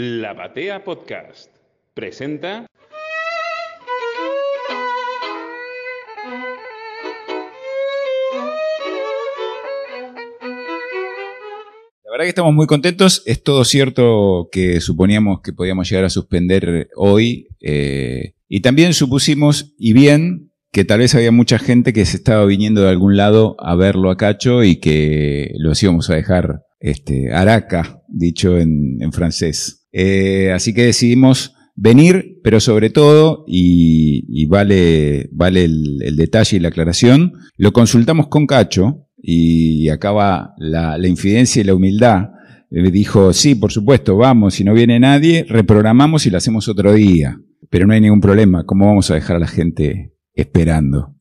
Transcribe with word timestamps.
La 0.00 0.32
Batea 0.32 0.84
Podcast 0.84 1.50
presenta. 1.92 2.66
La 12.04 12.12
verdad 12.12 12.22
que 12.22 12.28
estamos 12.28 12.54
muy 12.54 12.68
contentos. 12.68 13.24
Es 13.26 13.42
todo 13.42 13.64
cierto 13.64 14.48
que 14.52 14.80
suponíamos 14.80 15.40
que 15.42 15.52
podíamos 15.52 15.90
llegar 15.90 16.04
a 16.04 16.10
suspender 16.10 16.90
hoy. 16.94 17.48
eh, 17.60 18.34
y 18.46 18.60
también 18.60 18.94
supusimos, 18.94 19.74
y 19.78 19.94
bien, 19.94 20.52
que 20.70 20.84
tal 20.84 21.00
vez 21.00 21.16
había 21.16 21.32
mucha 21.32 21.58
gente 21.58 21.92
que 21.92 22.04
se 22.04 22.18
estaba 22.18 22.44
viniendo 22.44 22.82
de 22.82 22.90
algún 22.90 23.16
lado 23.16 23.56
a 23.58 23.74
verlo 23.74 24.12
a 24.12 24.16
Cacho 24.16 24.62
y 24.62 24.76
que 24.76 25.50
los 25.58 25.82
íbamos 25.82 26.08
a 26.08 26.14
dejar 26.14 26.62
este, 26.78 27.32
araca, 27.32 28.00
dicho 28.06 28.58
en, 28.58 29.02
en 29.02 29.12
francés. 29.12 29.77
Eh, 29.92 30.52
así 30.52 30.74
que 30.74 30.84
decidimos 30.84 31.54
venir, 31.74 32.40
pero 32.42 32.60
sobre 32.60 32.90
todo, 32.90 33.44
y, 33.46 34.46
vale, 34.46 35.28
vale 35.32 35.64
el, 35.64 36.16
detalle 36.16 36.56
y 36.56 36.60
la 36.60 36.68
aclaración, 36.68 37.34
lo 37.56 37.72
consultamos 37.72 38.28
con 38.28 38.46
Cacho, 38.46 39.06
y 39.16 39.88
acá 39.88 40.12
va 40.12 40.54
la, 40.58 40.98
infidencia 41.06 41.60
y 41.60 41.64
la 41.64 41.74
humildad. 41.74 42.30
Me 42.70 42.90
dijo, 42.90 43.32
sí, 43.32 43.54
por 43.54 43.72
supuesto, 43.72 44.16
vamos, 44.16 44.54
si 44.54 44.64
no 44.64 44.74
viene 44.74 45.00
nadie, 45.00 45.46
reprogramamos 45.48 46.26
y 46.26 46.30
lo 46.30 46.38
hacemos 46.38 46.68
otro 46.68 46.92
día. 46.92 47.40
Pero 47.70 47.86
no 47.86 47.94
hay 47.94 48.00
ningún 48.00 48.20
problema, 48.20 48.64
¿cómo 48.64 48.86
vamos 48.86 49.10
a 49.10 49.14
dejar 49.14 49.36
a 49.36 49.40
la 49.40 49.46
gente 49.46 50.14
esperando? 50.34 51.14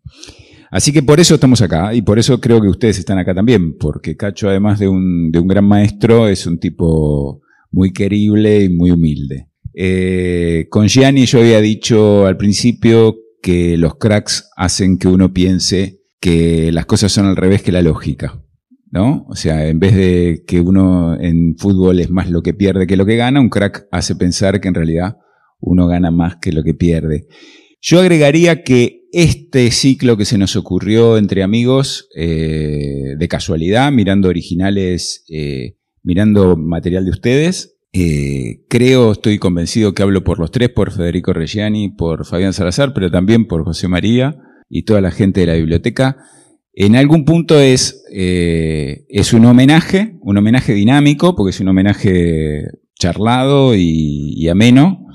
Así 0.72 0.92
que 0.92 1.02
por 1.02 1.20
eso 1.20 1.36
estamos 1.36 1.62
acá 1.62 1.94
y 1.94 2.02
por 2.02 2.20
eso 2.20 2.42
creo 2.42 2.62
que 2.62 2.68
ustedes 2.68 3.00
están 3.00 3.18
acá 3.18 3.34
también, 3.34 3.78
porque 3.78 4.18
Cacho, 4.18 4.50
además 4.50 4.80
de 4.80 4.88
un, 4.88 5.32
de 5.32 5.40
un 5.40 5.48
gran 5.48 5.66
maestro, 5.66 6.28
es 6.28 6.46
un 6.46 6.60
tipo 6.60 7.42
muy 7.72 7.94
querible 7.94 8.64
y 8.64 8.70
muy 8.70 8.92
humilde. 8.92 9.50
Eh, 9.74 10.68
con 10.70 10.88
Gianni 10.88 11.26
yo 11.26 11.40
había 11.40 11.62
dicho 11.62 12.26
al 12.26 12.38
principio 12.38 13.16
que 13.42 13.78
los 13.78 13.96
cracks 13.96 14.50
hacen 14.56 14.98
que 14.98 15.08
uno 15.08 15.34
piense 15.34 16.02
que 16.20 16.72
las 16.72 16.86
cosas 16.86 17.12
son 17.12 17.26
al 17.28 17.36
revés 17.36 17.62
que 17.62 17.72
la 17.72 17.82
lógica. 17.82 18.44
¿No? 18.90 19.26
O 19.28 19.36
sea, 19.36 19.68
en 19.68 19.80
vez 19.80 19.96
de 19.96 20.44
que 20.48 20.62
uno 20.62 21.20
en 21.20 21.58
fútbol 21.58 22.00
es 22.00 22.10
más 22.10 22.30
lo 22.30 22.42
que 22.42 22.54
pierde 22.54 22.88
que 22.88 22.96
lo 22.96 23.06
que 23.06 23.18
gana, 23.18 23.42
un 23.42 23.50
crack 23.50 23.86
hace 23.92 24.16
pensar 24.16 24.62
que 24.62 24.70
en 24.70 24.76
realidad 24.76 25.18
uno 25.60 25.88
gana 25.88 26.10
más 26.10 26.38
que 26.38 26.54
lo 26.54 26.64
que 26.64 26.74
pierde. 26.74 27.28
Yo 27.82 28.00
agregaría 28.00 28.64
que 28.64 29.04
este 29.12 29.72
ciclo 29.72 30.18
que 30.18 30.26
se 30.26 30.38
nos 30.38 30.56
ocurrió 30.56 31.18
entre 31.18 31.44
amigos, 31.44 32.10
eh, 32.16 33.16
de 33.18 33.28
casualidad, 33.28 33.92
mirando 33.92 34.30
originales, 34.30 35.26
eh, 35.30 35.78
mirando 36.08 36.56
material 36.56 37.04
de 37.04 37.12
ustedes, 37.12 37.76
eh, 37.92 38.62
creo, 38.70 39.12
estoy 39.12 39.40
convencido 39.40 39.94
que 39.94 40.04
hablo 40.04 40.24
por 40.24 40.40
los 40.40 40.52
tres, 40.52 40.70
por 40.70 40.92
Federico 40.94 41.34
Reggiani, 41.34 41.90
por 41.90 42.26
Fabián 42.26 42.54
Salazar, 42.54 42.94
pero 42.94 43.12
también 43.12 43.46
por 43.46 43.66
José 43.66 43.90
María 43.90 44.38
y 44.70 44.84
toda 44.84 45.02
la 45.02 45.12
gente 45.12 45.42
de 45.42 45.48
la 45.48 45.56
biblioteca. 45.56 46.16
En 46.74 46.96
algún 46.96 47.26
punto 47.26 47.60
es, 47.60 48.06
eh, 48.14 49.06
es 49.10 49.34
un 49.34 49.44
homenaje, 49.46 50.16
un 50.22 50.38
homenaje 50.38 50.74
dinámico, 50.74 51.36
porque 51.36 51.50
es 51.50 51.60
un 51.60 51.68
homenaje 51.68 52.64
charlado 52.98 53.76
y, 53.76 54.48
ameno, 54.48 55.06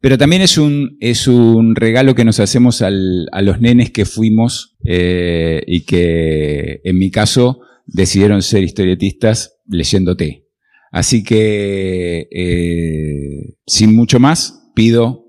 pero 0.00 0.16
también 0.16 0.42
es 0.42 0.58
un, 0.58 0.96
es 1.00 1.26
un 1.26 1.74
regalo 1.74 2.14
que 2.14 2.24
nos 2.24 2.38
hacemos 2.38 2.82
al- 2.82 3.26
a 3.32 3.42
los 3.42 3.60
nenes 3.60 3.90
que 3.90 4.04
fuimos 4.04 4.76
eh, 4.84 5.62
y 5.66 5.80
que, 5.80 6.80
en 6.84 6.98
mi 6.98 7.10
caso, 7.10 7.62
decidieron 7.86 8.42
ser 8.42 8.62
historietistas 8.62 9.56
leyéndote. 9.70 10.46
Así 10.92 11.22
que, 11.22 12.28
eh, 12.30 13.54
sin 13.66 13.94
mucho 13.94 14.18
más, 14.18 14.70
pido 14.74 15.26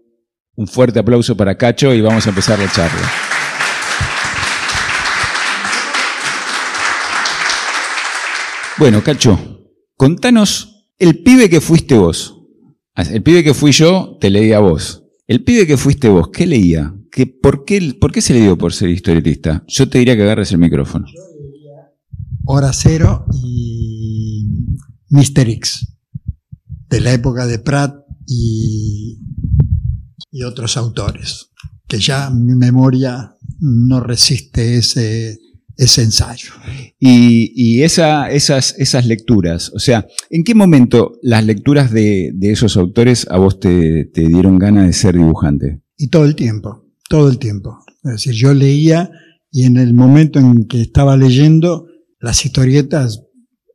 un 0.56 0.68
fuerte 0.68 1.00
aplauso 1.00 1.38
para 1.38 1.58
Cacho 1.58 1.94
y 1.94 2.02
vamos 2.02 2.26
a 2.26 2.30
empezar 2.30 2.60
la 2.60 2.72
charla. 2.72 3.12
Bueno, 8.78 9.04
Cacho, 9.04 9.68
contanos 9.96 10.88
el 10.98 11.20
pibe 11.20 11.50
que 11.50 11.62
fuiste 11.62 11.96
vos. 11.96 12.38
El 12.96 13.22
pibe 13.24 13.44
que 13.44 13.54
fui 13.54 13.72
yo, 13.72 14.18
te 14.20 14.30
leía 14.30 14.58
a 14.58 14.62
vos. 14.62 15.04
El 15.28 15.44
pibe 15.44 15.68
que 15.68 15.78
fuiste 15.78 16.10
vos, 16.10 16.30
¿qué 16.34 16.46
leía? 16.46 16.94
¿Qué, 17.12 17.28
por, 17.28 17.66
qué, 17.66 17.96
¿Por 18.00 18.12
qué 18.12 18.22
se 18.22 18.34
le 18.34 18.42
dio 18.42 18.58
por 18.58 18.74
ser 18.74 18.90
historietista? 18.90 19.64
Yo 19.68 19.88
te 19.90 20.00
diría 20.00 20.16
que 20.16 20.24
agarres 20.24 20.52
el 20.52 20.58
micrófono. 20.58 21.06
Hora 22.46 22.72
Cero 22.74 23.26
y 23.34 23.81
Mr. 25.12 25.50
X, 25.50 25.88
de 26.90 27.02
la 27.02 27.14
época 27.14 27.46
de 27.46 27.60
Pratt 27.60 27.94
y, 28.26 29.20
y 30.32 30.44
otros 30.44 30.78
autores, 30.78 31.52
que 31.88 32.00
ya 32.00 32.30
mi 32.30 32.56
memoria 32.56 33.36
no 33.60 34.00
resiste 34.00 34.78
ese, 34.78 35.38
ese 35.78 36.04
ensayo. 36.04 36.52
Y, 36.98 37.52
y 37.56 37.84
esa, 37.84 38.32
esas, 38.32 38.74
esas 38.78 39.06
lecturas, 39.06 39.72
o 39.76 39.80
sea, 39.80 40.08
¿en 40.30 40.44
qué 40.44 40.56
momento 40.56 41.20
las 41.22 41.46
lecturas 41.46 41.92
de, 41.92 42.32
de 42.34 42.52
esos 42.52 42.78
autores 42.78 43.28
a 43.30 43.38
vos 43.38 43.60
te, 43.60 44.06
te 44.06 44.28
dieron 44.28 44.58
ganas 44.60 44.88
de 44.88 44.94
ser 44.94 45.16
dibujante? 45.16 45.82
Y 45.98 46.08
todo 46.08 46.26
el 46.26 46.36
tiempo, 46.36 46.86
todo 47.10 47.30
el 47.30 47.38
tiempo. 47.38 47.80
Es 48.06 48.12
decir, 48.12 48.34
yo 48.34 48.54
leía 48.54 49.12
y 49.52 49.66
en 49.66 49.78
el 49.78 49.94
momento 49.94 50.40
en 50.40 50.68
que 50.68 50.82
estaba 50.82 51.18
leyendo 51.18 51.88
las 52.20 52.46
historietas 52.46 53.24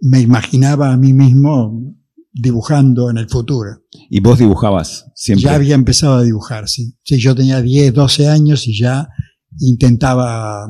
me 0.09 0.21
imaginaba 0.21 0.93
a 0.93 0.97
mí 0.97 1.13
mismo 1.13 1.95
dibujando 2.33 3.11
en 3.11 3.19
el 3.19 3.29
futuro. 3.29 3.83
Y 4.11 4.21
vos 4.21 4.39
dibujabas 4.39 5.07
siempre. 5.15 5.45
Ya 5.45 5.55
había 5.55 5.75
empezado 5.75 6.15
a 6.17 6.23
dibujar, 6.23 6.69
sí. 6.69 6.97
Sí, 7.03 7.19
yo 7.19 7.35
tenía 7.35 7.61
10, 7.63 7.95
12 7.95 8.29
años 8.29 8.69
y 8.69 8.79
ya 8.79 9.09
intentaba 9.59 10.69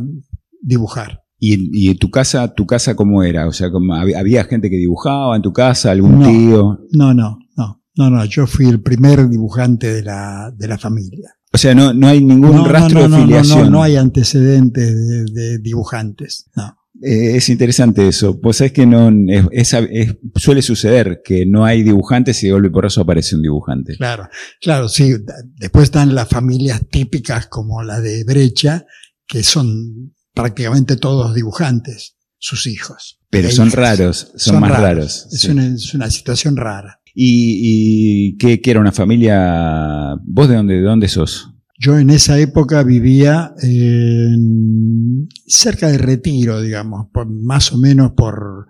dibujar. 0.63 1.23
¿Y, 1.39 1.91
y 1.91 1.95
tu 1.97 2.11
casa, 2.11 2.55
tu 2.55 2.67
casa 2.67 2.95
cómo 2.97 3.23
era? 3.23 3.47
O 3.47 3.53
sea, 3.53 3.69
¿había, 4.01 4.19
había 4.19 4.45
gente 4.45 4.71
que 4.71 4.77
dibujaba 4.77 5.37
en 5.37 5.43
tu 5.43 5.53
casa, 5.53 5.91
algún 5.91 6.21
No. 6.21 6.27
tío? 6.29 6.79
No, 6.93 7.13
no, 7.13 7.39
no, 7.57 7.83
no, 7.97 8.11
no, 8.11 8.25
yo 8.25 8.47
fui 8.47 8.67
el 8.67 8.81
primer 8.81 9.29
dibujante 9.29 9.93
de 9.93 10.03
la, 10.03 10.51
de 10.57 10.69
la 10.69 10.79
familia. 10.79 11.31
O 11.53 11.59
sea, 11.59 11.75
no, 11.75 11.93
no 11.93 12.09
hay 12.09 12.23
ningún 12.23 12.57
no, 12.57 12.65
rastro 12.67 13.01
no, 13.03 13.09
no, 13.09 13.17
de 13.17 13.21
no, 13.21 13.27
filiación. 13.27 13.65
no, 13.65 13.71
no 13.71 13.83
hay 13.83 13.97
antecedentes 13.97 14.95
de, 14.95 15.25
de 15.33 15.59
dibujantes, 15.59 16.49
no. 16.57 16.75
Eh, 17.03 17.37
es 17.37 17.49
interesante 17.49 18.09
eso. 18.09 18.41
Pues 18.41 18.61
es 18.61 18.73
que 18.73 18.87
no, 18.87 19.11
es, 19.53 19.73
es- 19.75 20.17
suele 20.37 20.63
suceder 20.63 21.21
que 21.25 21.45
no 21.47 21.65
hay 21.65 21.83
dibujantes 21.83 22.43
y 22.43 22.47
de 22.47 22.53
golpe 22.53 22.71
por 22.71 22.87
eso 22.87 23.03
aparece 23.03 23.37
un 23.37 23.43
dibujante. 23.43 23.97
Claro, 23.97 24.29
claro, 24.61 24.89
sí. 24.89 25.15
Después 25.57 25.85
están 25.85 26.15
las 26.15 26.29
familias 26.29 26.81
típicas 26.91 27.47
como 27.49 27.83
la 27.83 28.01
de 28.01 28.25
Brecha, 28.25 28.87
que 29.27 29.43
son 29.43 30.15
prácticamente 30.35 30.97
todos 30.97 31.35
dibujantes, 31.35 32.17
sus 32.39 32.67
hijos. 32.67 33.21
Pero 33.31 33.51
son 33.51 33.69
hijas. 33.69 33.79
raros, 33.79 34.33
son, 34.37 34.61
más 34.61 34.71
raros. 34.71 35.29
Es, 35.33 35.41
sí. 35.41 35.51
una, 35.51 35.67
es 35.67 35.93
una 35.95 36.11
situación 36.11 36.57
rara. 36.57 37.01
¿Y, 37.15 38.31
y 38.33 38.37
qué, 38.37 38.61
qué 38.61 38.71
era 38.71 38.81
una 38.81 38.93
familia? 38.93 40.15
¿Vos 40.25 40.49
de 40.49 40.55
dónde, 40.57 40.75
de 40.75 40.83
dónde 40.83 41.09
sos? 41.09 41.51
Yo 41.79 41.99
en 41.99 42.11
esa 42.11 42.39
época 42.39 42.83
vivía 42.83 43.53
en- 43.63 45.29
cerca 45.47 45.89
de 45.89 45.99
Retiro, 45.99 46.61
digamos, 46.61 47.07
por- 47.13 47.29
más 47.31 47.73
o 47.73 47.79
menos 47.79 48.13
por 48.13 48.67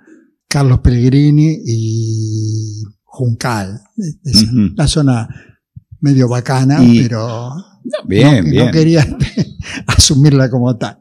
Carlos 0.49 0.81
Pellegrini 0.81 1.57
y 1.65 2.83
Juncal. 3.05 3.81
Es 4.25 4.43
Ujú. 4.45 4.73
una 4.75 4.87
zona 4.89 5.29
medio 6.01 6.29
bacana, 6.29 6.83
Y- 6.85 7.03
pero 7.03 7.51
Bien, 8.07 8.45
no, 8.45 8.51
bien. 8.51 8.67
no 8.67 8.71
quería 8.73 9.07
asumirla 9.87 10.51
como 10.51 10.77
tal. 10.77 10.99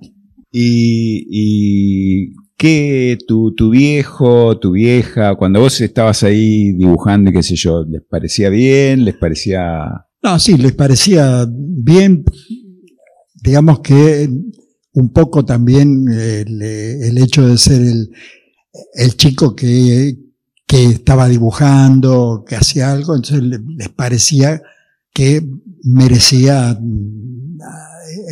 ¿Y, 0.52 1.26
y 1.30 2.34
qué 2.58 3.18
tu, 3.28 3.54
tu 3.54 3.72
viejo, 3.72 4.58
tu 4.60 4.72
vieja, 4.72 5.36
cuando 5.36 5.60
vos 5.60 5.82
estabas 5.82 6.24
ahí 6.24 6.72
dibujando 6.74 7.30
y 7.30 7.34
qué 7.34 7.44
sé 7.44 7.56
yo, 7.56 7.84
les 7.84 8.02
parecía 8.04 8.50
bien, 8.50 9.04
les 9.04 9.16
parecía... 9.16 10.06
No, 10.26 10.40
sí, 10.40 10.58
les 10.58 10.74
parecía 10.74 11.46
bien, 11.50 12.24
digamos 13.36 13.80
que 13.82 14.28
un 14.94 15.10
poco 15.14 15.46
también 15.46 16.08
el, 16.10 16.62
el 16.62 17.18
hecho 17.20 17.48
de 17.48 17.58
ser 17.58 17.82
el, 17.82 18.10
el 18.96 19.16
chico 19.18 19.56
que, 19.56 20.18
que 20.66 20.86
estaba 20.86 21.28
dibujando, 21.30 22.44
que 22.48 22.56
hacía 22.56 22.92
algo, 22.92 23.16
entonces 23.16 23.44
le- 23.44 23.60
les 23.78 23.90
parecía 23.90 24.62
que 25.14 25.46
merecía, 25.84 26.76
mm, 26.82 27.60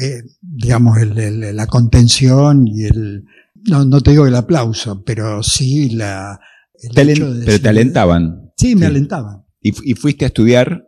eh, 0.01 0.23
digamos, 0.41 0.97
el- 0.97 1.17
el- 1.19 1.55
la 1.55 1.67
contención 1.67 2.67
y 2.67 2.85
el, 2.85 3.25
no, 3.69 3.85
no 3.85 4.01
te 4.01 4.11
digo 4.11 4.25
el 4.25 4.35
aplauso, 4.35 5.03
pero 5.05 5.43
sí 5.43 5.91
la... 5.91 6.39
el 6.95 7.09
hecho 7.09 7.31
de 7.33 7.45
pero 7.45 7.61
te 7.61 7.69
alentaban. 7.69 8.51
Sí, 8.57 8.73
me 8.75 8.81
Sí. 8.81 8.85
alentaban. 8.87 9.43
¿Y, 9.61 9.71
fu- 9.73 9.83
y 9.85 9.93
fuiste 9.93 10.25
a 10.25 10.29
estudiar 10.29 10.87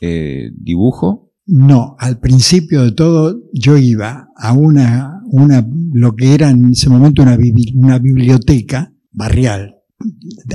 eh, 0.00 0.50
dibujo? 0.56 1.32
No, 1.46 1.96
al 1.98 2.18
principio 2.18 2.82
de 2.82 2.92
todo 2.92 3.40
yo 3.52 3.76
iba 3.76 4.28
a 4.36 4.52
una, 4.52 5.22
una 5.30 5.64
lo 5.92 6.14
que 6.16 6.34
era 6.34 6.50
en 6.50 6.70
ese 6.72 6.88
momento 6.90 7.22
una, 7.22 7.36
bibli- 7.36 7.72
una 7.76 7.98
biblioteca 7.98 8.92
barrial, 9.12 9.76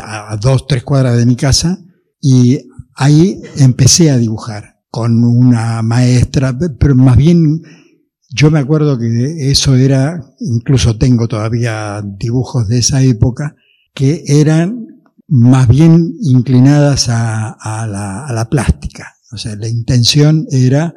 a 0.02 0.38
dos, 0.38 0.68
tres 0.68 0.84
cuadras 0.84 1.18
de 1.18 1.26
mi 1.26 1.36
casa, 1.36 1.80
y 2.22 2.60
ahí 2.96 3.42
empecé 3.58 4.12
a 4.12 4.18
dibujar 4.18 4.82
con 4.90 5.24
una 5.24 5.82
maestra, 5.82 6.58
pero 6.78 6.96
más 6.96 7.16
bien 7.16 7.62
yo 8.30 8.52
me 8.52 8.60
acuerdo 8.60 9.00
que 9.00 9.50
eso 9.50 9.76
era, 9.76 10.22
incluso 10.42 10.98
tengo 10.98 11.28
todavía 11.28 12.02
dibujos 12.04 12.68
de 12.68 12.80
esa 12.80 13.02
época, 13.02 13.56
que 13.94 14.24
eran 14.28 14.88
más 15.28 15.68
bien 15.70 16.14
inclinadas 16.22 17.08
a 17.10 17.88
la 18.34 18.48
plástica. 18.50 19.16
O 19.32 19.38
sea, 19.38 19.56
la 19.56 19.68
intención 19.68 20.46
era 20.52 20.94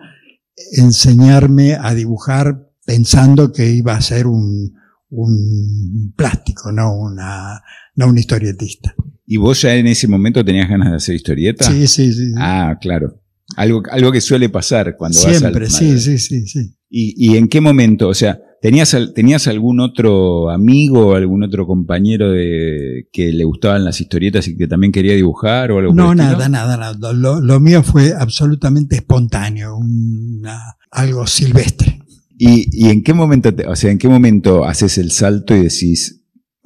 enseñarme 0.73 1.75
a 1.75 1.95
dibujar 1.95 2.71
pensando 2.85 3.53
que 3.53 3.71
iba 3.71 3.95
a 3.95 4.01
ser 4.01 4.27
un, 4.27 4.75
un 5.11 6.13
plástico, 6.17 6.73
no 6.73 6.95
una, 6.95 7.63
no 7.95 8.09
un 8.09 8.19
historietista. 8.19 8.95
¿Y 9.27 9.39
vos 9.39 9.63
ya 9.63 9.75
en 9.75 9.87
ese 9.87 10.07
momento 10.07 10.45
tenías 10.45 10.69
ganas 10.69 10.91
de 10.91 10.97
hacer 10.97 11.15
historieta? 11.15 11.65
Sí, 11.65 11.87
sí, 11.87 12.13
sí. 12.13 12.33
Ah, 12.37 12.77
claro. 12.81 13.23
Algo, 13.57 13.83
algo 13.91 14.11
que 14.11 14.21
suele 14.21 14.49
pasar 14.49 14.97
cuando 14.97 15.19
Siempre, 15.19 15.67
vas 15.67 15.81
al 15.81 15.99
sí, 15.99 15.99
sí, 15.99 16.19
sí, 16.19 16.47
sí. 16.47 16.75
¿Y, 16.89 17.15
¿Y 17.33 17.37
en 17.37 17.49
qué 17.49 17.61
momento? 17.61 18.09
O 18.09 18.15
sea, 18.15 18.41
¿tenías, 18.63 18.97
¿tenías 19.15 19.47
algún 19.49 19.81
otro 19.81 20.51
amigo 20.51 21.09
o 21.09 21.15
algún 21.15 21.43
otro 21.43 21.67
compañero 21.67 22.31
de, 22.33 23.09
que 23.13 23.33
le 23.33 23.45
gustaban 23.45 23.85
las 23.85 24.01
historietas 24.01 24.49
y 24.49 24.57
que 24.57 24.67
también 24.67 24.93
quería 24.93 25.15
dibujar 25.15 25.71
o 25.73 25.79
algo 25.79 25.93
No, 25.93 26.15
nada, 26.15 26.49
nada, 26.49 26.77
nada. 26.77 27.13
Lo, 27.13 27.41
lo 27.41 27.61
mío 27.61 27.83
fue 27.83 28.13
absolutamente 28.19 28.97
espontáneo, 28.97 29.77
una- 29.77 30.77
algo 30.91 31.27
silvestre. 31.27 32.01
¿Y, 32.39 32.69
y 32.73 32.91
en 32.91 33.03
qué 33.03 33.13
momento, 33.13 33.55
te- 33.55 33.67
o 33.67 33.77
sea, 33.77 33.91
en 33.91 33.99
qué 33.99 34.09
momento 34.09 34.65
haces 34.65 34.99
el 34.99 35.11
salto 35.11 35.55
y 35.55 35.63
decís, 35.65 36.23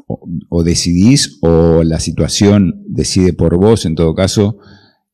o, 0.07 0.21
o 0.49 0.63
decidís, 0.63 1.39
o 1.43 1.83
la 1.85 2.01
situación 2.01 2.85
decide 2.87 3.33
por 3.33 3.57
vos, 3.59 3.85
en 3.85 3.95
todo 3.95 4.15
caso, 4.15 4.59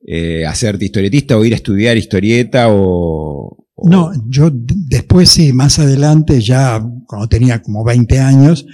eh, 0.06 0.44
hacerte 0.46 0.84
historietista 0.84 1.36
o 1.36 1.44
ir 1.44 1.52
a 1.52 1.56
estudiar 1.56 1.96
historieta 1.96 2.68
o... 2.68 3.66
o- 3.74 3.88
No, 3.90 4.10
yo 4.28 4.50
después 4.52 5.28
sí, 5.30 5.52
más 5.52 5.78
adelante, 5.78 6.40
ya 6.40 6.84
cuando 7.06 7.28
tenía 7.28 7.62
como 7.62 7.84
20 7.84 8.18
años, 8.20 8.66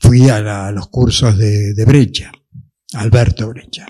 fui 0.00 0.28
a, 0.28 0.40
la- 0.40 0.68
a 0.68 0.72
los 0.72 0.88
cursos 0.88 1.36
de, 1.38 1.74
de 1.74 1.84
Brecha, 1.84 2.30
Alberto 2.94 3.48
Brecha, 3.48 3.86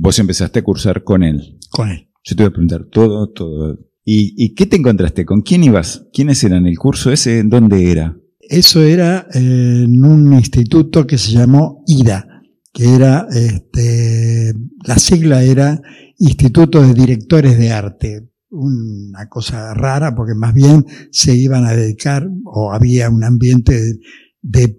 Vos 0.00 0.16
empezaste 0.20 0.60
a 0.60 0.62
cursar 0.62 1.02
con 1.02 1.24
él. 1.24 1.58
con 1.70 1.88
él. 1.90 2.08
Yo 2.22 2.36
te 2.36 2.42
voy 2.44 2.48
a 2.50 2.52
preguntar 2.52 2.84
todo, 2.84 3.30
todo. 3.32 3.78
¿Y, 4.04 4.32
y 4.42 4.54
qué 4.54 4.66
te 4.66 4.76
encontraste? 4.76 5.24
¿Con 5.26 5.42
quién 5.42 5.64
ibas? 5.64 6.06
¿Quiénes 6.12 6.42
eran? 6.44 6.66
¿El 6.66 6.78
curso 6.78 7.10
ese? 7.10 7.40
¿En 7.40 7.48
dónde 7.50 7.90
era? 7.90 8.16
Eso 8.40 8.82
era 8.82 9.26
eh, 9.34 9.82
en 9.84 10.04
un 10.04 10.32
instituto 10.34 11.04
que 11.06 11.18
se 11.18 11.32
llamó 11.32 11.82
IDA, 11.88 12.26
que 12.72 12.94
era, 12.94 13.26
este, 13.32 14.54
la 14.84 14.96
sigla 14.98 15.42
era 15.42 15.82
Instituto 16.18 16.82
de 16.82 16.94
Directores 16.94 17.58
de 17.58 17.72
Arte. 17.72 18.30
Una 18.50 19.28
cosa 19.28 19.74
rara 19.74 20.14
porque 20.14 20.34
más 20.34 20.54
bien 20.54 20.84
se 21.10 21.34
iban 21.34 21.66
a 21.66 21.74
dedicar 21.74 22.26
o 22.44 22.72
había 22.72 23.10
un 23.10 23.22
ambiente 23.24 23.78
de, 23.78 23.98
de 24.42 24.76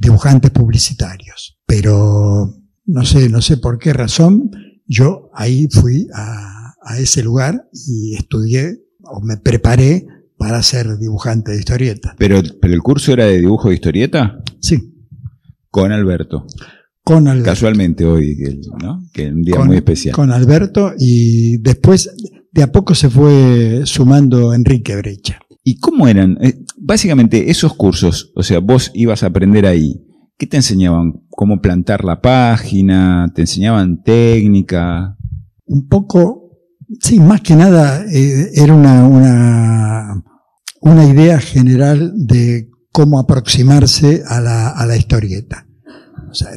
dibujantes 0.00 0.50
publicitarios. 0.50 1.58
Pero 1.66 2.54
no 2.86 3.04
sé, 3.04 3.28
no 3.28 3.42
sé 3.42 3.58
por 3.58 3.78
qué 3.78 3.92
razón, 3.92 4.50
yo 4.86 5.30
ahí 5.34 5.68
fui 5.70 6.06
a, 6.14 6.74
a 6.82 6.98
ese 6.98 7.22
lugar 7.22 7.68
y 7.72 8.14
estudié 8.14 8.80
o 9.02 9.20
me 9.20 9.36
preparé 9.36 10.06
para 10.36 10.62
ser 10.62 10.98
dibujante 10.98 11.52
de 11.52 11.58
historietas. 11.58 12.14
¿Pero, 12.18 12.42
pero 12.60 12.74
el 12.74 12.82
curso 12.82 13.12
era 13.12 13.26
de 13.26 13.38
dibujo 13.38 13.68
de 13.68 13.74
historieta? 13.74 14.42
Sí, 14.60 14.94
Con 15.70 15.92
Alberto. 15.92 16.46
Con 17.04 17.28
Alberto. 17.28 17.50
Casualmente 17.50 18.04
hoy, 18.06 18.36
¿no? 18.82 19.04
Que 19.12 19.26
es 19.26 19.32
un 19.32 19.42
día 19.42 19.56
con, 19.56 19.66
muy 19.66 19.76
especial. 19.76 20.14
con 20.14 20.32
Alberto 20.32 20.92
y 20.98 21.58
después 21.58 22.10
de 22.50 22.62
a 22.62 22.72
poco 22.72 22.94
se 22.94 23.10
fue 23.10 23.82
sumando 23.84 24.54
Enrique 24.54 24.96
Brecha. 24.96 25.38
¿Y 25.62 25.78
cómo 25.78 26.08
eran? 26.08 26.38
Eh, 26.40 26.64
básicamente, 26.78 27.50
esos 27.50 27.74
cursos, 27.74 28.32
o 28.34 28.42
sea, 28.42 28.58
vos 28.60 28.90
ibas 28.94 29.22
a 29.22 29.26
aprender 29.26 29.66
ahí. 29.66 30.02
¿Qué 30.38 30.46
te 30.46 30.56
enseñaban? 30.56 31.26
¿Cómo 31.30 31.60
plantar 31.60 32.04
la 32.04 32.20
página? 32.20 33.30
¿Te 33.34 33.42
enseñaban 33.42 34.02
técnica? 34.02 35.16
Un 35.66 35.88
poco, 35.88 36.50
sí, 37.00 37.20
más 37.20 37.40
que 37.40 37.54
nada 37.54 38.04
eh, 38.12 38.50
era 38.54 38.74
una, 38.74 39.06
una, 39.06 40.24
una 40.80 41.06
idea 41.06 41.38
general 41.38 42.12
de 42.14 42.68
cómo 42.92 43.18
aproximarse 43.18 44.22
a 44.26 44.40
la, 44.40 44.68
a 44.68 44.86
la 44.86 44.96
historieta. 44.96 45.66
O 46.30 46.34
sea, 46.34 46.50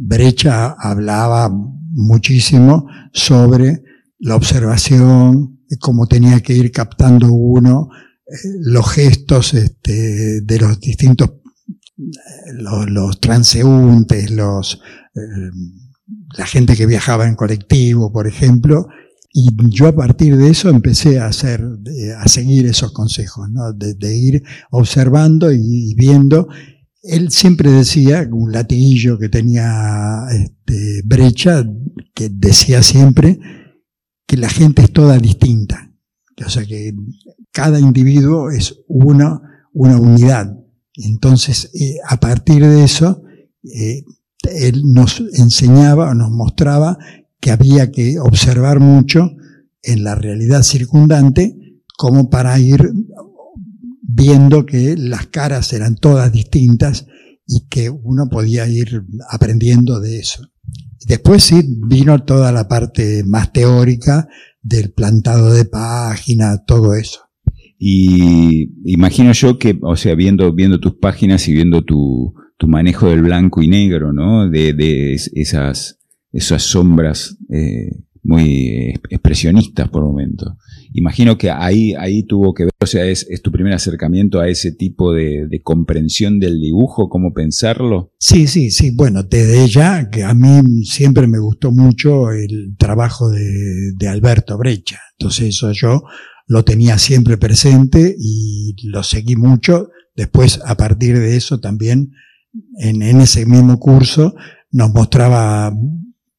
Brecha 0.00 0.76
hablaba 0.78 1.50
muchísimo 1.50 2.86
sobre 3.12 3.82
la 4.20 4.36
observación, 4.36 5.58
cómo 5.80 6.06
tenía 6.06 6.40
que 6.40 6.54
ir 6.54 6.70
captando 6.70 7.32
uno 7.32 7.88
eh, 8.26 8.36
los 8.60 8.90
gestos 8.90 9.54
este, 9.54 10.40
de 10.42 10.58
los 10.58 10.78
distintos, 10.80 11.30
eh, 11.98 12.52
los, 12.52 13.20
transeúntes, 13.20 14.30
los, 14.30 14.80
eh, 15.14 15.50
la 16.36 16.46
gente 16.46 16.76
que 16.76 16.86
viajaba 16.86 17.26
en 17.26 17.34
colectivo, 17.34 18.12
por 18.12 18.26
ejemplo, 18.28 18.86
y 19.32 19.50
yo 19.70 19.88
a 19.88 19.96
partir 19.96 20.36
de 20.36 20.50
eso 20.50 20.68
empecé 20.70 21.18
a 21.18 21.26
hacer, 21.26 21.64
a 22.18 22.28
seguir 22.28 22.66
esos 22.66 22.92
consejos, 22.92 23.48
de, 23.76 24.16
ir 24.16 24.42
observando 24.70 25.52
y 25.52 25.94
viendo. 25.94 26.48
Él 27.08 27.30
siempre 27.30 27.70
decía, 27.70 28.28
un 28.30 28.52
latiguillo 28.52 29.18
que 29.18 29.28
tenía 29.28 30.26
este, 30.30 31.02
brecha, 31.04 31.64
que 32.14 32.28
decía 32.28 32.82
siempre 32.82 33.40
que 34.26 34.36
la 34.36 34.48
gente 34.48 34.82
es 34.82 34.92
toda 34.92 35.18
distinta. 35.18 35.90
O 36.44 36.50
sea 36.50 36.64
que 36.64 36.94
cada 37.50 37.80
individuo 37.80 38.50
es 38.50 38.80
una, 38.86 39.40
una 39.72 39.98
unidad. 39.98 40.54
Entonces, 40.94 41.70
eh, 41.74 41.96
a 42.06 42.20
partir 42.20 42.64
de 42.64 42.84
eso, 42.84 43.22
eh, 43.64 44.04
él 44.42 44.82
nos 44.84 45.20
enseñaba 45.32 46.10
o 46.10 46.14
nos 46.14 46.30
mostraba 46.30 46.98
que 47.40 47.50
había 47.50 47.90
que 47.90 48.18
observar 48.20 48.80
mucho 48.80 49.30
en 49.82 50.04
la 50.04 50.14
realidad 50.14 50.62
circundante 50.62 51.56
como 51.96 52.30
para 52.30 52.58
ir 52.58 52.92
viendo 54.18 54.66
que 54.66 54.96
las 54.98 55.26
caras 55.26 55.72
eran 55.72 55.94
todas 55.96 56.32
distintas 56.32 57.06
y 57.46 57.66
que 57.68 57.88
uno 57.88 58.28
podía 58.30 58.66
ir 58.68 59.04
aprendiendo 59.30 60.00
de 60.00 60.18
eso. 60.18 60.42
Después 61.06 61.44
sí 61.44 61.62
vino 61.86 62.22
toda 62.24 62.52
la 62.52 62.68
parte 62.68 63.22
más 63.24 63.52
teórica 63.52 64.28
del 64.60 64.92
plantado 64.92 65.52
de 65.54 65.64
página, 65.64 66.64
todo 66.66 66.94
eso. 66.94 67.20
Y 67.78 68.72
imagino 68.84 69.32
yo 69.32 69.58
que, 69.58 69.78
o 69.82 69.96
sea, 69.96 70.14
viendo, 70.16 70.52
viendo 70.52 70.80
tus 70.80 70.96
páginas 70.96 71.46
y 71.48 71.52
viendo 71.52 71.82
tu, 71.82 72.34
tu 72.58 72.66
manejo 72.66 73.08
del 73.08 73.22
blanco 73.22 73.62
y 73.62 73.68
negro, 73.68 74.12
¿no? 74.12 74.50
De, 74.50 74.72
de 74.74 75.14
es- 75.14 75.30
esas, 75.34 76.00
esas 76.32 76.62
sombras 76.62 77.38
eh, 77.50 78.02
muy 78.28 78.94
expresionistas 79.08 79.88
por 79.88 80.04
momento. 80.04 80.58
Imagino 80.92 81.38
que 81.38 81.50
ahí, 81.50 81.94
ahí 81.94 82.24
tuvo 82.24 82.52
que 82.52 82.64
ver, 82.64 82.72
o 82.78 82.86
sea, 82.86 83.06
es, 83.06 83.26
es 83.30 83.40
tu 83.40 83.50
primer 83.50 83.72
acercamiento 83.72 84.38
a 84.38 84.48
ese 84.48 84.70
tipo 84.70 85.14
de, 85.14 85.48
comprensión 85.64 86.38
del 86.38 86.60
dibujo, 86.60 87.08
cómo 87.08 87.32
pensarlo. 87.32 88.12
Sí, 88.18 88.46
sí, 88.46 88.70
sí. 88.70 88.90
Bueno, 88.90 89.22
desde 89.22 89.66
ya 89.66 90.10
que 90.10 90.24
a 90.24 90.34
mí 90.34 90.84
siempre 90.84 91.26
me 91.26 91.38
gustó 91.38 91.72
mucho 91.72 92.30
el 92.30 92.76
trabajo 92.78 93.30
de, 93.30 94.08
Alberto 94.08 94.58
Brecha. 94.58 94.98
Entonces 95.18 95.48
eso 95.48 95.72
yo 95.72 96.02
lo 96.46 96.64
tenía 96.64 96.98
siempre 96.98 97.38
presente 97.38 98.14
y 98.18 98.74
lo 98.88 99.02
seguí 99.04 99.36
mucho. 99.36 99.88
Después, 100.14 100.60
a 100.66 100.76
partir 100.76 101.18
de 101.18 101.34
eso, 101.36 101.60
también 101.60 102.10
en 102.78 103.02
ese 103.02 103.46
mismo 103.46 103.78
curso 103.78 104.34
nos 104.70 104.92
mostraba 104.92 105.72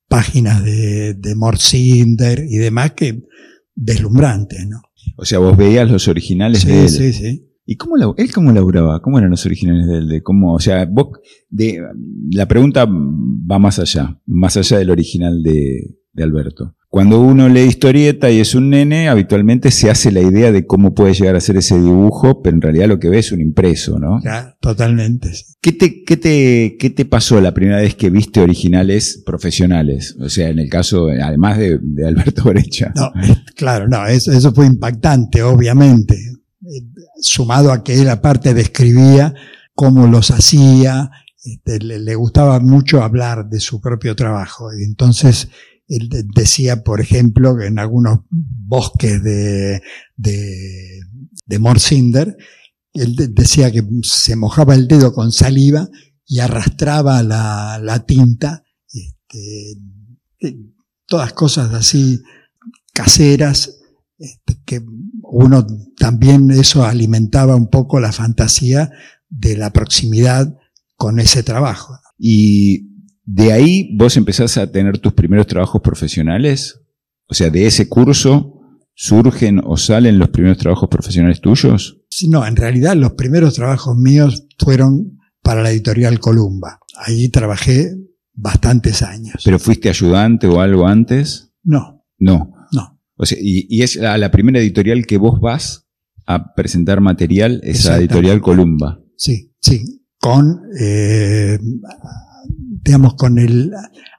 páginas 0.09 0.63
de, 0.65 1.13
de 1.13 1.35
Morcinder 1.35 2.43
y 2.49 2.57
demás 2.57 2.91
que 2.91 3.23
deslumbrantes, 3.75 4.67
¿no? 4.67 4.81
O 5.15 5.23
sea, 5.25 5.39
vos 5.39 5.55
veías 5.55 5.89
los 5.89 6.07
originales 6.07 6.65
de 6.65 6.81
él. 6.83 6.89
Sí, 6.89 7.13
sí, 7.13 7.13
sí. 7.13 7.45
¿Y 7.65 7.75
cómo 7.75 7.97
la- 7.97 8.11
él 8.17 8.31
cómo 8.33 8.51
laburaba? 8.51 9.01
¿Cómo 9.01 9.19
eran 9.19 9.29
los 9.31 9.45
originales 9.45 9.87
de 9.87 9.97
él? 9.99 10.07
De 10.07 10.23
cómo, 10.23 10.53
o 10.55 10.59
sea, 10.59 10.85
vos, 10.85 11.19
de, 11.49 11.79
la 12.31 12.47
pregunta 12.47 12.85
va 12.85 13.59
más 13.59 13.79
allá, 13.79 14.19
más 14.25 14.57
allá 14.57 14.79
del 14.79 14.89
original 14.89 15.43
de, 15.43 15.95
de 16.13 16.23
Alberto. 16.23 16.75
Cuando 16.91 17.21
uno 17.21 17.47
lee 17.49 17.65
historieta 17.65 18.31
y 18.31 18.39
es 18.39 18.55
un 18.55 18.71
nene, 18.71 19.09
habitualmente 19.09 19.69
se 19.69 19.91
hace 19.91 20.11
la 20.11 20.21
idea 20.21 20.51
de 20.51 20.65
cómo 20.65 20.95
puede 20.95 21.13
llegar 21.13 21.35
a 21.35 21.39
ser 21.39 21.55
ese 21.57 21.79
dibujo, 21.79 22.41
pero 22.41 22.55
en 22.55 22.63
realidad 22.63 22.87
lo 22.87 22.99
que 22.99 23.09
ve 23.09 23.19
es 23.19 23.31
un 23.31 23.41
impreso, 23.41 23.99
¿no? 23.99 24.19
Ya, 24.23 24.57
totalmente. 24.59 25.31
¿Qué 25.61 25.71
te, 25.71 26.03
qué 26.03 26.17
te, 26.17 26.77
qué 26.79 26.89
te 26.89 27.05
pasó 27.05 27.39
la 27.41 27.53
primera 27.53 27.77
vez 27.77 27.93
que 27.93 28.09
viste 28.09 28.41
originales 28.41 29.21
profesionales? 29.23 30.17
O 30.19 30.29
sea, 30.29 30.49
en 30.49 30.57
el 30.57 30.67
caso, 30.67 31.09
además 31.09 31.59
de, 31.59 31.77
de 31.79 32.07
Alberto 32.07 32.43
Brecha. 32.45 32.91
No, 32.95 33.11
claro, 33.55 33.87
no, 33.87 34.07
eso, 34.07 34.31
eso 34.31 34.51
fue 34.51 34.65
impactante, 34.65 35.43
obviamente. 35.43 36.15
Eh, 36.15 36.87
Sumado 37.21 37.71
a 37.71 37.83
que 37.83 38.01
él 38.01 38.09
aparte 38.09 38.55
describía 38.55 39.35
cómo 39.75 40.07
los 40.07 40.31
hacía, 40.31 41.11
este, 41.43 41.77
le, 41.79 41.99
le 41.99 42.15
gustaba 42.15 42.59
mucho 42.59 43.03
hablar 43.03 43.47
de 43.47 43.59
su 43.59 43.79
propio 43.79 44.15
trabajo. 44.15 44.73
Y 44.73 44.85
entonces 44.85 45.49
él 45.89 46.09
decía, 46.35 46.83
por 46.83 47.01
ejemplo, 47.01 47.57
que 47.57 47.65
en 47.65 47.79
algunos 47.79 48.19
bosques 48.29 49.21
de, 49.23 49.81
de, 50.15 51.01
de 51.45 51.59
Morsinder, 51.59 52.37
él 52.93 53.15
decía 53.33 53.71
que 53.71 53.83
se 54.03 54.35
mojaba 54.35 54.75
el 54.75 54.87
dedo 54.87 55.13
con 55.13 55.31
saliva 55.31 55.89
y 56.25 56.39
arrastraba 56.39 57.23
la, 57.23 57.79
la 57.81 58.05
tinta, 58.05 58.63
este, 58.87 59.77
todas 61.07 61.33
cosas 61.33 61.73
así 61.73 62.21
caseras, 62.93 63.79
este, 64.19 64.61
que 64.65 64.81
uno 65.23 65.65
también 65.97 66.51
eso 66.51 66.85
alimentaba 66.85 67.55
un 67.55 67.69
poco 67.69 67.99
la 67.99 68.11
fantasía 68.11 68.91
de 69.29 69.57
la 69.57 69.71
proximidad 69.71 70.55
con 70.97 71.19
ese 71.19 71.41
trabajo. 71.41 71.97
Y 72.17 72.88
de 73.31 73.53
ahí 73.53 73.95
vos 73.95 74.17
empezás 74.17 74.57
a 74.57 74.71
tener 74.71 74.97
tus 74.97 75.13
primeros 75.13 75.45
trabajos 75.45 75.81
profesionales, 75.81 76.81
o 77.27 77.35
sea, 77.35 77.51
de 77.51 77.67
ese 77.67 77.87
curso 77.87 78.59
surgen 78.95 79.61
o 79.63 79.77
salen 79.77 80.17
los 80.17 80.29
primeros 80.29 80.57
trabajos 80.57 80.89
profesionales 80.89 81.39
tuyos. 81.39 82.01
No, 82.27 82.45
en 82.45 82.55
realidad 82.55 82.95
los 82.95 83.13
primeros 83.13 83.53
trabajos 83.53 83.95
míos 83.95 84.47
fueron 84.57 85.19
para 85.43 85.61
la 85.61 85.69
editorial 85.69 86.19
Columba. 86.19 86.79
Ahí 86.97 87.29
trabajé 87.29 87.95
bastantes 88.33 89.03
años. 89.03 89.43
¿Pero 89.45 89.59
fuiste 89.59 89.89
ayudante 89.89 90.47
o 90.47 90.59
algo 90.59 90.87
antes? 90.87 91.53
No. 91.63 92.03
No. 92.17 92.51
No. 92.71 92.99
O 93.15 93.25
sea, 93.27 93.37
y, 93.39 93.83
es 93.83 93.95
la, 93.95 94.31
primera 94.31 94.59
editorial 94.59 95.05
que 95.05 95.17
vos 95.17 95.39
vas 95.39 95.87
a 96.25 96.55
presentar 96.55 96.99
material, 96.99 97.61
esa 97.63 97.97
editorial 97.97 98.41
Columba. 98.41 98.99
Sí, 99.15 99.53
sí. 99.61 100.03
Con, 100.17 100.63
eh, 100.79 101.59
digamos, 102.83 103.15
con 103.15 103.37
el 103.37 103.71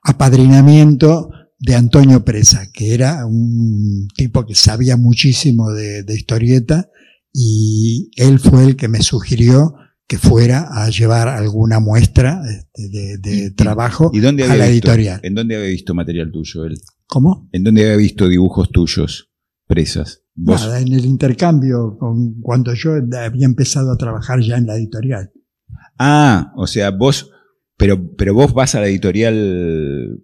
apadrinamiento 0.03 1.31
de 1.59 1.75
Antonio 1.75 2.25
Presa, 2.25 2.71
que 2.73 2.95
era 2.95 3.27
un 3.27 4.09
tipo 4.17 4.47
que 4.47 4.55
sabía 4.55 4.97
muchísimo 4.97 5.71
de, 5.73 6.03
de 6.03 6.15
historieta 6.15 6.89
y 7.33 8.11
él 8.17 8.39
fue 8.39 8.65
el 8.65 8.77
que 8.77 8.89
me 8.89 9.03
sugirió 9.03 9.75
que 10.11 10.19
fuera 10.19 10.67
a 10.73 10.91
llevar 10.91 11.29
alguna 11.29 11.79
muestra 11.79 12.43
este, 12.45 13.19
de, 13.19 13.53
trabajo 13.53 14.11
a 14.13 14.57
la 14.57 14.67
editorial. 14.67 15.21
¿En 15.23 15.37
dónde 15.37 15.55
había 15.55 15.69
visto 15.69 15.95
material 15.95 16.33
tuyo 16.33 16.65
él? 16.65 16.81
¿Cómo? 17.07 17.49
¿En 17.53 17.63
dónde 17.63 17.83
había 17.83 17.97
visto 17.97 18.27
dibujos 18.27 18.71
tuyos, 18.71 19.31
presas? 19.69 20.25
Nada, 20.35 20.81
en 20.81 20.93
el 20.95 21.05
intercambio, 21.05 21.97
con, 21.97 22.41
cuando 22.41 22.75
yo 22.75 22.95
había 22.95 23.47
empezado 23.47 23.93
a 23.93 23.97
trabajar 23.97 24.41
ya 24.41 24.57
en 24.57 24.67
la 24.67 24.75
editorial. 24.75 25.31
Ah, 25.97 26.53
o 26.57 26.67
sea, 26.67 26.91
vos, 26.91 27.31
pero, 27.81 28.15
pero 28.15 28.35
vos 28.35 28.53
vas 28.53 28.75
a 28.75 28.81
la 28.81 28.89
editorial. 28.89 30.21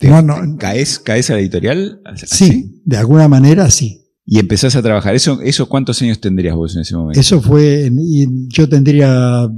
no, 0.00 0.22
no. 0.22 0.56
¿caes, 0.56 1.00
¿Caes 1.00 1.30
a 1.30 1.34
la 1.34 1.40
editorial? 1.40 2.00
Sí, 2.14 2.80
de 2.84 2.96
alguna 2.96 3.26
manera 3.26 3.68
sí. 3.70 3.98
Y 4.24 4.38
empezás 4.38 4.76
a 4.76 4.82
trabajar. 4.82 5.16
¿Eso, 5.16 5.40
¿Eso 5.42 5.68
cuántos 5.68 6.00
años 6.00 6.20
tendrías 6.20 6.54
vos 6.54 6.76
en 6.76 6.82
ese 6.82 6.94
momento? 6.94 7.18
Eso 7.18 7.42
fue, 7.42 7.90
yo 8.50 8.68
tendría 8.68 9.48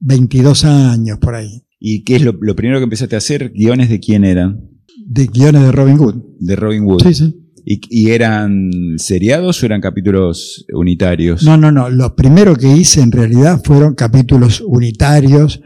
22 0.00 0.64
años 0.64 1.18
por 1.18 1.34
ahí. 1.34 1.66
¿Y 1.78 2.04
qué 2.04 2.16
es 2.16 2.22
lo, 2.22 2.38
primero 2.56 2.78
que 2.78 2.84
empezaste 2.84 3.16
a 3.16 3.18
hacer? 3.18 3.52
¿Guiones 3.54 3.90
de 3.90 4.00
quién 4.00 4.24
eran? 4.24 4.70
De 5.06 5.26
guiones 5.26 5.60
de 5.60 5.72
Robin 5.72 5.98
Hood. 5.98 6.14
De 6.40 6.56
Robin 6.56 6.84
Hood. 6.86 7.02
Sí, 7.02 7.12
sí. 7.12 7.40
¿Y, 7.66 8.10
eran 8.10 8.70
seriados 8.96 9.62
o 9.62 9.66
eran 9.66 9.82
capítulos 9.82 10.64
unitarios? 10.72 11.42
No, 11.42 11.58
no, 11.58 11.70
no. 11.70 11.90
Lo 11.90 12.14
primero 12.16 12.56
que 12.56 12.68
hice 12.68 13.02
en 13.02 13.12
realidad 13.12 13.60
fueron 13.62 13.94
capítulos 13.94 14.62
unitarios 14.66 15.60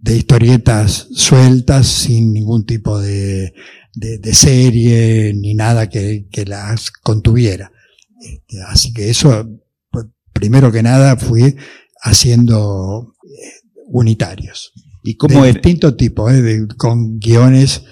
de 0.00 0.16
historietas 0.16 1.08
sueltas 1.12 1.86
sin 1.86 2.32
ningún 2.32 2.64
tipo 2.64 2.98
de, 2.98 3.52
de, 3.94 4.34
serie 4.34 5.34
ni 5.34 5.54
nada 5.54 5.88
que, 5.88 6.26
que 6.30 6.44
las 6.44 6.90
contuviera. 6.90 7.72
Este, 8.20 8.62
así 8.62 8.92
que 8.92 9.10
eso, 9.10 9.48
pues, 9.90 10.06
primero 10.32 10.72
que 10.72 10.82
nada, 10.82 11.16
fui 11.16 11.56
haciendo 12.02 13.14
eh, 13.24 13.68
unitarios. 13.88 14.72
¿Y 15.02 15.16
cómo 15.16 15.44
de 15.44 15.52
distinto 15.52 15.96
tipo, 15.96 16.30
eh, 16.30 16.66
con 16.76 17.18
guiones. 17.18 17.82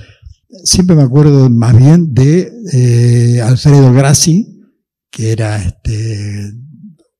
Siempre 0.64 0.96
me 0.96 1.02
acuerdo 1.02 1.48
más 1.50 1.76
bien 1.76 2.14
de 2.14 2.52
eh, 2.72 3.40
Alfredo 3.40 3.92
Grassi, 3.92 4.62
que 5.10 5.32
era 5.32 5.56
este, 5.56 6.52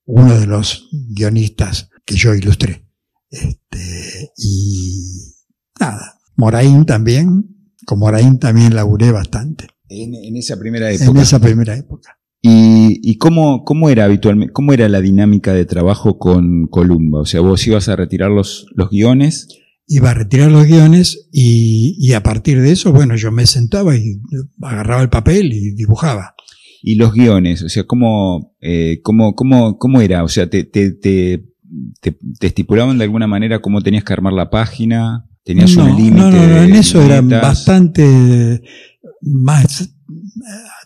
uno 0.05 0.39
de 0.39 0.47
los 0.47 0.89
guionistas 1.15 1.91
que 2.05 2.17
yo 2.17 2.35
ilustré. 2.35 2.88
Este, 3.31 4.33
y 4.37 5.35
nada, 5.79 6.21
Moraín 6.37 6.87
también, 6.87 7.75
con 7.87 7.99
Moraín 7.99 8.39
también 8.39 8.75
laburé 8.75 9.13
bastante. 9.13 9.69
en, 9.89 10.37
esa 10.37 10.59
primera 10.59 10.91
época. 10.91 11.11
En 11.11 11.17
esa 11.17 11.39
primera 11.39 11.77
época. 11.77 12.19
¿Y, 12.41 13.19
cómo, 13.19 13.65
cómo, 13.65 13.91
era 13.91 14.05
habitualmente, 14.05 14.53
cómo 14.53 14.73
era 14.73 14.89
la 14.89 15.01
dinámica 15.01 15.53
de 15.53 15.65
trabajo 15.65 16.19
con 16.19 16.69
Columba? 16.69 17.21
O 17.21 17.27
sea, 17.27 17.41
vos 17.41 17.67
ibas 17.67 17.89
a 17.89 17.97
retirar 17.97 18.31
los, 18.31 18.67
los 18.75 18.91
guiones. 18.91 19.49
Iba 19.87 20.11
a 20.11 20.15
retirar 20.15 20.51
los 20.51 20.67
guiones 20.67 21.29
y, 21.33 22.13
a 22.13 22.23
partir 22.23 22.61
de 22.61 22.73
eso, 22.73 22.93
bueno, 22.93 23.17
yo 23.17 23.33
me 23.33 23.47
sentaba 23.47 23.97
y 23.97 24.21
agarraba 24.63 25.03
el 25.03 25.09
papel 25.09 25.53
y 25.53 25.75
dibujaba. 25.75 26.35
¿Y 26.83 26.95
los 26.95 27.13
guiones? 27.13 27.63
O 27.63 27.69
sea, 27.69 27.85
¿cómo, 27.85 28.55
eh, 28.61 29.01
cómo, 29.03 29.35
cómo, 29.35 29.79
cómo 29.79 30.01
era? 30.01 30.23
O 30.23 30.29
sea, 30.29 30.49
te, 30.49 30.63
te, 30.63 30.93
te, 30.93 31.45
te, 32.01 32.17
estipulaban 32.41 32.99
de 32.99 33.05
alguna 33.05 33.27
manera 33.27 33.61
cómo 33.61 33.83
tenías 33.83 34.05
que 34.05 34.13
armar 34.13 34.33
la 34.33 34.51
página? 34.51 35.27
¿Tenías 35.45 35.77
un 35.77 35.97
límite? 35.97 36.17
No, 36.17 36.31
no, 36.31 36.47
no, 36.47 36.63
en 36.63 36.75
eso 36.75 37.03
era 37.03 37.21
bastante 37.21 38.63
más 39.23 39.91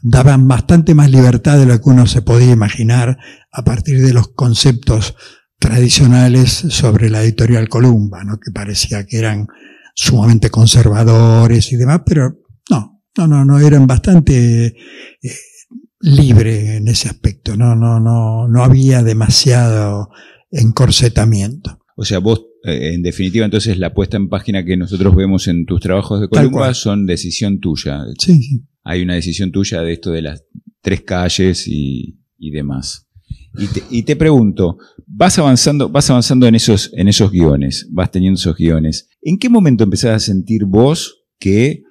daban 0.02 0.48
bastante 0.48 0.94
más 0.94 1.10
libertad 1.10 1.58
de 1.58 1.66
lo 1.66 1.80
que 1.80 1.88
uno 1.88 2.06
se 2.06 2.22
podía 2.22 2.52
imaginar 2.52 3.18
a 3.52 3.62
partir 3.62 4.02
de 4.02 4.12
los 4.12 4.28
conceptos 4.28 5.14
tradicionales 5.58 6.50
sobre 6.50 7.08
la 7.08 7.22
editorial 7.22 7.68
Columba, 7.68 8.24
¿no? 8.24 8.38
que 8.38 8.50
parecía 8.50 9.06
que 9.06 9.18
eran 9.18 9.46
sumamente 9.94 10.50
conservadores 10.50 11.72
y 11.72 11.76
demás, 11.76 12.00
pero 12.04 12.40
no, 12.68 13.00
no, 13.16 13.28
no, 13.28 13.44
no 13.44 13.58
eran 13.60 13.86
bastante 13.86 14.66
eh, 14.66 14.74
libres 16.00 16.68
en 16.70 16.88
ese 16.88 17.08
aspecto, 17.08 17.56
no, 17.56 17.76
no, 17.76 18.00
no, 18.00 18.48
no 18.48 18.64
había 18.64 19.04
demasiado 19.04 20.10
encorsetamiento. 20.52 21.80
O 21.96 22.04
sea, 22.04 22.20
vos, 22.20 22.46
eh, 22.64 22.92
en 22.94 23.02
definitiva, 23.02 23.44
entonces 23.44 23.78
la 23.78 23.92
puesta 23.92 24.16
en 24.16 24.28
página 24.28 24.64
que 24.64 24.76
nosotros 24.76 25.14
vemos 25.16 25.48
en 25.48 25.66
tus 25.66 25.80
trabajos 25.80 26.20
de 26.20 26.28
Columba 26.28 26.72
son 26.74 27.06
decisión 27.06 27.58
tuya. 27.58 28.04
Sí, 28.18 28.40
sí 28.40 28.64
hay 28.84 29.02
una 29.02 29.14
decisión 29.14 29.52
tuya 29.52 29.82
de 29.82 29.92
esto 29.92 30.10
de 30.10 30.22
las 30.22 30.44
tres 30.80 31.02
calles 31.02 31.66
y, 31.66 32.18
demás. 32.38 33.06
Y 33.90 34.02
te, 34.02 34.16
pregunto, 34.16 34.78
vas 35.06 35.38
avanzando, 35.38 35.88
vas 35.88 36.08
avanzando 36.10 36.46
en 36.46 36.54
esos, 36.54 36.90
en 36.94 37.08
esos 37.08 37.30
guiones, 37.30 37.86
vas 37.90 38.10
teniendo 38.10 38.38
esos 38.38 38.56
guiones. 38.56 39.08
¿En 39.20 39.38
qué 39.38 39.48
momento 39.48 39.84
empezás 39.84 40.16
a 40.16 40.18
sentir 40.18 40.64
vos 40.64 41.24
que 41.38 41.82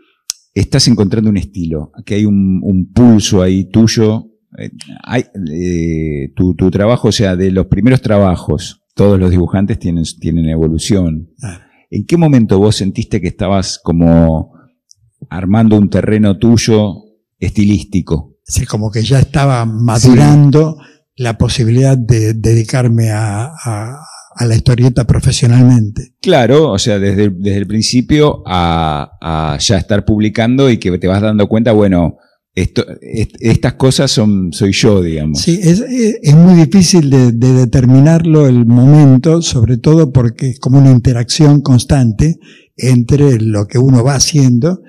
estás 0.53 0.87
encontrando 0.87 1.29
un 1.29 1.37
estilo, 1.37 1.91
que 2.05 2.15
hay 2.15 2.25
un, 2.25 2.91
pulso 2.93 3.41
ahí 3.41 3.69
tuyo? 3.69 4.27
Eh, 4.57 4.71
hay, 5.03 5.25
eh, 5.51 6.33
tu, 6.35 6.55
trabajo, 6.71 7.09
o 7.09 7.11
sea, 7.11 7.35
de 7.35 7.51
los 7.51 7.67
primeros 7.67 8.01
trabajos, 8.01 8.81
todos 8.95 9.19
los 9.19 9.31
dibujantes 9.31 9.79
tienen, 9.79 10.03
tienen 10.19 10.49
evolución. 10.49 11.29
Ah. 11.43 11.61
¿En 11.89 12.05
qué 12.05 12.17
momento 12.17 12.59
vos 12.59 12.75
sentiste 12.75 13.19
que 13.19 13.27
estabas 13.27 13.79
como 13.83 14.53
armando 15.29 15.77
un 15.77 15.89
terreno 15.89 16.37
tuyo 16.37 16.95
estilístico. 17.39 18.37
Sí, 18.43 18.65
como 18.65 18.91
que 18.91 19.01
ya 19.01 19.19
estaba 19.19 19.65
madurando 19.65 20.77
la 21.15 21.37
posibilidad 21.37 21.97
de 21.97 22.33
dedicarme 22.33 23.11
a, 23.11 23.51
la 24.39 24.55
historieta 24.55 25.05
profesionalmente. 25.05 26.15
Claro, 26.21 26.71
o 26.71 26.79
sea, 26.79 26.97
desde, 26.97 27.29
desde 27.29 27.57
el 27.57 27.67
principio 27.67 28.43
a, 28.45 29.57
ya 29.59 29.77
estar 29.77 30.03
publicando 30.05 30.69
y 30.69 30.77
que 30.77 30.97
te 30.97 31.07
vas 31.07 31.21
dando 31.21 31.47
cuenta, 31.47 31.73
bueno, 31.73 32.17
esto, 32.53 32.85
estas 33.01 33.73
cosas 33.75 34.11
son, 34.11 34.51
soy 34.51 34.73
yo, 34.73 35.01
digamos. 35.01 35.39
Sí, 35.39 35.59
es, 35.61 36.35
muy 36.35 36.55
difícil 36.55 37.09
de, 37.09 37.31
de, 37.31 37.53
determinarlo 37.53 38.47
el 38.47 38.65
momento, 38.65 39.41
sobre 39.41 39.77
todo 39.77 40.11
porque 40.11 40.49
es 40.49 40.59
como 40.59 40.79
una 40.79 40.91
interacción 40.91 41.61
constante 41.61 42.39
entre 42.75 43.39
lo 43.39 43.67
que 43.67 43.77
uno 43.77 44.03
va 44.03 44.15
haciendo 44.15 44.81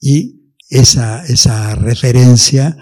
y 0.00 0.52
esa, 0.70 1.24
esa 1.26 1.74
referencia 1.76 2.76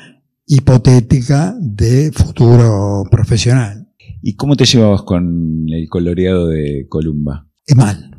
hipotética 0.46 1.54
de 1.60 2.10
futuro 2.12 3.04
profesional. 3.10 3.88
¿Y 4.22 4.34
cómo 4.36 4.56
te 4.56 4.64
llevabas 4.64 5.02
con 5.02 5.66
el 5.68 5.88
coloreado 5.88 6.48
de 6.48 6.86
Columba? 6.88 7.48
mal. 7.76 8.10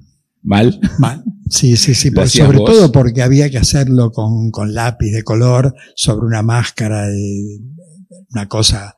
¿Mal? 0.43 0.79
Mal. 0.99 1.23
Sí, 1.49 1.77
sí, 1.77 1.93
sí. 1.93 2.11
sobre 2.27 2.57
todo 2.57 2.91
porque 2.91 3.21
había 3.21 3.49
que 3.49 3.57
hacerlo 3.57 4.11
con, 4.11 4.51
con, 4.51 4.73
lápiz 4.73 5.11
de 5.11 5.23
color 5.23 5.73
sobre 5.95 6.25
una 6.25 6.41
máscara, 6.41 7.07
de, 7.07 7.59
una 8.31 8.47
cosa. 8.47 8.97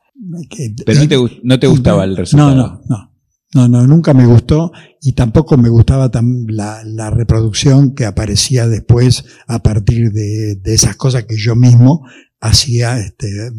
Pero 0.84 1.00
no 1.00 1.08
te, 1.08 1.40
no 1.42 1.58
te 1.58 1.66
gustaba 1.66 2.04
el 2.04 2.16
resultado. 2.16 2.54
No, 2.54 2.56
no, 2.56 2.80
no. 2.88 3.12
No, 3.54 3.68
no, 3.68 3.86
nunca 3.86 4.12
me 4.12 4.26
gustó 4.26 4.72
y 5.00 5.12
tampoco 5.12 5.56
me 5.56 5.70
gustaba 5.70 6.10
la, 6.48 6.82
la, 6.84 7.10
reproducción 7.10 7.94
que 7.94 8.04
aparecía 8.04 8.68
después 8.68 9.24
a 9.46 9.62
partir 9.62 10.12
de, 10.12 10.56
de 10.56 10.74
esas 10.74 10.96
cosas 10.96 11.24
que 11.24 11.36
yo 11.38 11.54
mismo 11.54 12.04
hacía 12.40 12.98
este, 12.98 13.52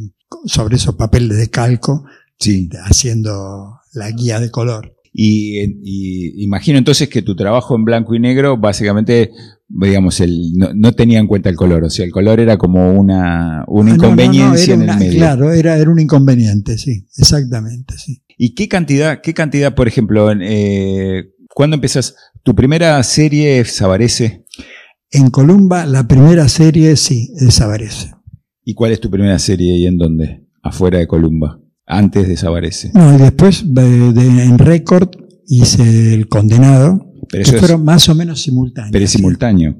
sobre 0.45 0.75
esos 0.75 0.95
papeles 0.95 1.37
de 1.37 1.49
calco, 1.49 2.05
sí. 2.37 2.69
haciendo 2.83 3.79
la 3.93 4.11
guía 4.11 4.39
de 4.39 4.51
color. 4.51 4.96
Y, 5.19 5.79
y, 5.83 6.43
imagino 6.43 6.77
entonces 6.77 7.09
que 7.09 7.23
tu 7.23 7.35
trabajo 7.35 7.75
en 7.75 7.85
blanco 7.85 8.13
y 8.13 8.19
negro 8.19 8.55
básicamente 8.55 9.31
digamos, 9.69 10.19
el, 10.21 10.53
no, 10.53 10.93
tenía 10.93 11.19
en 11.19 11.27
cuenta 11.27 11.49
el 11.49 11.55
color, 11.55 11.83
o 11.83 11.89
sea, 11.89 12.05
el 12.05 12.11
color 12.11 12.39
era 12.39 12.57
como 12.57 12.93
una, 12.93 13.65
una 13.67 13.91
ah, 13.91 13.95
inconveniencia 13.95 14.73
en 14.73 14.83
el 14.83 14.97
medio. 14.97 15.17
Claro, 15.17 15.51
era, 15.51 15.77
era 15.77 15.89
un 15.89 15.99
inconveniente, 15.99 16.77
sí, 16.77 17.05
exactamente, 17.17 17.95
sí. 17.97 18.23
¿Y 18.37 18.53
qué 18.55 18.67
cantidad, 18.67 19.19
qué 19.21 19.33
cantidad, 19.33 19.75
por 19.75 19.87
ejemplo, 19.87 20.31
eh, 20.31 21.31
cuándo 21.53 21.75
empezás? 21.75 22.15
¿Tu 22.43 22.55
primera 22.55 23.01
serie 23.03 23.59
es 23.59 23.73
Sabarese? 23.73 24.45
En 25.11 25.29
Columba, 25.29 25.85
la 25.85 26.07
primera 26.07 26.47
serie 26.47 26.95
sí, 26.95 27.33
es 27.35 27.55
Sabarese. 27.55 28.13
¿Y 28.63 28.73
cuál 28.73 28.91
es 28.91 29.01
tu 29.01 29.09
primera 29.09 29.39
serie 29.39 29.75
y 29.75 29.87
en 29.87 29.97
dónde? 29.97 30.43
Afuera 30.61 30.99
de 30.99 31.07
Columba, 31.07 31.59
antes 31.87 32.27
de 32.27 32.37
Sabarese. 32.37 32.91
No, 32.93 33.15
y 33.15 33.17
después 33.17 33.63
en 33.63 34.57
Record 34.59 35.09
hice 35.47 36.13
El 36.13 36.27
Condenado, 36.27 37.13
pero 37.29 37.49
que 37.49 37.57
fueron 37.57 37.83
más 37.83 38.07
o 38.09 38.15
menos 38.15 38.41
simultáneos. 38.41 38.91
Pero 38.91 39.05
es 39.05 39.11
simultáneo. 39.11 39.75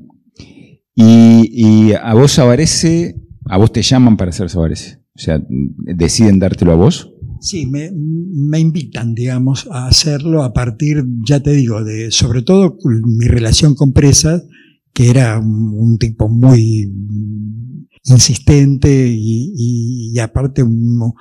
Y, 0.96 1.94
a 1.94 2.14
vos 2.16 2.32
Sabarese, 2.32 3.22
a 3.46 3.58
vos 3.58 3.72
te 3.72 3.84
llaman 3.84 4.18
para 4.18 4.30
hacer 4.30 4.50
Sabarese. 4.50 5.04
O 5.16 5.20
sea, 5.20 5.40
¿deciden 5.48 6.40
dártelo 6.40 6.72
a 6.72 6.76
vos? 6.76 7.14
Sí, 7.40 7.68
me, 7.68 7.92
me, 7.94 8.60
invitan, 8.60 9.14
digamos, 9.14 9.68
a 9.72 9.88
hacerlo 9.88 10.44
a 10.44 10.54
partir, 10.54 11.04
ya 11.24 11.40
te 11.40 11.52
digo, 11.52 11.84
de 11.84 12.10
sobre 12.10 12.42
todo 12.42 12.78
mi 12.84 13.28
relación 13.28 13.76
con 13.76 13.94
Presa, 13.94 14.42
que 14.98 15.12
era 15.12 15.40
un, 15.40 15.98
tipo 16.00 16.28
muy 16.28 16.92
insistente 18.04 19.08
y, 19.08 20.18
aparte 20.18 20.64
un, 20.64 21.14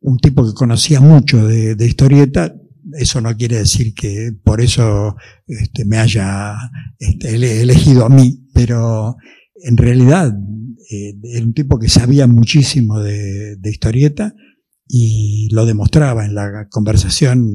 un, 0.00 0.18
tipo 0.18 0.46
que 0.46 0.54
conocía 0.54 1.00
mucho 1.00 1.46
de, 1.46 1.86
historieta, 1.86 2.54
eso 2.98 3.20
no 3.20 3.36
quiere 3.36 3.58
decir 3.58 3.94
que 3.94 4.32
por 4.42 4.60
eso 4.60 5.16
este, 5.46 5.84
me 5.84 5.98
haya 5.98 6.56
este, 6.98 7.34
elegido 7.62 8.04
a 8.04 8.08
mí, 8.08 8.46
pero 8.54 9.16
en 9.62 9.76
realidad 9.76 10.32
eh, 10.90 11.14
era 11.22 11.44
un 11.44 11.54
tipo 11.54 11.78
que 11.78 11.88
sabía 11.88 12.26
muchísimo 12.26 13.00
de, 13.00 13.58
historieta 13.64 14.34
y 14.88 15.48
lo 15.52 15.66
demostraba 15.66 16.24
en 16.24 16.34
la 16.34 16.66
conversación 16.68 17.54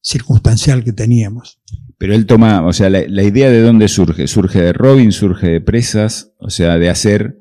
circunstancial 0.00 0.82
que 0.82 0.92
teníamos. 0.92 1.60
Pero 1.96 2.14
él 2.14 2.26
toma, 2.26 2.66
o 2.66 2.72
sea, 2.72 2.90
la, 2.90 3.02
la, 3.06 3.22
idea 3.22 3.48
de 3.50 3.60
dónde 3.60 3.86
surge, 3.86 4.26
surge 4.26 4.60
de 4.60 4.72
Robin, 4.72 5.12
surge 5.12 5.46
de 5.46 5.60
presas, 5.60 6.32
o 6.38 6.50
sea, 6.50 6.76
de 6.78 6.90
hacer 6.90 7.38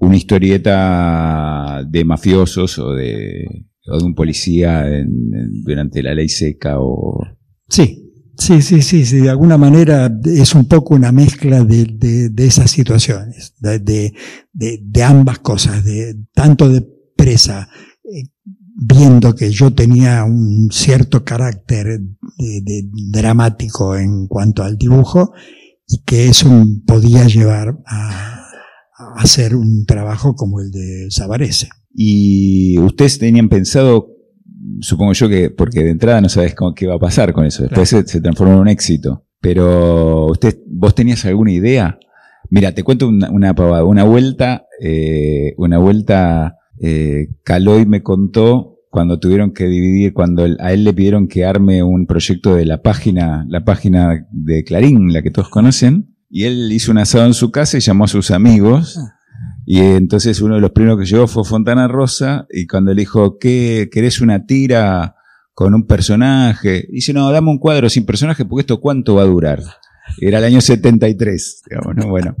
una 0.00 0.16
historieta 0.16 1.82
de 1.86 2.04
mafiosos 2.04 2.78
o 2.78 2.92
de, 2.92 3.66
o 3.90 3.98
de 3.98 4.04
un 4.04 4.14
policía 4.14 4.84
durante 5.64 6.02
la 6.02 6.14
ley 6.14 6.28
seca 6.28 6.80
o... 6.80 7.20
Sí, 7.68 8.12
sí, 8.36 8.62
sí, 8.62 8.82
sí, 8.82 9.04
sí, 9.04 9.16
de 9.18 9.30
alguna 9.30 9.58
manera 9.58 10.10
es 10.24 10.54
un 10.54 10.66
poco 10.66 10.94
una 10.94 11.12
mezcla 11.12 11.64
de, 11.64 12.32
esas 12.36 12.70
situaciones, 12.70 13.54
de, 13.60 15.02
ambas 15.04 15.38
cosas, 15.40 15.84
de 15.84 16.16
tanto 16.34 16.68
de 16.68 16.86
presa, 17.16 17.68
eh, 18.04 18.30
viendo 18.80 19.34
que 19.34 19.50
yo 19.50 19.72
tenía 19.72 20.24
un 20.24 20.70
cierto 20.70 21.24
carácter 21.24 22.00
dramático 23.10 23.96
en 23.96 24.28
cuanto 24.28 24.62
al 24.62 24.78
dibujo 24.78 25.32
y 25.86 26.02
que 26.04 26.28
eso 26.28 26.48
podía 26.86 27.26
llevar 27.26 27.78
a, 27.86 28.46
a 28.96 29.14
hacer 29.16 29.56
un 29.56 29.84
trabajo 29.84 30.34
como 30.34 30.60
el 30.60 30.70
de 30.70 31.06
Sabarese. 31.10 31.68
Y 32.00 32.78
ustedes 32.78 33.18
tenían 33.18 33.48
pensado, 33.48 34.14
supongo 34.78 35.14
yo 35.14 35.28
que, 35.28 35.50
porque 35.50 35.82
de 35.82 35.90
entrada 35.90 36.20
no 36.20 36.28
sabes 36.28 36.54
cómo, 36.54 36.72
qué 36.72 36.86
va 36.86 36.94
a 36.94 37.00
pasar 37.00 37.32
con 37.32 37.44
eso, 37.44 37.64
después 37.64 37.88
se, 37.88 38.20
transformó 38.20 38.54
en 38.54 38.60
un 38.60 38.68
éxito. 38.68 39.26
Pero, 39.40 40.26
usted, 40.26 40.60
¿vos 40.68 40.94
tenías 40.94 41.24
alguna 41.24 41.50
idea? 41.50 41.98
Mira, 42.50 42.72
te 42.72 42.84
cuento 42.84 43.08
una, 43.08 43.28
una 43.32 43.52
pavada. 43.52 43.82
Una 43.82 44.04
vuelta, 44.04 44.66
eh, 44.80 45.54
una 45.56 45.78
vuelta, 45.78 46.58
eh, 46.80 47.30
Caloy 47.42 47.84
me 47.84 48.04
contó 48.04 48.76
cuando 48.90 49.18
tuvieron 49.18 49.52
que 49.52 49.66
dividir, 49.66 50.12
cuando 50.12 50.46
a 50.60 50.72
él 50.72 50.84
le 50.84 50.92
pidieron 50.92 51.26
que 51.26 51.44
arme 51.44 51.82
un 51.82 52.06
proyecto 52.06 52.54
de 52.54 52.64
la 52.64 52.80
página, 52.80 53.44
la 53.48 53.64
página 53.64 54.24
de 54.30 54.62
Clarín, 54.62 55.12
la 55.12 55.22
que 55.22 55.32
todos 55.32 55.48
conocen, 55.48 56.14
y 56.30 56.44
él 56.44 56.70
hizo 56.70 56.92
un 56.92 56.98
asado 56.98 57.26
en 57.26 57.34
su 57.34 57.50
casa 57.50 57.76
y 57.76 57.80
llamó 57.80 58.04
a 58.04 58.08
sus 58.08 58.30
amigos. 58.30 58.96
Ah. 58.98 59.17
Y 59.70 59.80
entonces 59.80 60.40
uno 60.40 60.54
de 60.54 60.62
los 60.62 60.70
primeros 60.70 60.98
que 60.98 61.04
llegó 61.04 61.26
fue 61.26 61.44
Fontana 61.44 61.88
Rosa 61.88 62.46
y 62.50 62.66
cuando 62.66 62.94
le 62.94 63.02
dijo, 63.02 63.36
¿qué, 63.38 63.90
¿querés 63.92 64.22
una 64.22 64.46
tira 64.46 65.16
con 65.52 65.74
un 65.74 65.86
personaje? 65.86 66.88
dice, 66.90 67.12
no, 67.12 67.30
dame 67.30 67.50
un 67.50 67.58
cuadro 67.58 67.90
sin 67.90 68.06
personaje 68.06 68.46
porque 68.46 68.62
esto 68.62 68.80
cuánto 68.80 69.16
va 69.16 69.24
a 69.24 69.26
durar. 69.26 69.62
Era 70.22 70.38
el 70.38 70.44
año 70.44 70.62
73, 70.62 71.64
digamos, 71.68 71.96
¿no? 71.96 72.08
Bueno, 72.08 72.34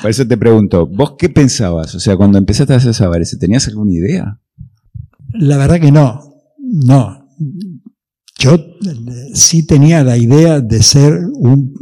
por 0.00 0.10
eso 0.10 0.26
te 0.26 0.36
pregunto, 0.36 0.88
¿vos 0.88 1.14
qué 1.16 1.28
pensabas? 1.28 1.94
O 1.94 2.00
sea, 2.00 2.16
cuando 2.16 2.36
empezaste 2.36 2.72
a 2.72 2.78
hacer 2.78 2.94
Sabarese, 2.94 3.36
¿tenías 3.36 3.68
alguna 3.68 3.92
idea? 3.92 4.40
La 5.34 5.58
verdad 5.58 5.78
que 5.78 5.92
no, 5.92 6.34
no. 6.58 7.28
Yo 8.40 8.58
sí 9.34 9.64
tenía 9.68 10.02
la 10.02 10.16
idea 10.16 10.58
de 10.58 10.82
ser 10.82 11.12
un, 11.32 11.74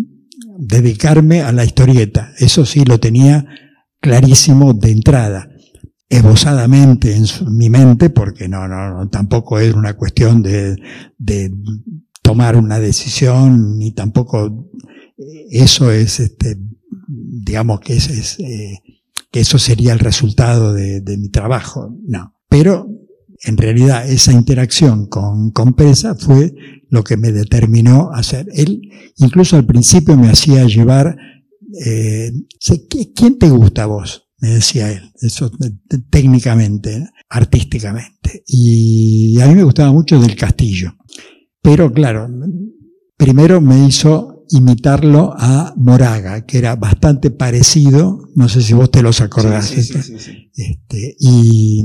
dedicarme 0.58 1.40
a 1.40 1.52
la 1.52 1.64
historieta. 1.64 2.34
Eso 2.36 2.66
sí 2.66 2.84
lo 2.84 3.00
tenía 3.00 3.46
clarísimo 4.00 4.72
de 4.72 4.90
entrada, 4.90 5.48
esbozadamente 6.08 7.14
en 7.14 7.24
mi 7.56 7.70
mente, 7.70 8.10
porque 8.10 8.48
no, 8.48 8.66
no, 8.66 9.08
tampoco 9.08 9.58
es 9.60 9.74
una 9.74 9.94
cuestión 9.94 10.42
de, 10.42 10.76
de 11.18 11.52
tomar 12.22 12.56
una 12.56 12.80
decisión, 12.80 13.78
ni 13.78 13.92
tampoco 13.92 14.70
eh, 15.16 15.46
eso 15.50 15.90
es, 15.90 16.18
este, 16.20 16.58
digamos 17.06 17.80
que, 17.80 17.94
es, 17.94 18.40
eh, 18.40 18.80
que 19.30 19.40
eso 19.40 19.58
sería 19.58 19.92
el 19.92 20.00
resultado 20.00 20.72
de, 20.72 21.00
de, 21.00 21.16
mi 21.16 21.28
trabajo, 21.28 21.94
no. 22.06 22.34
Pero 22.48 22.88
en 23.42 23.56
realidad 23.56 24.08
esa 24.08 24.32
interacción 24.32 25.06
con, 25.06 25.50
con 25.50 25.74
Presa 25.74 26.14
fue 26.14 26.54
lo 26.88 27.04
que 27.04 27.16
me 27.16 27.32
determinó 27.32 28.10
a 28.12 28.18
hacer. 28.18 28.48
Él 28.52 28.82
incluso 29.16 29.56
al 29.56 29.66
principio 29.66 30.16
me 30.16 30.28
hacía 30.28 30.64
llevar 30.64 31.16
eh, 31.84 32.32
¿quién 33.14 33.38
te 33.38 33.48
gusta 33.50 33.84
a 33.84 33.86
vos? 33.86 34.28
Me 34.38 34.50
decía 34.50 34.90
él, 34.90 35.12
eso 35.20 35.50
técnicamente, 36.10 37.08
artísticamente. 37.28 38.42
Y 38.46 39.38
a 39.40 39.46
mí 39.46 39.54
me 39.54 39.64
gustaba 39.64 39.92
mucho 39.92 40.18
del 40.18 40.34
castillo. 40.34 40.94
Pero 41.60 41.92
claro, 41.92 42.26
primero 43.16 43.60
me 43.60 43.86
hizo 43.86 44.44
imitarlo 44.48 45.34
a 45.36 45.74
Moraga, 45.76 46.46
que 46.46 46.58
era 46.58 46.74
bastante 46.74 47.30
parecido, 47.30 48.30
no 48.34 48.48
sé 48.48 48.62
si 48.62 48.72
vos 48.72 48.90
te 48.90 49.02
los 49.02 49.20
acordás, 49.20 49.72
este, 49.72 51.16
y 51.18 51.84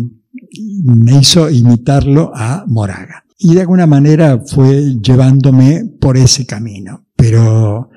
me 0.83 1.19
hizo 1.19 1.49
imitarlo 1.49 2.31
a 2.33 2.63
Moraga. 2.67 3.25
Y 3.37 3.53
de 3.53 3.61
alguna 3.61 3.85
manera 3.85 4.39
fue 4.39 4.95
llevándome 5.01 5.85
por 5.99 6.17
ese 6.17 6.45
camino. 6.45 7.05
Pero 7.15 7.89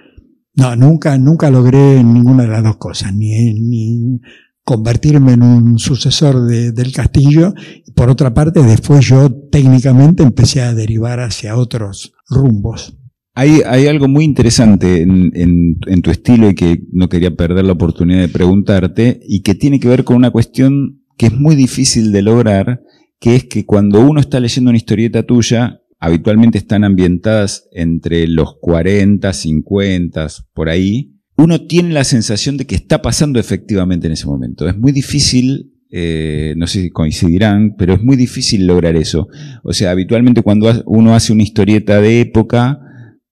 no, 0.58 0.74
nunca, 0.74 1.16
nunca 1.18 1.50
logré 1.50 2.02
ninguna 2.02 2.42
de 2.42 2.48
las 2.48 2.64
dos 2.64 2.78
cosas, 2.78 3.14
ni, 3.14 4.20
convertirme 4.64 5.34
en 5.34 5.42
un 5.44 5.78
sucesor 5.78 6.46
del 6.46 6.92
castillo. 6.92 7.54
Por 7.94 8.10
otra 8.10 8.34
parte, 8.34 8.62
después 8.62 9.06
yo 9.06 9.30
técnicamente 9.52 10.24
empecé 10.24 10.60
a 10.60 10.74
derivar 10.74 11.20
hacia 11.20 11.56
otros 11.56 12.12
rumbos. 12.28 12.98
Hay, 13.34 13.86
algo 13.86 14.08
muy 14.08 14.24
interesante 14.24 15.00
en, 15.00 16.02
tu 16.02 16.10
estilo 16.10 16.50
y 16.50 16.56
que 16.56 16.82
no 16.92 17.08
quería 17.08 17.36
perder 17.36 17.64
la 17.64 17.74
oportunidad 17.74 18.18
de 18.18 18.28
preguntarte 18.28 19.20
y 19.28 19.42
que 19.42 19.54
tiene 19.54 19.78
que 19.78 19.86
ver 19.86 20.02
con 20.02 20.16
una 20.16 20.32
cuestión 20.32 21.02
que 21.16 21.26
es 21.26 21.32
muy 21.32 21.54
difícil 21.54 22.10
de 22.10 22.22
lograr, 22.22 22.82
que 23.20 23.36
es 23.36 23.44
que 23.44 23.64
cuando 23.64 24.00
uno 24.00 24.18
está 24.18 24.40
leyendo 24.40 24.70
una 24.70 24.76
historieta 24.76 25.22
tuya, 25.22 25.82
habitualmente 25.98 26.58
están 26.58 26.84
ambientadas 26.84 27.68
entre 27.72 28.26
los 28.28 28.56
40, 28.60 29.32
50, 29.32 30.26
por 30.54 30.68
ahí, 30.68 31.14
uno 31.36 31.66
tiene 31.66 31.94
la 31.94 32.04
sensación 32.04 32.56
de 32.56 32.66
que 32.66 32.74
está 32.74 33.00
pasando 33.00 33.38
efectivamente 33.38 34.06
en 34.06 34.12
ese 34.12 34.26
momento. 34.26 34.68
Es 34.68 34.76
muy 34.76 34.92
difícil, 34.92 35.72
eh, 35.90 36.54
no 36.56 36.66
sé 36.66 36.82
si 36.82 36.90
coincidirán, 36.90 37.76
pero 37.76 37.94
es 37.94 38.02
muy 38.02 38.16
difícil 38.16 38.66
lograr 38.66 38.96
eso. 38.96 39.28
O 39.62 39.72
sea, 39.72 39.92
habitualmente 39.92 40.42
cuando 40.42 40.70
uno 40.86 41.14
hace 41.14 41.32
una 41.32 41.44
historieta 41.44 42.00
de 42.00 42.20
época, 42.20 42.80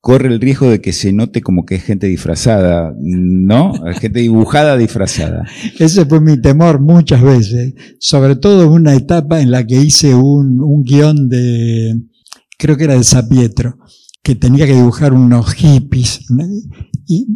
corre 0.00 0.28
el 0.28 0.40
riesgo 0.40 0.70
de 0.70 0.80
que 0.80 0.92
se 0.92 1.12
note 1.12 1.40
como 1.40 1.64
que 1.64 1.74
es 1.74 1.82
gente 1.82 2.06
disfrazada, 2.06 2.94
¿no? 3.00 3.72
Gente 4.00 4.20
dibujada 4.20 4.76
disfrazada. 4.76 5.42
Ese 5.80 6.06
fue 6.06 6.20
mi 6.20 6.40
temor 6.40 6.80
muchas 6.80 7.20
veces, 7.22 7.74
sobre 7.98 8.36
todo 8.36 8.66
en 8.66 8.68
una 8.70 8.94
etapa 8.94 9.40
en 9.40 9.50
la 9.50 9.66
que 9.66 9.80
hice 9.80 10.14
un, 10.14 10.60
un 10.60 10.84
guion 10.84 11.28
de, 11.28 11.96
creo 12.56 12.76
que 12.76 12.84
era 12.84 12.94
de 12.94 13.04
San 13.04 13.28
Pietro, 13.28 13.78
que 14.22 14.34
tenía 14.34 14.66
que 14.66 14.74
dibujar 14.74 15.12
unos 15.12 15.54
hippies. 15.54 16.26
Y 17.06 17.26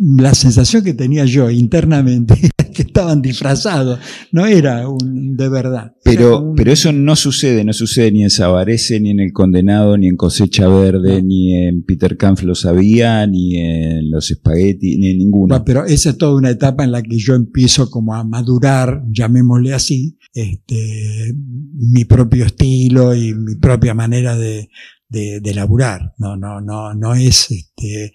la 0.00 0.34
sensación 0.34 0.82
que 0.82 0.94
tenía 0.94 1.26
yo 1.26 1.50
internamente 1.50 2.34
que 2.74 2.82
estaban 2.82 3.20
disfrazados, 3.20 3.98
no 4.32 4.46
era 4.46 4.88
un 4.88 5.36
de 5.36 5.48
verdad. 5.48 5.94
Pero, 6.02 6.54
pero 6.56 6.72
eso 6.72 6.90
no 6.92 7.16
sucede, 7.16 7.64
no 7.64 7.72
sucede 7.74 8.10
ni 8.10 8.22
en 8.22 8.30
Sabarese, 8.30 8.98
ni 8.98 9.10
en 9.10 9.20
El 9.20 9.32
Condenado, 9.32 9.98
ni 9.98 10.08
en 10.08 10.16
Cosecha 10.16 10.68
Verde, 10.68 11.22
ni 11.22 11.54
en 11.54 11.82
Peter 11.82 12.16
Kampf 12.16 12.44
lo 12.44 12.54
sabía, 12.54 13.26
ni 13.26 13.58
en 13.58 14.10
Los 14.10 14.28
Spaghetti, 14.28 14.96
ni 14.96 15.10
en 15.10 15.18
ninguno. 15.18 15.62
pero 15.64 15.84
esa 15.84 16.10
es 16.10 16.18
toda 16.18 16.34
una 16.34 16.50
etapa 16.50 16.84
en 16.84 16.92
la 16.92 17.02
que 17.02 17.18
yo 17.18 17.34
empiezo 17.34 17.90
como 17.90 18.14
a 18.14 18.24
madurar, 18.24 19.02
llamémosle 19.10 19.74
así, 19.74 20.16
este, 20.32 21.34
mi 21.74 22.06
propio 22.06 22.46
estilo 22.46 23.14
y 23.14 23.34
mi 23.34 23.56
propia 23.56 23.92
manera 23.92 24.36
de, 24.36 24.70
de, 25.08 25.40
de 25.40 25.54
laburar. 25.54 26.14
No, 26.18 26.36
no, 26.36 26.60
no, 26.60 26.94
no 26.94 27.14
es 27.14 27.50
este, 27.50 28.12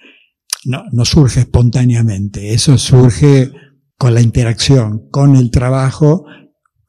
no, 0.66 0.84
no 0.92 1.06
surge 1.06 1.42
espontáneamente, 1.42 2.54
eso 2.54 2.78
surge 2.78 3.52
con 3.98 4.14
la 4.14 4.22
interacción, 4.22 5.10
con 5.10 5.36
el 5.36 5.52
trabajo 5.52 6.26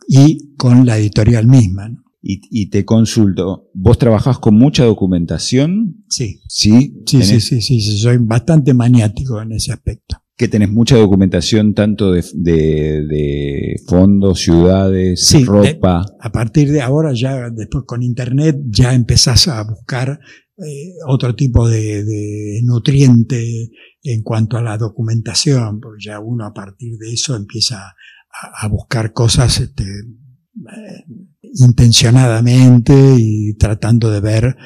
y 0.09 0.55
con 0.57 0.87
la 0.87 0.99
editorial 0.99 1.47
misma. 1.47 1.91
Y, 2.29 2.71
te 2.71 2.85
consulto, 2.85 3.71
¿vos 3.73 3.99
trabajás 3.99 4.41
con 4.41 4.57
mucha 4.57 4.85
documentación? 4.85 6.05
Sí. 6.09 6.41
¿Sí? 6.49 7.03
Sí, 7.07 7.23
sí, 7.23 7.41
sí, 7.41 7.61
sí, 7.61 7.81
soy 7.81 8.17
bastante 8.19 8.75
maniático 8.75 9.41
en 9.41 9.53
ese 9.53 9.73
aspecto. 9.73 10.17
Que 10.37 10.49
tenés 10.49 10.71
mucha 10.71 10.97
documentación 10.97 11.73
tanto 11.73 12.11
de, 12.11 12.23
de, 12.35 13.77
fondos, 13.87 14.41
ciudades, 14.41 15.33
ropa. 15.47 16.05
a 16.21 16.33
partir 16.33 16.73
de 16.73 16.83
ahora, 16.83 17.13
ya 17.15 17.49
después 17.49 17.85
con 17.87 18.03
internet, 18.03 18.57
ya 18.71 18.93
empezás 18.93 19.47
a 19.47 19.63
buscar 19.63 20.19
eh, 20.59 20.95
otro 21.07 21.35
tipo 21.35 21.69
de, 21.69 22.61
nutriente 22.65 23.71
en 24.03 24.23
cuanto 24.23 24.57
a 24.57 24.63
la 24.63 24.79
documentación, 24.79 25.81
porque 25.81 26.05
ya 26.05 26.19
uno 26.19 26.47
a 26.47 26.55
partir 26.55 26.97
de 26.97 27.13
eso 27.13 27.37
empieza 27.37 27.95
a, 28.31 28.69
buscar 28.69 29.13
cosas 29.13 29.61
este, 29.61 29.85
eh, 29.85 31.05
intencionadamente 31.43 32.95
y 33.19 33.55
tratando 33.55 34.11
de 34.11 34.21
ver 34.21 34.57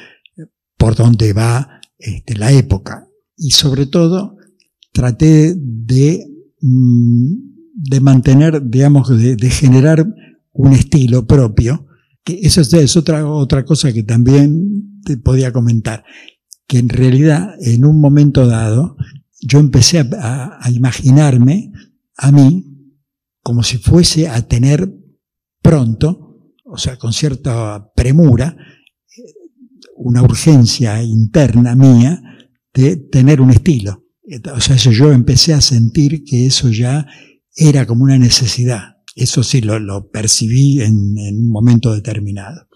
por 0.77 0.95
dónde 0.95 1.33
va 1.33 1.81
este, 1.97 2.37
la 2.37 2.53
época. 2.53 3.07
Y 3.35 3.51
sobre 3.51 3.85
todo, 3.85 4.37
traté 4.93 5.55
de, 5.57 6.25
mm, 6.61 7.33
de 7.73 7.99
mantener, 7.99 8.61
digamos, 8.65 9.09
de, 9.09 9.35
de 9.35 9.49
generar 9.49 10.07
un 10.53 10.71
estilo 10.71 11.25
propio, 11.27 11.85
que 12.23 12.39
esa 12.43 12.61
es 12.61 12.95
otra, 12.95 13.27
otra 13.27 13.65
cosa 13.65 13.91
que 13.91 14.03
también 14.03 14.90
te 15.03 15.17
podía 15.17 15.51
comentar, 15.51 16.03
que 16.67 16.79
en 16.79 16.89
realidad 16.89 17.55
en 17.59 17.85
un 17.85 17.99
momento 17.99 18.47
dado 18.47 18.95
yo 19.41 19.59
empecé 19.59 19.99
a, 19.99 20.59
imaginarme 20.71 21.71
a 22.15 22.31
mí 22.31 22.67
como 23.41 23.63
si 23.63 23.77
fuese 23.77 24.29
a 24.29 24.47
tener 24.47 24.93
pronto, 25.61 26.37
o 26.63 26.77
sea, 26.77 26.97
con 26.97 27.11
cierta 27.11 27.91
premura, 27.95 28.55
una 29.95 30.21
urgencia 30.21 31.01
interna 31.03 31.75
mía 31.75 32.21
de 32.73 32.97
tener 32.97 33.41
un 33.41 33.49
estilo. 33.49 34.05
O 34.53 34.61
sea, 34.61 34.75
eso 34.75 34.91
yo 34.91 35.11
empecé 35.11 35.53
a 35.53 35.61
sentir 35.61 36.23
que 36.23 36.45
eso 36.45 36.69
ya 36.69 37.07
era 37.55 37.85
como 37.85 38.03
una 38.03 38.17
necesidad. 38.17 38.97
Eso 39.15 39.43
sí 39.43 39.61
lo, 39.61 40.09
percibí 40.09 40.81
en, 40.81 41.17
un 41.17 41.49
momento 41.49 41.93
determinado. 41.93 42.67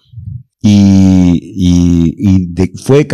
Y, 0.67 2.49
fue, 2.83 3.07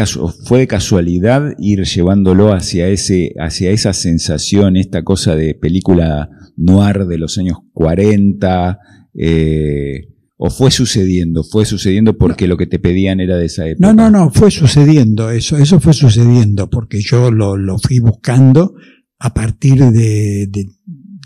fue 0.46 0.60
de 0.60 0.68
casualidad 0.68 1.54
ir 1.60 1.84
llevándolo 1.84 2.54
hacia, 2.54 2.88
ese, 2.88 3.34
hacia 3.40 3.72
esa 3.72 3.94
sensación, 3.94 4.78
esta 4.78 5.04
cosa 5.04 5.36
de 5.36 5.54
película 5.54 6.30
noir 6.56 7.06
de 7.08 7.18
los 7.18 7.38
años 7.38 7.58
40, 7.74 8.80
eh, 9.16 10.08
o 10.38 10.50
fue 10.50 10.72
sucediendo, 10.72 11.44
fue 11.44 11.66
sucediendo 11.66 12.18
porque 12.18 12.48
lo 12.48 12.58
que 12.58 12.68
te 12.68 12.80
pedían 12.80 13.20
era 13.20 13.38
de 13.38 13.46
esa 13.46 13.68
época. 13.68 13.86
No, 13.86 13.94
no, 13.94 14.10
no, 14.10 14.32
fue 14.32 14.50
sucediendo, 14.50 15.30
eso, 15.30 15.58
eso 15.58 15.80
fue 15.80 15.94
sucediendo, 15.94 16.70
porque 16.70 17.02
yo 17.02 17.32
lo, 17.32 17.58
lo 17.58 17.78
fui 17.78 18.00
buscando 18.00 18.76
a 19.20 19.34
partir 19.34 19.84
de, 19.92 20.48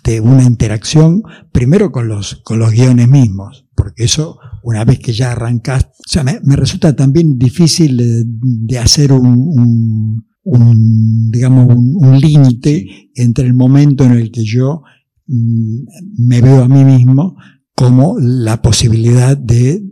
de, 0.04 0.20
una 0.20 0.44
interacción, 0.44 1.24
primero 1.52 1.92
con 1.92 2.08
los, 2.08 2.42
con 2.44 2.60
los 2.60 2.72
guiones 2.72 3.08
mismos, 3.08 3.65
porque 3.76 4.06
eso 4.06 4.38
una 4.64 4.84
vez 4.86 5.00
que 5.00 5.14
ya 5.14 5.32
arrancaste, 5.32 5.92
o 5.92 6.10
sea, 6.10 6.24
me, 6.24 6.56
resulta 6.56 6.96
también 6.96 7.38
difícil 7.38 8.26
de, 8.66 8.80
hacer 8.80 9.12
un, 9.12 10.26
digamos, 11.32 11.68
un, 11.76 12.20
límite 12.20 13.12
entre 13.16 13.46
el 13.46 13.54
momento 13.54 14.04
en 14.06 14.14
el 14.14 14.32
que 14.32 14.44
yo 14.44 14.82
mm, 15.28 16.28
me 16.28 16.42
veo 16.42 16.64
a 16.64 16.68
mí 16.68 16.84
mismo 16.84 17.36
como 17.76 18.18
la 18.20 18.62
posibilidad 18.62 19.38
de, 19.38 19.84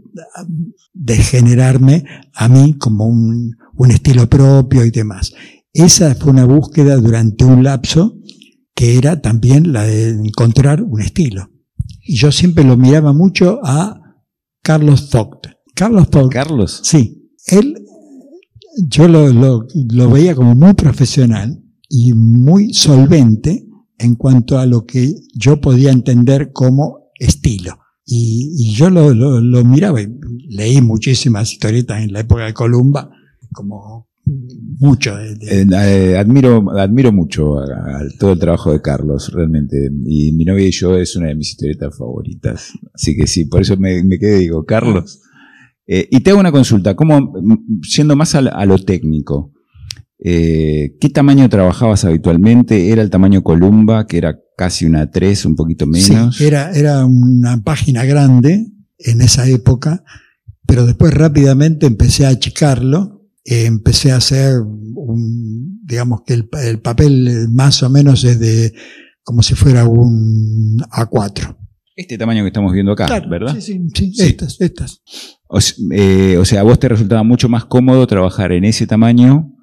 de 0.94 1.16
generarme 1.18 2.06
a 2.34 2.48
mí 2.48 2.76
como 2.78 3.06
un, 3.06 3.56
un 3.76 3.92
estilo 3.92 4.30
propio 4.30 4.86
y 4.86 4.92
demás. 4.92 5.34
Esa 5.74 6.16
fue 6.16 6.32
una 6.32 6.46
búsqueda 6.46 6.96
durante 6.96 7.46
un 7.46 7.64
lapso 7.64 8.20
que 8.76 8.98
era 8.98 9.22
también 9.22 9.74
la 9.74 9.84
de 9.84 10.10
encontrar 10.10 10.82
un 10.82 11.02
estilo. 11.02 11.50
Y 12.04 12.16
yo 12.16 12.32
siempre 12.32 12.64
lo 12.64 12.78
miraba 12.78 13.14
mucho 13.14 13.60
a 13.64 14.00
Carlos 14.62 15.10
Vogt. 15.12 15.48
Carlos 15.74 16.10
Vogt. 16.10 16.32
Carlos. 16.32 16.82
Sí. 16.84 17.32
Él, 17.48 17.76
yo 18.88 19.08
lo, 19.08 19.30
lo, 19.30 20.10
veía 20.10 20.36
como 20.36 20.56
muy 20.56 20.74
profesional 20.74 21.64
y 21.90 22.14
muy 22.14 22.74
solvente 22.74 23.68
en 23.98 24.16
cuanto 24.16 24.58
a 24.58 24.66
lo 24.66 24.86
que 24.86 25.14
yo 25.36 25.62
podía 25.62 25.92
entender 25.92 26.52
como 26.52 27.12
estilo. 27.16 27.80
Y, 28.06 28.74
yo 28.74 28.90
lo, 28.90 29.14
lo, 29.14 29.64
miraba 29.64 30.02
y 30.02 30.08
leí 30.50 30.82
muchísimas 30.82 31.52
historietas 31.52 32.04
en 32.04 32.12
la 32.12 32.20
época 32.22 32.46
de 32.46 32.54
Columba, 32.54 33.10
como 33.54 34.10
mucho. 34.26 35.20
Eh, 35.20 35.38
eh, 35.42 36.18
admiro, 36.18 36.72
admiro 36.78 37.12
mucho 37.12 37.58
todo 38.20 38.34
el 38.34 38.40
trabajo 38.40 38.72
de 38.72 38.82
Carlos, 38.82 39.32
realmente. 39.34 39.90
Y 40.06 40.32
mi 40.34 40.46
novia 40.46 40.68
y 40.68 40.72
yo 40.72 40.98
es 40.98 41.16
una 41.16 41.28
de 41.28 41.36
mis 41.36 41.50
historietas 41.50 41.98
favoritas. 41.98 42.72
Así 42.94 43.16
que 43.16 43.28
sí, 43.28 43.46
por 43.46 43.62
eso 43.62 43.78
me, 43.78 44.04
me 44.04 44.18
quedé 44.18 44.40
digo, 44.40 44.66
Carlos. 44.66 45.22
Eh, 45.86 46.08
y 46.10 46.22
te 46.22 46.32
hago 46.32 46.40
una 46.40 46.52
consulta, 46.52 46.96
como 46.96 47.34
siendo 47.82 48.16
más 48.16 48.36
a, 48.36 48.66
lo 48.66 48.78
técnico, 48.80 49.54
¿qué 50.18 51.12
tamaño 51.14 51.50
trabajabas 51.50 52.06
habitualmente? 52.06 52.90
¿Era 52.90 53.02
el 53.02 53.10
tamaño 53.10 53.44
Columba, 53.44 54.08
que 54.08 54.18
era 54.18 54.40
casi 54.56 54.86
una 54.86 55.12
3, 55.12 55.46
un 55.46 55.56
poquito 55.56 55.86
menos? 55.86 56.38
Sí, 56.38 56.46
era, 56.46 56.72
era 56.72 57.06
una 57.06 57.62
página 57.62 58.06
grande 58.06 58.68
en 59.00 59.22
esa 59.22 59.46
época, 59.50 60.06
pero 60.66 60.86
después 60.86 61.14
rápidamente 61.14 61.86
empecé 61.86 62.26
a 62.26 62.30
achicarlo 62.30 63.13
empecé 63.46 64.12
a 64.12 64.18
hacer 64.18 64.60
un, 64.60 65.82
digamos 65.84 66.22
que 66.26 66.34
el, 66.34 66.80
papel 66.80 67.50
más 67.50 67.84
o 67.84 67.90
menos 67.90 68.24
es 68.24 68.40
de 68.40 68.74
como 69.24 69.42
si 69.44 69.56
fuera 69.56 69.88
un 69.88 70.80
A4. 70.92 71.58
Este 71.96 72.18
tamaño 72.18 72.44
que 72.44 72.48
estamos 72.48 72.74
viendo 72.74 72.94
acá, 72.94 73.08
¿verdad? 73.30 73.54
Sí, 73.60 73.80
sí, 73.94 74.14
sí, 74.14 74.24
estas, 74.24 74.60
estas. 74.60 75.02
Eh, 75.92 76.38
o, 76.38 76.46
sea, 76.46 76.62
a 76.62 76.64
vos 76.64 76.80
te 76.80 76.90
resultaba 76.90 77.24
mucho 77.24 77.48
más 77.48 77.66
cómodo 77.66 78.08
trabajar 78.08 78.52
en 78.52 78.66
ese 78.66 78.88
tamaño 78.88 79.54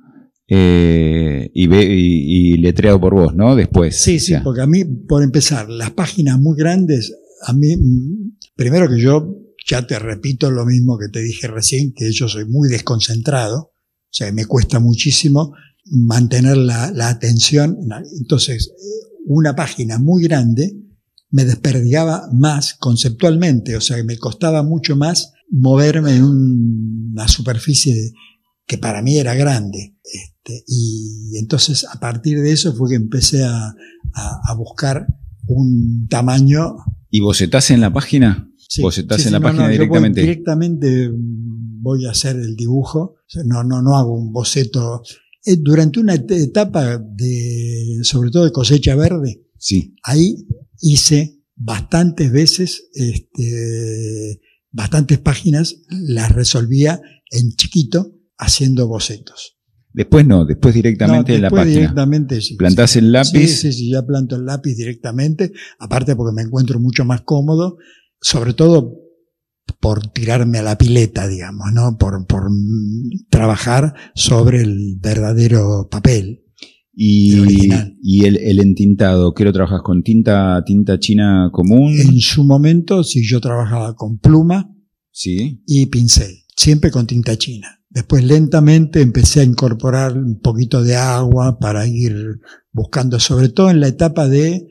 eh, 0.46 1.50
y, 1.52 1.74
y, 1.74 2.56
letreado 2.58 3.00
por 3.00 3.14
vos, 3.14 3.34
¿no? 3.34 3.56
Después. 3.56 4.00
Sí, 4.00 4.20
sí, 4.20 4.34
porque 4.44 4.60
a 4.60 4.66
mí, 4.66 4.84
por 4.84 5.24
empezar, 5.24 5.68
las 5.68 5.90
páginas 5.90 6.38
muy 6.38 6.56
grandes, 6.56 7.12
a 7.46 7.52
mí, 7.52 7.76
mm, 7.76 8.36
primero 8.54 8.88
que 8.88 9.00
yo 9.00 9.36
ya 9.66 9.86
te 9.86 9.98
repito 9.98 10.50
lo 10.50 10.64
mismo 10.64 10.98
que 10.98 11.08
te 11.08 11.20
dije 11.20 11.48
recién, 11.48 11.92
que 11.94 12.12
yo 12.12 12.28
soy 12.28 12.44
muy 12.44 12.68
desconcentrado, 12.68 13.69
o 14.10 14.12
sea, 14.12 14.32
me 14.32 14.44
cuesta 14.44 14.80
muchísimo 14.80 15.54
mantener 15.84 16.56
la, 16.56 17.08
atención. 17.08 17.78
Entonces, 18.18 18.72
una 19.26 19.54
página 19.54 19.98
muy 19.98 20.24
grande 20.24 20.76
me 21.30 21.44
desperdigaba 21.44 22.28
más 22.32 22.74
conceptualmente, 22.74 23.76
o 23.76 23.80
sea, 23.80 24.02
me 24.02 24.18
costaba 24.18 24.64
mucho 24.64 24.96
más 24.96 25.32
moverme 25.48 26.16
en 26.16 26.24
una 26.24 27.28
superficie 27.28 28.12
que 28.66 28.78
para 28.78 29.00
mí 29.00 29.16
era 29.16 29.34
grande. 29.34 29.96
Este, 30.02 30.64
y 30.66 31.38
entonces, 31.38 31.86
a 31.92 32.00
partir 32.00 32.40
de 32.40 32.50
eso 32.50 32.74
fue 32.74 32.90
que 32.90 32.96
empecé 32.96 33.44
a, 33.44 33.74
buscar 34.56 35.06
un 35.46 36.08
tamaño. 36.08 36.76
¿Y 37.10 37.20
vos 37.20 37.40
estás 37.40 37.70
en 37.70 37.80
la 37.80 37.92
página? 37.92 38.50
¿Vos 38.80 38.98
estás 38.98 39.24
en 39.26 39.32
la 39.32 39.40
página 39.40 39.68
directamente? 39.68 40.20
directamente 40.20 41.10
voy 41.80 42.06
a 42.06 42.10
hacer 42.10 42.36
el 42.36 42.56
dibujo, 42.56 43.16
no, 43.44 43.64
no, 43.64 43.82
no 43.82 43.96
hago 43.96 44.14
un 44.14 44.32
boceto. 44.32 45.02
Eh, 45.44 45.56
durante 45.58 46.00
una 46.00 46.14
etapa 46.14 46.98
de, 46.98 47.98
sobre 48.02 48.30
todo 48.30 48.44
de 48.44 48.52
cosecha 48.52 48.94
verde, 48.94 49.42
sí. 49.58 49.94
ahí 50.02 50.36
hice 50.80 51.40
bastantes 51.56 52.30
veces, 52.30 52.88
este, 52.94 54.40
bastantes 54.70 55.18
páginas, 55.18 55.76
las 55.88 56.32
resolvía 56.32 57.00
en 57.30 57.52
chiquito, 57.52 58.14
haciendo 58.38 58.86
bocetos. 58.88 59.56
Después 59.92 60.24
no, 60.26 60.44
después 60.44 60.72
directamente 60.74 61.32
No, 61.32 61.36
en 61.36 61.42
la 61.42 61.48
después 61.48 61.62
página. 61.62 61.80
directamente 61.80 62.40
sí. 62.40 62.56
Plantás 62.56 62.94
el 62.96 63.10
lápiz. 63.10 63.48
Sí, 63.48 63.48
sí, 63.48 63.72
sí, 63.72 63.90
ya 63.90 64.06
planto 64.06 64.36
el 64.36 64.44
lápiz 64.44 64.74
directamente, 64.76 65.52
aparte 65.78 66.14
porque 66.14 66.34
me 66.34 66.42
encuentro 66.42 66.78
mucho 66.78 67.04
más 67.04 67.22
cómodo, 67.22 67.76
sobre 68.20 68.54
todo 68.54 68.94
por 69.80 70.08
tirarme 70.08 70.58
a 70.58 70.62
la 70.62 70.76
pileta, 70.78 71.26
digamos, 71.28 71.72
¿no? 71.72 71.96
Por, 71.98 72.26
por 72.26 72.50
trabajar 73.30 73.94
sobre 74.14 74.60
el 74.62 74.96
verdadero 75.00 75.88
papel. 75.90 76.44
El 76.92 77.06
Y, 77.06 77.40
original. 77.40 77.96
y 78.02 78.24
el, 78.26 78.36
el 78.38 78.60
entintado, 78.60 79.32
¿qué 79.32 79.44
lo 79.44 79.52
trabajas 79.52 79.80
con 79.82 80.02
tinta, 80.02 80.62
tinta 80.66 80.98
china 80.98 81.48
común? 81.52 81.94
En 81.98 82.18
su 82.20 82.44
momento, 82.44 83.04
sí, 83.04 83.22
yo 83.26 83.40
trabajaba 83.40 83.94
con 83.94 84.18
pluma 84.18 84.70
Sí. 85.12 85.62
y 85.66 85.86
pincel, 85.86 86.30
siempre 86.56 86.90
con 86.90 87.06
tinta 87.06 87.36
china. 87.38 87.68
Después 87.88 88.22
lentamente 88.24 89.00
empecé 89.00 89.40
a 89.40 89.44
incorporar 89.44 90.16
un 90.18 90.40
poquito 90.40 90.82
de 90.82 90.96
agua 90.96 91.58
para 91.58 91.86
ir 91.86 92.14
buscando, 92.72 93.18
sobre 93.18 93.48
todo 93.48 93.70
en 93.70 93.80
la 93.80 93.88
etapa 93.88 94.28
de, 94.28 94.66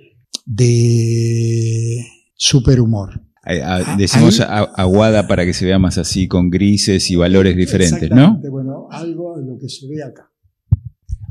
de 0.46 2.06
superhumor. 2.36 3.24
Eh, 3.50 3.62
ah, 3.64 3.96
Decimos 3.98 4.40
aguada 4.42 5.28
para 5.28 5.44
que 5.46 5.54
se 5.54 5.66
vea 5.66 5.80
más 5.80 5.98
así, 5.98 6.28
con 6.28 6.50
grises 6.50 7.10
y 7.10 7.16
valores 7.16 7.56
diferentes, 7.56 8.10
¿no? 8.12 8.40
Bueno, 8.50 8.88
algo 8.92 9.38
de 9.40 9.46
lo 9.46 9.58
que 9.58 9.68
se 9.68 9.88
ve 9.88 10.04
acá. 10.04 10.30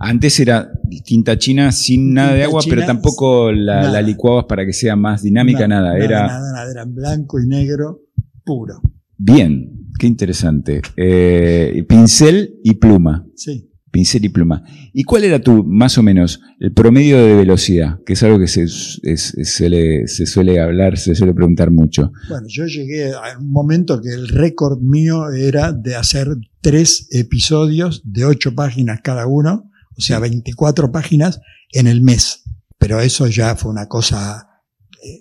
Antes 0.00 0.38
era 0.38 0.70
tinta 1.04 1.37
china 1.38 1.72
sin 1.72 2.14
nada 2.14 2.35
de 2.35 2.44
agua, 2.44 2.61
pero 2.68 2.85
tampoco 2.87 3.50
la 3.52 4.00
licuabas 4.02 4.44
para 4.48 4.64
que 4.64 4.72
sea 4.72 4.94
más 4.96 5.22
dinámica, 5.22 5.66
nada. 5.66 5.96
Era 5.98 6.26
Nada, 6.26 6.52
nada, 6.52 6.70
era 6.70 6.85
blanco 6.85 7.40
y 7.40 7.46
negro 7.46 8.02
puro. 8.44 8.81
bien, 9.16 9.88
qué 9.98 10.07
interesante. 10.07 10.83
Eh, 10.96 11.85
pincel 11.88 12.61
y 12.62 12.74
pluma. 12.74 13.26
Sí. 13.35 13.68
Pincel 13.98 14.24
y 14.24 14.28
pluma. 14.28 14.62
¿Y 14.92 15.02
cuál 15.02 15.24
era 15.24 15.40
tu, 15.40 15.64
más 15.64 15.98
o 15.98 16.04
menos, 16.04 16.40
el 16.61 16.72
promedio 16.72 17.18
de 17.18 17.34
velocidad? 17.34 17.98
Que 18.06 18.12
es 18.12 18.22
algo 18.22 18.38
que 18.38 18.46
se, 18.46 18.62
es- 18.62 19.00
se 19.02 19.44
suele, 19.44 20.06
se 20.06 20.24
suele 20.24 20.61
hablar, 20.61 20.96
se 20.98 21.16
suele 21.16 21.34
preguntar 21.34 21.72
mucho. 21.72 22.12
Bueno, 22.28 22.46
yo 22.48 22.64
llegué 22.66 23.11
a 23.12 23.37
un 23.40 23.50
momento 23.50 24.00
que 24.00 24.11
el 24.11 24.28
récord 24.28 24.78
mío 24.80 25.30
era 25.32 25.72
de 25.72 25.96
hacer 25.96 26.28
tres 26.61 27.08
episodios 27.11 28.02
de 28.04 28.24
ocho 28.24 28.54
páginas 28.54 29.00
cada 29.02 29.26
uno, 29.26 29.68
o 29.96 30.00
sea, 30.00 30.20
24 30.20 30.92
páginas 30.92 31.40
en 31.72 31.88
el 31.88 32.00
mes. 32.00 32.44
Pero 32.78 33.00
eso 33.00 33.26
ya 33.26 33.56
fue 33.56 33.72
una 33.72 33.88
cosa 33.88 34.46
eh, 35.02 35.18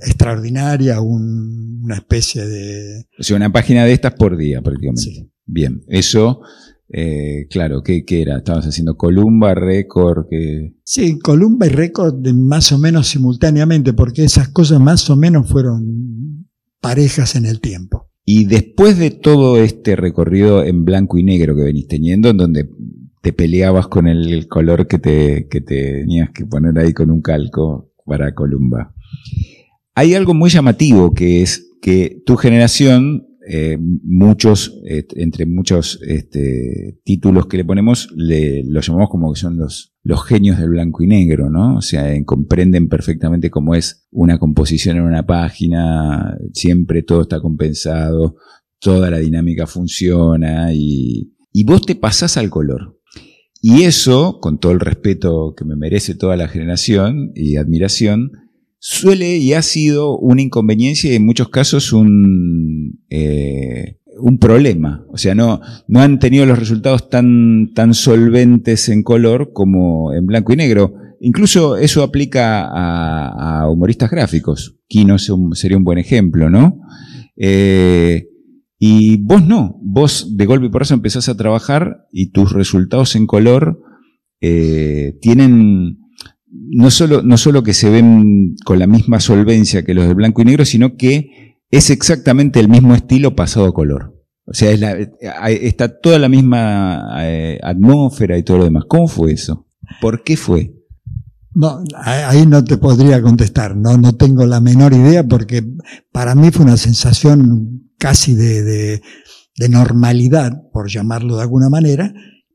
extraordinaria, 0.00 1.00
un- 1.00 1.82
una 1.84 1.94
especie 1.96 2.44
de... 2.46 3.06
O 3.18 3.22
sea, 3.22 3.36
una 3.36 3.52
página 3.52 3.84
de 3.84 3.92
estas 3.92 4.14
por 4.14 4.36
día 4.36 4.60
prácticamente. 4.62 5.02
Sí. 5.02 5.30
Bien, 5.46 5.82
eso, 5.88 6.40
eh, 6.88 7.46
claro, 7.50 7.82
¿qué, 7.82 8.04
qué 8.04 8.22
era? 8.22 8.38
¿Estabas 8.38 8.66
haciendo 8.66 8.96
columba, 8.96 9.54
récord? 9.54 10.26
que 10.28 10.74
Sí, 10.84 11.18
Columba 11.18 11.66
y 11.66 11.70
récord 11.70 12.14
de 12.14 12.32
más 12.32 12.72
o 12.72 12.78
menos 12.78 13.08
simultáneamente, 13.08 13.92
porque 13.92 14.24
esas 14.24 14.48
cosas 14.48 14.80
más 14.80 15.08
o 15.10 15.16
menos 15.16 15.48
fueron 15.48 16.46
parejas 16.80 17.36
en 17.36 17.46
el 17.46 17.60
tiempo. 17.60 18.10
Y 18.26 18.46
después 18.46 18.98
de 18.98 19.10
todo 19.10 19.58
este 19.58 19.96
recorrido 19.96 20.64
en 20.64 20.84
blanco 20.84 21.18
y 21.18 21.24
negro 21.24 21.54
que 21.54 21.62
venís 21.62 21.88
teniendo, 21.88 22.30
en 22.30 22.36
donde 22.36 22.68
te 23.22 23.32
peleabas 23.32 23.88
con 23.88 24.06
el 24.06 24.48
color 24.48 24.86
que 24.86 24.98
te, 24.98 25.48
que 25.48 25.60
te 25.60 26.00
tenías 26.00 26.30
que 26.30 26.44
poner 26.46 26.78
ahí 26.78 26.92
con 26.92 27.10
un 27.10 27.22
calco 27.22 27.90
para 28.04 28.34
Columba, 28.34 28.94
hay 29.94 30.14
algo 30.14 30.34
muy 30.34 30.50
llamativo 30.50 31.14
que 31.14 31.42
es 31.42 31.70
que 31.80 32.22
tu 32.24 32.36
generación, 32.36 33.26
eh, 33.46 33.78
muchos, 33.78 34.80
eh, 34.84 35.06
entre 35.16 35.44
muchos 35.44 36.00
este, 36.06 36.98
títulos 37.04 37.46
que 37.46 37.58
le 37.58 37.64
ponemos, 37.64 38.08
le, 38.16 38.64
los 38.64 38.86
llamamos 38.86 39.10
como 39.10 39.32
que 39.32 39.40
son 39.40 39.56
los, 39.56 39.94
los 40.02 40.24
genios 40.24 40.58
del 40.58 40.70
blanco 40.70 41.02
y 41.02 41.06
negro, 41.06 41.50
¿no? 41.50 41.76
O 41.76 41.82
sea, 41.82 42.06
comprenden 42.24 42.88
perfectamente 42.88 43.50
cómo 43.50 43.74
es 43.74 44.06
una 44.10 44.38
composición 44.38 44.96
en 44.96 45.02
una 45.02 45.26
página, 45.26 46.36
siempre 46.52 47.02
todo 47.02 47.22
está 47.22 47.40
compensado, 47.40 48.36
toda 48.78 49.10
la 49.10 49.18
dinámica 49.18 49.66
funciona 49.66 50.72
y, 50.72 51.34
y 51.52 51.64
vos 51.64 51.82
te 51.84 51.94
pasás 51.94 52.36
al 52.36 52.50
color. 52.50 52.98
Y 53.60 53.84
eso, 53.84 54.40
con 54.40 54.58
todo 54.58 54.72
el 54.72 54.80
respeto 54.80 55.54
que 55.56 55.64
me 55.64 55.76
merece 55.76 56.14
toda 56.14 56.36
la 56.36 56.48
generación 56.48 57.32
y 57.34 57.56
admiración, 57.56 58.43
suele 58.86 59.38
y 59.38 59.54
ha 59.54 59.62
sido 59.62 60.18
una 60.18 60.42
inconveniencia 60.42 61.10
y 61.10 61.16
en 61.16 61.24
muchos 61.24 61.48
casos 61.48 61.94
un, 61.94 63.00
eh, 63.08 63.98
un 64.18 64.36
problema. 64.38 65.06
O 65.08 65.16
sea, 65.16 65.34
no, 65.34 65.62
no 65.88 66.00
han 66.00 66.18
tenido 66.18 66.44
los 66.44 66.58
resultados 66.58 67.08
tan, 67.08 67.72
tan 67.72 67.94
solventes 67.94 68.90
en 68.90 69.02
color 69.02 69.52
como 69.54 70.12
en 70.12 70.26
blanco 70.26 70.52
y 70.52 70.56
negro. 70.56 70.92
Incluso 71.20 71.78
eso 71.78 72.02
aplica 72.02 72.68
a, 72.70 73.70
humoristas 73.70 74.10
gráficos. 74.10 74.76
Kino 74.86 75.16
sería 75.18 75.78
un 75.78 75.84
buen 75.84 75.96
ejemplo, 75.96 76.50
¿no? 76.50 76.78
Eh, 77.38 78.28
y 78.78 79.16
vos 79.16 79.46
no, 79.46 79.80
vos 79.82 80.36
de 80.36 80.44
golpe 80.44 80.66
y 80.66 80.68
porrazo 80.68 80.92
empezás 80.92 81.30
a 81.30 81.36
trabajar 81.38 82.06
y 82.12 82.32
tus 82.32 82.52
resultados 82.52 83.16
en 83.16 83.26
color 83.26 83.80
eh, 84.42 85.16
tienen 85.22 86.03
no 86.56 86.90
solo, 86.90 87.22
no 87.22 87.36
solo 87.36 87.62
que 87.62 87.74
se 87.74 87.90
ven 87.90 88.54
con 88.64 88.78
la 88.78 88.86
misma 88.86 89.20
solvencia 89.20 89.84
que 89.84 89.94
los 89.94 90.06
de 90.06 90.14
blanco 90.14 90.42
y 90.42 90.44
negro, 90.46 90.64
sino 90.64 90.96
que 90.96 91.58
es 91.70 91.90
exactamente 91.90 92.60
el 92.60 92.68
mismo 92.68 92.94
estilo 92.94 93.34
pasado 93.34 93.66
a 93.66 93.74
color. 93.74 94.14
O 94.46 94.52
sea, 94.54 94.70
está 95.50 96.00
toda 96.00 96.18
la 96.18 96.28
misma 96.28 97.16
eh, 97.22 97.58
atmósfera 97.62 98.36
y 98.38 98.42
todo 98.42 98.58
lo 98.58 98.64
demás. 98.64 98.84
¿Cómo 98.88 99.08
fue 99.08 99.32
eso? 99.32 99.66
¿Por 100.00 100.22
qué 100.22 100.36
fue? 100.36 100.74
No, 101.54 101.82
ahí 102.04 102.46
no 102.46 102.62
te 102.64 102.76
podría 102.76 103.22
contestar, 103.22 103.76
no, 103.76 103.96
no 103.96 104.14
tengo 104.16 104.44
la 104.44 104.60
menor 104.60 104.92
idea 104.92 105.22
porque 105.24 105.64
para 106.12 106.34
mí 106.34 106.50
fue 106.50 106.64
una 106.64 106.76
sensación 106.76 107.90
casi 107.98 108.34
de- 108.34 109.00
de 109.56 109.68
normalidad, 109.68 110.52
por 110.72 110.88
llamarlo 110.90 111.36
de 111.36 111.42
alguna 111.42 111.68
manera, 111.70 112.12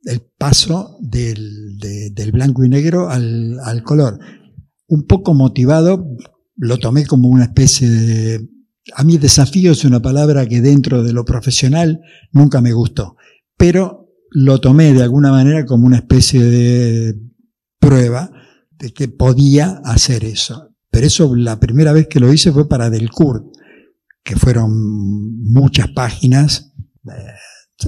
el 0.09 0.21
paso 0.37 0.97
del, 1.01 1.77
de- 1.77 2.09
del 2.11 2.31
blanco 2.31 2.63
y 2.63 2.69
negro 2.69 3.09
al, 3.09 3.59
al 3.63 3.83
color. 3.83 4.19
Un 4.87 5.03
poco 5.03 5.33
motivado, 5.33 6.05
lo 6.55 6.77
tomé 6.77 7.05
como 7.05 7.27
una 7.29 7.45
especie 7.45 7.89
de... 7.89 8.49
A 8.95 9.03
mí 9.03 9.17
desafío 9.17 9.71
es 9.71 9.85
una 9.85 10.01
palabra 10.01 10.47
que 10.47 10.61
dentro 10.61 11.03
de 11.03 11.13
lo 11.13 11.23
profesional 11.25 12.01
nunca 12.31 12.59
me 12.59 12.73
gustó, 12.73 13.15
pero 13.55 14.07
lo 14.31 14.59
tomé 14.59 14.93
de 14.93 15.03
alguna 15.03 15.31
manera 15.31 15.65
como 15.65 15.85
una 15.85 15.97
especie 15.97 16.41
de 16.43 17.15
prueba 17.79 18.31
de 18.79 18.91
que 18.91 19.07
podía 19.07 19.81
hacer 19.85 20.23
eso. 20.23 20.73
Pero 20.91 21.05
eso 21.05 21.35
la 21.35 21.59
primera 21.59 21.93
vez 21.93 22.07
que 22.07 22.19
lo 22.19 22.33
hice 22.33 22.51
fue 22.51 22.67
para 22.67 22.89
Delcourt, 22.89 23.45
que 24.23 24.35
fueron 24.35 24.71
muchas 25.43 25.89
páginas. 25.89 26.73
eh, 27.05 27.11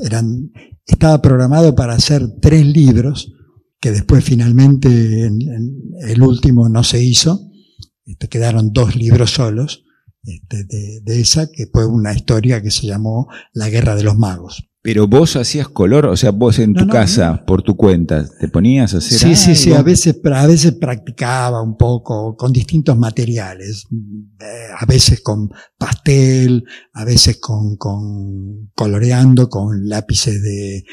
Eran, 0.04 0.52
estaba 0.86 1.22
programado 1.22 1.76
para 1.76 1.94
hacer 1.94 2.28
tres 2.42 2.66
libros, 2.66 3.34
que 3.80 3.92
después 3.92 4.24
finalmente 4.24 4.88
en- 5.26 5.42
en 5.42 5.76
el 6.08 6.22
último 6.22 6.70
no 6.70 6.84
se 6.84 7.04
hizo. 7.04 7.50
Este, 8.06 8.28
quedaron 8.30 8.72
dos 8.74 8.96
libros 8.96 9.32
solos 9.32 9.84
este, 10.24 10.64
de, 10.66 11.02
de 11.02 11.20
esa, 11.22 11.52
que 11.52 11.68
fue 11.72 11.86
una 11.86 12.14
historia 12.14 12.62
que 12.62 12.72
se 12.72 12.88
llamó 12.88 13.28
La 13.54 13.70
Guerra 13.70 13.96
de 13.96 14.04
los 14.04 14.18
Magos. 14.18 14.70
Pero 14.84 15.08
vos 15.08 15.36
hacías 15.36 15.68
color, 15.68 16.08
o 16.08 16.18
sea, 16.18 16.32
vos 16.32 16.58
en 16.58 16.72
No, 16.74 16.80
tu 16.82 16.86
no, 16.88 16.92
casa, 16.94 17.44
por 17.46 17.62
tu 17.62 17.76
cuenta, 17.78 18.28
te 18.40 18.48
ponías 18.48 18.96
a 18.96 18.98
hacer 18.98 19.20
Sí, 19.20 19.36
sí, 19.36 19.56
sí, 19.56 19.70
algo? 19.70 19.80
a 19.82 19.84
veces, 19.84 20.20
a 20.34 20.48
veces 20.48 20.72
practicaba 20.74 21.62
un 21.62 21.78
poco 21.78 22.36
con 22.36 22.52
distintos 22.52 22.98
materiales, 22.98 23.86
eh, 24.40 24.68
a 24.76 24.84
veces 24.88 25.22
con 25.22 25.50
pastel, 25.78 26.64
a 26.94 27.06
veces 27.06 27.38
con, 27.40 27.76
con 27.78 28.72
coloreando, 28.74 29.50
con 29.50 29.88
lápices 29.88 30.42
de, 30.42 30.78
eh, 30.78 30.84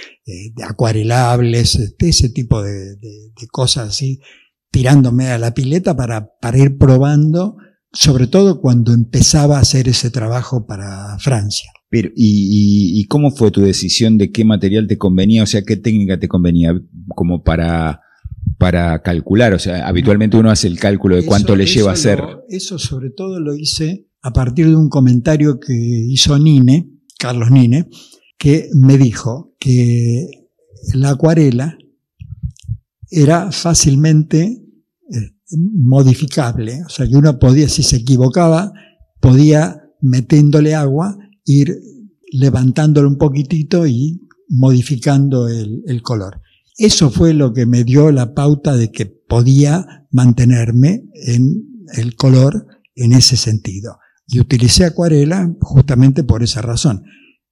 de 0.54 0.64
acuarelables, 0.64 1.74
este, 1.76 2.10
ese 2.10 2.28
tipo 2.28 2.62
de, 2.62 2.72
de- 2.96 3.32
de 3.40 3.46
cosas 3.50 3.88
así, 3.88 4.20
tirándome 4.70 5.28
a 5.28 5.38
la 5.38 5.54
pileta 5.54 5.96
para, 5.96 6.28
para 6.42 6.58
ir 6.58 6.76
probando, 6.76 7.56
sobre 7.90 8.26
todo 8.26 8.60
cuando 8.60 8.92
empezaba 8.92 9.56
a 9.56 9.60
hacer 9.62 9.88
ese 9.88 10.10
trabajo 10.10 10.66
para 10.66 11.16
Francia. 11.20 11.70
Pero, 11.90 12.10
y, 12.14 12.96
y- 12.96 13.00
y 13.00 13.04
cómo 13.06 13.30
fue 13.30 13.50
tu 13.50 13.62
decisión 13.62 14.18
de 14.18 14.30
qué 14.30 14.44
material 14.44 14.86
te 14.86 14.98
convenía? 14.98 15.42
O 15.42 15.46
sea, 15.46 15.62
qué 15.62 15.76
técnica 15.76 16.18
te 16.18 16.28
convenía 16.28 16.78
como 17.14 17.42
para, 17.42 18.00
para 18.58 19.00
calcular. 19.02 19.54
O 19.54 19.58
sea, 19.58 19.86
habitualmente 19.88 20.36
uno 20.36 20.50
hace 20.50 20.66
el 20.68 20.78
cálculo 20.78 21.16
de 21.16 21.24
cuánto 21.24 21.54
Eso- 21.54 21.56
le 21.56 21.66
lleva 21.66 21.90
a 21.90 21.94
hacer. 21.94 22.18
lo- 22.20 22.42
eso 22.48 22.78
sobre 22.78 23.10
todo 23.10 23.40
lo 23.40 23.54
hice 23.56 24.06
a 24.22 24.32
partir 24.32 24.66
de 24.66 24.76
un 24.76 24.88
comentario 24.90 25.58
que 25.60 25.72
hizo 25.74 26.38
Nine, 26.38 26.90
Carlos 27.18 27.50
Nine, 27.50 27.88
que 28.36 28.68
me 28.74 28.98
dijo 28.98 29.54
que 29.58 30.26
la 30.94 31.10
acuarela 31.10 31.78
era 33.10 33.50
fácilmente 33.52 34.42
eh, 35.10 35.30
modificable, 35.74 36.82
o 36.84 36.88
sea 36.90 37.06
que 37.08 37.16
uno 37.16 37.38
podía, 37.38 37.68
si 37.68 37.82
se 37.82 37.96
equivocaba, 37.96 38.72
podía 39.20 39.82
metiéndole 40.00 40.74
agua, 40.74 41.16
ir 41.48 41.80
levantándolo 42.30 43.08
un 43.08 43.16
poquitito 43.16 43.86
y 43.86 44.20
modificando 44.48 45.48
el, 45.48 45.82
el 45.86 46.02
color. 46.02 46.40
Eso 46.76 47.10
fue 47.10 47.34
lo 47.34 47.52
que 47.52 47.66
me 47.66 47.82
dio 47.84 48.12
la 48.12 48.34
pauta 48.34 48.76
de 48.76 48.92
que 48.92 49.06
podía 49.06 50.06
mantenerme 50.12 51.04
en 51.14 51.64
el 51.94 52.14
color 52.14 52.66
en 52.94 53.12
ese 53.14 53.36
sentido. 53.36 53.98
Y 54.26 54.40
utilicé 54.40 54.84
acuarela 54.84 55.50
justamente 55.60 56.22
por 56.22 56.42
esa 56.42 56.60
razón. 56.62 57.02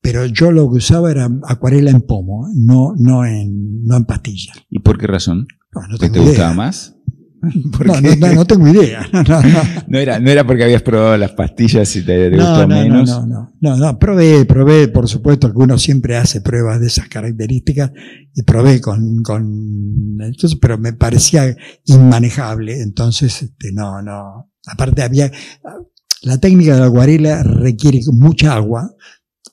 Pero 0.03 0.27
yo 0.27 0.53
lo 0.53 0.71
que 0.71 0.77
usaba 0.77 1.11
era 1.11 1.29
acuarela 1.49 1.91
en 1.91 2.03
pomo, 2.03 2.49
no, 2.55 2.95
no, 2.99 3.25
en, 3.25 3.83
no 3.85 3.97
en 3.97 4.05
pastilla. 4.05 4.53
¿Y 4.71 4.79
por 4.81 4.99
qué 4.99 5.07
razón? 5.07 5.47
No, 5.75 5.81
no 5.89 5.99
¿Que 5.99 6.07
tengo 6.11 6.15
te 6.15 6.21
idea. 6.21 6.29
gustaba 6.29 6.55
más? 6.55 6.96
¿Por 7.77 7.87
No, 7.87 8.01
no, 8.01 8.16
no, 8.16 8.35
no 8.35 8.44
tengo 8.44 8.66
idea. 8.68 9.07
No, 9.12 9.22
no, 9.29 9.42
no. 9.42 9.62
No 9.88 9.99
era, 9.99 10.18
no 10.18 10.31
era 10.31 10.46
porque 10.46 10.64
habías 10.64 10.83
probado 10.83 11.16
las 11.16 11.33
pastillas 11.33 11.94
y 11.96 12.03
te, 12.05 12.31
te 12.31 12.37
No, 12.37 12.44
gustó 12.44 12.66
no, 12.66 12.77
no, 12.77 12.83
menos. 12.83 13.09
no, 13.09 13.27
no, 13.27 13.53
no, 13.61 13.77
no, 13.77 13.99
probé, 13.99 14.44
probé, 14.44 14.88
por 14.88 15.09
supuesto 15.09 15.53
que 15.53 15.59
uno 15.59 15.79
siempre 15.79 16.16
hace 16.16 16.40
pruebas 16.40 16.81
de 16.81 16.87
esas 16.88 17.09
características 17.09 17.90
y 18.35 18.42
probé 18.42 18.81
con, 18.81 19.22
con, 19.22 20.16
entonces, 20.20 20.59
pero 20.61 20.79
me 20.79 20.92
parecía 20.92 21.55
inmanejable, 21.85 22.81
entonces, 22.83 23.42
este, 23.42 23.72
no, 23.72 24.03
no, 24.03 24.51
aparte 24.66 25.03
había, 25.03 25.31
la 26.22 26.38
técnica 26.38 26.75
de 26.75 26.81
la 26.81 26.87
acuarela 26.87 27.42
requiere 27.42 28.01
mucha 28.12 28.55
agua 28.55 28.90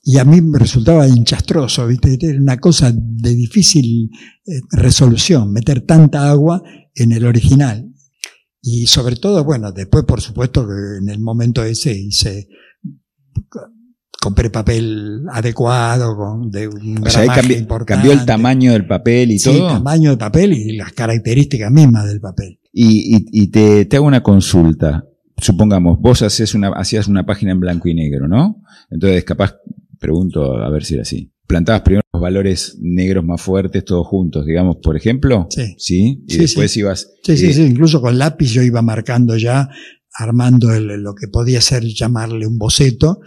y 0.02 0.18
a 0.18 0.24
mí 0.24 0.40
me 0.42 0.58
resultaba 0.58 1.08
hinchastroso, 1.08 1.86
viste, 1.86 2.18
era 2.20 2.38
una 2.38 2.58
cosa 2.58 2.92
de 2.94 3.34
difícil 3.34 4.10
eh, 4.46 4.60
resolución, 4.72 5.50
meter 5.52 5.80
tanta 5.82 6.28
agua 6.28 6.62
en 6.94 7.12
el 7.12 7.24
original. 7.26 7.90
Y 8.62 8.86
sobre 8.86 9.16
todo, 9.16 9.44
bueno, 9.44 9.72
después 9.72 10.04
por 10.04 10.20
supuesto 10.20 10.66
que 10.66 10.98
en 11.02 11.08
el 11.10 11.20
momento 11.20 11.62
ese 11.62 11.92
hice, 11.92 12.48
compré 14.20 14.48
papel 14.50 15.22
adecuado, 15.30 16.16
con, 16.16 16.50
de 16.50 16.66
un 16.68 17.06
O 17.06 17.10
sea, 17.10 17.22
ahí 17.22 17.26
gramaje 17.26 17.48
cambi- 17.54 17.58
importante. 17.58 17.94
cambió 18.08 18.12
el 18.12 18.24
tamaño 18.26 18.72
del 18.72 18.86
papel 18.86 19.32
y 19.32 19.38
Sí, 19.38 19.50
todo. 19.50 19.68
tamaño 19.68 20.10
de 20.12 20.16
papel 20.16 20.52
y 20.54 20.76
las 20.76 20.92
características 20.92 21.70
mismas 21.70 22.06
del 22.06 22.20
papel. 22.20 22.58
Y, 22.72 23.16
y- 23.16 23.26
y 23.32 23.48
te, 23.48 23.84
te 23.84 23.96
hago 23.96 24.06
una 24.06 24.22
consulta. 24.22 25.04
Supongamos, 25.36 25.98
vos 26.00 26.22
haces 26.22 26.54
una, 26.54 26.68
hacías 26.70 27.06
una 27.08 27.26
página 27.26 27.52
en 27.52 27.60
blanco 27.60 27.88
y 27.88 27.94
negro, 27.94 28.28
¿no? 28.28 28.62
Entonces, 28.88 29.24
capaz, 29.24 29.56
pregunto 29.98 30.54
a 30.56 30.70
ver 30.70 30.84
si 30.84 30.94
era 30.94 31.02
así. 31.02 31.30
Plantabas 31.46 31.82
primero 31.82 32.02
los 32.12 32.22
valores 32.22 32.78
negros 32.80 33.24
más 33.24 33.40
fuertes, 33.40 33.84
todos 33.84 34.06
juntos, 34.06 34.46
digamos, 34.46 34.76
por 34.82 34.96
ejemplo. 34.96 35.46
Sí. 35.50 35.74
¿Sí? 35.78 36.24
Y 36.26 36.32
Sí, 36.32 36.38
después 36.38 36.70
sí. 36.72 36.80
ibas. 36.80 37.10
Sí, 37.22 37.36
sí, 37.36 37.46
eh, 37.46 37.52
sí, 37.52 37.62
incluso 37.62 38.00
con 38.00 38.18
lápiz 38.18 38.46
yo 38.52 38.62
iba 38.62 38.80
marcando 38.82 39.36
ya, 39.36 39.68
armando 40.16 40.72
el- 40.72 41.02
lo 41.02 41.14
que 41.14 41.28
podía 41.28 41.60
ser 41.60 41.82
llamarle 41.84 42.46
un 42.46 42.56
boceto, 42.58 43.20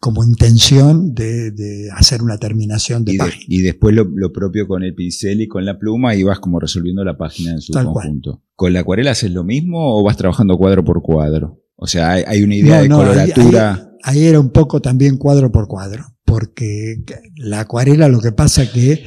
como 0.00 0.24
intención 0.24 1.14
de, 1.14 1.50
de 1.50 1.88
hacer 1.94 2.22
una 2.22 2.38
terminación 2.38 3.04
de 3.04 3.12
Y, 3.12 3.14
de- 3.16 3.18
página. 3.24 3.44
y 3.48 3.60
después 3.60 3.94
lo, 3.94 4.04
lo 4.04 4.32
propio 4.32 4.66
con 4.66 4.82
el 4.82 4.94
pincel 4.94 5.40
y 5.42 5.48
con 5.48 5.64
la 5.64 5.78
pluma 5.78 6.14
ibas 6.14 6.38
como 6.38 6.58
resolviendo 6.60 7.04
la 7.04 7.16
página 7.18 7.52
en 7.52 7.60
su 7.60 7.72
Tal 7.72 7.84
cual. 7.86 7.94
conjunto. 8.04 8.42
¿Con 8.54 8.72
la 8.72 8.80
acuarela 8.80 9.10
haces 9.10 9.30
lo 9.32 9.44
mismo 9.44 9.98
o 9.98 10.02
vas 10.02 10.16
trabajando 10.16 10.56
cuadro 10.56 10.84
por 10.84 11.02
cuadro? 11.02 11.60
O 11.76 11.86
sea, 11.86 12.12
hay, 12.12 12.22
hay 12.26 12.42
una 12.42 12.56
idea 12.56 12.76
No, 12.76 12.82
de 12.82 12.88
no, 12.88 12.96
coloratura. 12.98 13.89
Ahí, 14.02 14.26
era 14.26 14.40
un 14.40 14.50
poco 14.50 14.80
también 14.80 15.16
cuadro 15.16 15.52
por 15.52 15.68
cuadro, 15.68 16.04
porque 16.24 17.04
la 17.36 17.60
acuarela 17.60 18.08
lo 18.08 18.20
que 18.20 18.32
pasa 18.32 18.70
que 18.70 19.04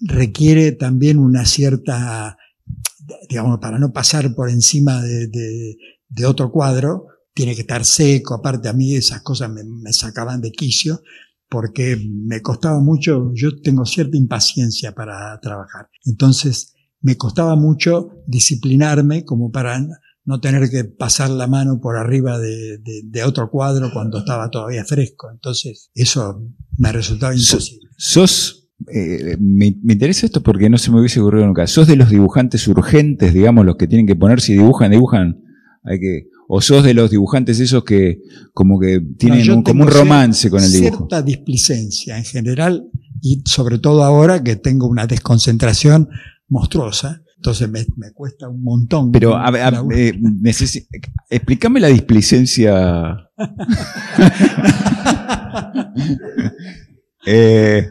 requiere 0.00 0.72
también 0.72 1.18
una 1.18 1.44
cierta, 1.44 2.36
digamos, 3.28 3.58
para 3.58 3.78
no 3.78 3.92
pasar 3.92 4.34
por 4.34 4.50
encima 4.50 5.02
de, 5.02 5.76
otro 6.26 6.50
cuadro, 6.50 7.06
tiene 7.34 7.54
que 7.54 7.62
estar 7.62 7.84
seco, 7.84 8.34
aparte 8.34 8.68
a 8.68 8.72
mí 8.72 8.94
esas 8.94 9.22
cosas 9.22 9.50
me, 9.50 9.62
me 9.64 9.92
sacaban 9.92 10.40
de 10.40 10.50
quicio, 10.50 11.02
porque 11.48 11.96
me 12.08 12.42
costaba 12.42 12.80
mucho, 12.80 13.32
yo 13.34 13.60
tengo 13.62 13.84
cierta 13.86 14.16
impaciencia 14.16 14.94
para 14.94 15.38
trabajar, 15.40 15.88
entonces 16.04 16.74
me 17.00 17.16
costaba 17.16 17.56
mucho 17.56 18.22
disciplinarme 18.26 19.24
como 19.24 19.50
para 19.50 19.78
no 20.28 20.40
tener 20.40 20.68
que 20.68 20.84
pasar 20.84 21.30
la 21.30 21.46
mano 21.46 21.80
por 21.80 21.96
arriba 21.96 22.38
de, 22.38 22.76
de- 22.78 23.02
de 23.04 23.24
otro 23.24 23.50
cuadro 23.50 23.90
cuando 23.94 24.18
estaba 24.18 24.50
todavía 24.50 24.84
fresco. 24.84 25.30
Entonces, 25.32 25.90
eso 25.94 26.42
me 26.76 26.92
resultaba 26.92 27.34
imposible. 27.34 27.88
Sos, 27.96 28.68
eh, 28.94 29.36
me, 29.40 29.74
me 29.82 29.94
interesa 29.94 30.26
esto 30.26 30.42
porque 30.42 30.68
no 30.68 30.76
se 30.76 30.90
me 30.90 31.00
hubiese 31.00 31.18
ocurrido 31.20 31.46
nunca. 31.46 31.66
¿Sos 31.66 31.86
de 31.88 31.96
los 31.96 32.10
dibujantes 32.10 32.68
urgentes, 32.68 33.32
digamos, 33.32 33.64
los 33.64 33.76
que 33.76 33.86
tienen 33.86 34.06
que 34.06 34.16
poner 34.16 34.42
si 34.42 34.52
dibujan, 34.52 34.90
dibujan? 34.90 35.40
Hay 35.84 35.98
que, 35.98 36.26
o 36.46 36.60
sos 36.60 36.84
de 36.84 36.92
los 36.92 37.10
dibujantes 37.10 37.58
esos 37.60 37.82
que 37.84 38.20
como 38.52 38.78
que 38.78 39.00
tienen 39.18 39.46
No, 39.46 39.56
un- 39.56 39.62
como 39.62 39.84
un 39.84 39.88
romance 39.90 40.50
con 40.50 40.62
el 40.62 40.70
dibujo. 40.70 40.96
Cierta 41.08 41.22
displicencia 41.22 42.18
en 42.18 42.24
general 42.24 42.84
y 43.22 43.40
sobre 43.46 43.78
todo 43.78 44.04
ahora 44.04 44.42
que 44.44 44.56
tengo 44.56 44.86
una 44.88 45.06
desconcentración 45.06 46.10
monstruosa. 46.48 47.22
Entonces 47.38 47.68
me, 47.70 47.86
me 47.96 48.12
cuesta 48.12 48.48
un 48.48 48.62
montón. 48.62 49.12
Pero, 49.12 49.36
a, 49.36 49.50
ver, 49.50 49.62
a- 49.62 49.84
eh, 49.94 50.12
explícame 51.30 51.80
la 51.80 51.88
displicencia. 51.88 53.30
Eh, 57.26 57.86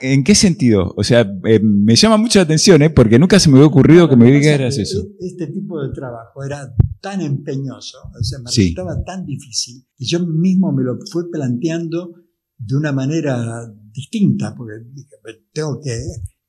¿En 0.00 0.24
qué 0.24 0.34
sentido? 0.34 0.92
O 0.96 1.02
sea, 1.04 1.20
eh, 1.44 1.60
me 1.60 1.94
llama 1.96 2.16
mucho 2.16 2.38
la 2.38 2.44
atención, 2.44 2.82
¿eh? 2.82 2.90
porque 2.90 3.18
nunca 3.18 3.38
se 3.40 3.48
me 3.48 3.56
había 3.56 3.66
ocurrido 3.68 4.08
que 4.08 4.16
me 4.16 4.30
dijeras 4.30 4.76
que 4.76 4.82
eso. 4.82 5.02
Este 5.20 5.46
tipo 5.48 5.80
de 5.82 5.92
trabajo 5.92 6.44
era 6.44 6.74
tan 7.00 7.20
empeñoso, 7.20 7.98
o 8.18 8.22
sea, 8.22 8.38
me 8.40 8.50
Sí. 8.50 8.62
resultaba 8.74 9.02
tan 9.04 9.24
difícil, 9.24 9.86
y 9.98 10.06
yo 10.06 10.20
mismo 10.26 10.72
me 10.72 10.82
lo 10.84 10.98
fui 11.10 11.24
planteando 11.30 12.14
de 12.58 12.76
una 12.76 12.92
manera 12.92 13.70
distinta, 13.92 14.54
porque 14.56 14.74
dije, 14.92 15.14
"Pues, 15.22 15.36
tengo 15.52 15.80
que 15.80 15.96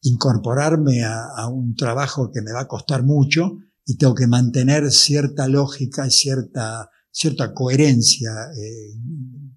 incorporarme 0.08 1.04
a, 1.04 1.24
a 1.36 1.48
un 1.50 1.76
trabajo 1.76 2.32
que 2.32 2.42
me 2.42 2.52
va 2.54 2.62
a 2.62 2.68
costar 2.68 3.04
mucho 3.04 3.58
y 3.86 3.98
tengo 3.98 4.16
que 4.16 4.28
mantener 4.28 4.92
cierta 4.92 5.48
lógica 5.48 6.06
y 6.08 6.12
cierta, 6.12 6.90
cierta 7.12 7.54
coherencia, 7.54 8.30
eh, 8.60 8.94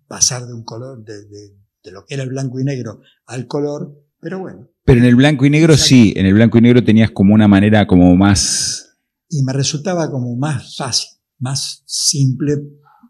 pasar 0.07 0.47
de 0.47 0.55
un 0.55 0.65
color, 0.65 1.05
de, 1.05 1.27
de- 1.27 1.61
de 1.83 1.93
lo 1.93 2.05
que 2.05 2.13
era 2.15 2.23
el 2.25 2.29
blanco 2.29 2.61
y 2.61 2.65
negro 2.65 3.01
al 3.27 3.47
color, 3.47 3.97
pero 4.21 4.39
bueno, 4.39 4.69
Pero 4.85 5.01
en 5.01 5.07
el 5.07 5.17
blanco 5.17 5.47
y 5.47 5.51
negro 5.51 5.77
sí, 5.79 6.13
en 6.15 6.27
el 6.27 6.35
blanco 6.35 6.59
y 6.59 6.61
negro 6.61 6.85
tenías 6.85 7.11
como 7.11 7.33
una 7.33 7.49
manera 7.49 7.87
como 7.87 8.15
más... 8.17 8.99
y 9.31 9.43
me 9.43 9.55
resultaba 9.55 10.11
como 10.11 10.37
más 10.37 10.77
fácil, 10.77 11.09
más 11.39 11.83
simple 11.87 12.59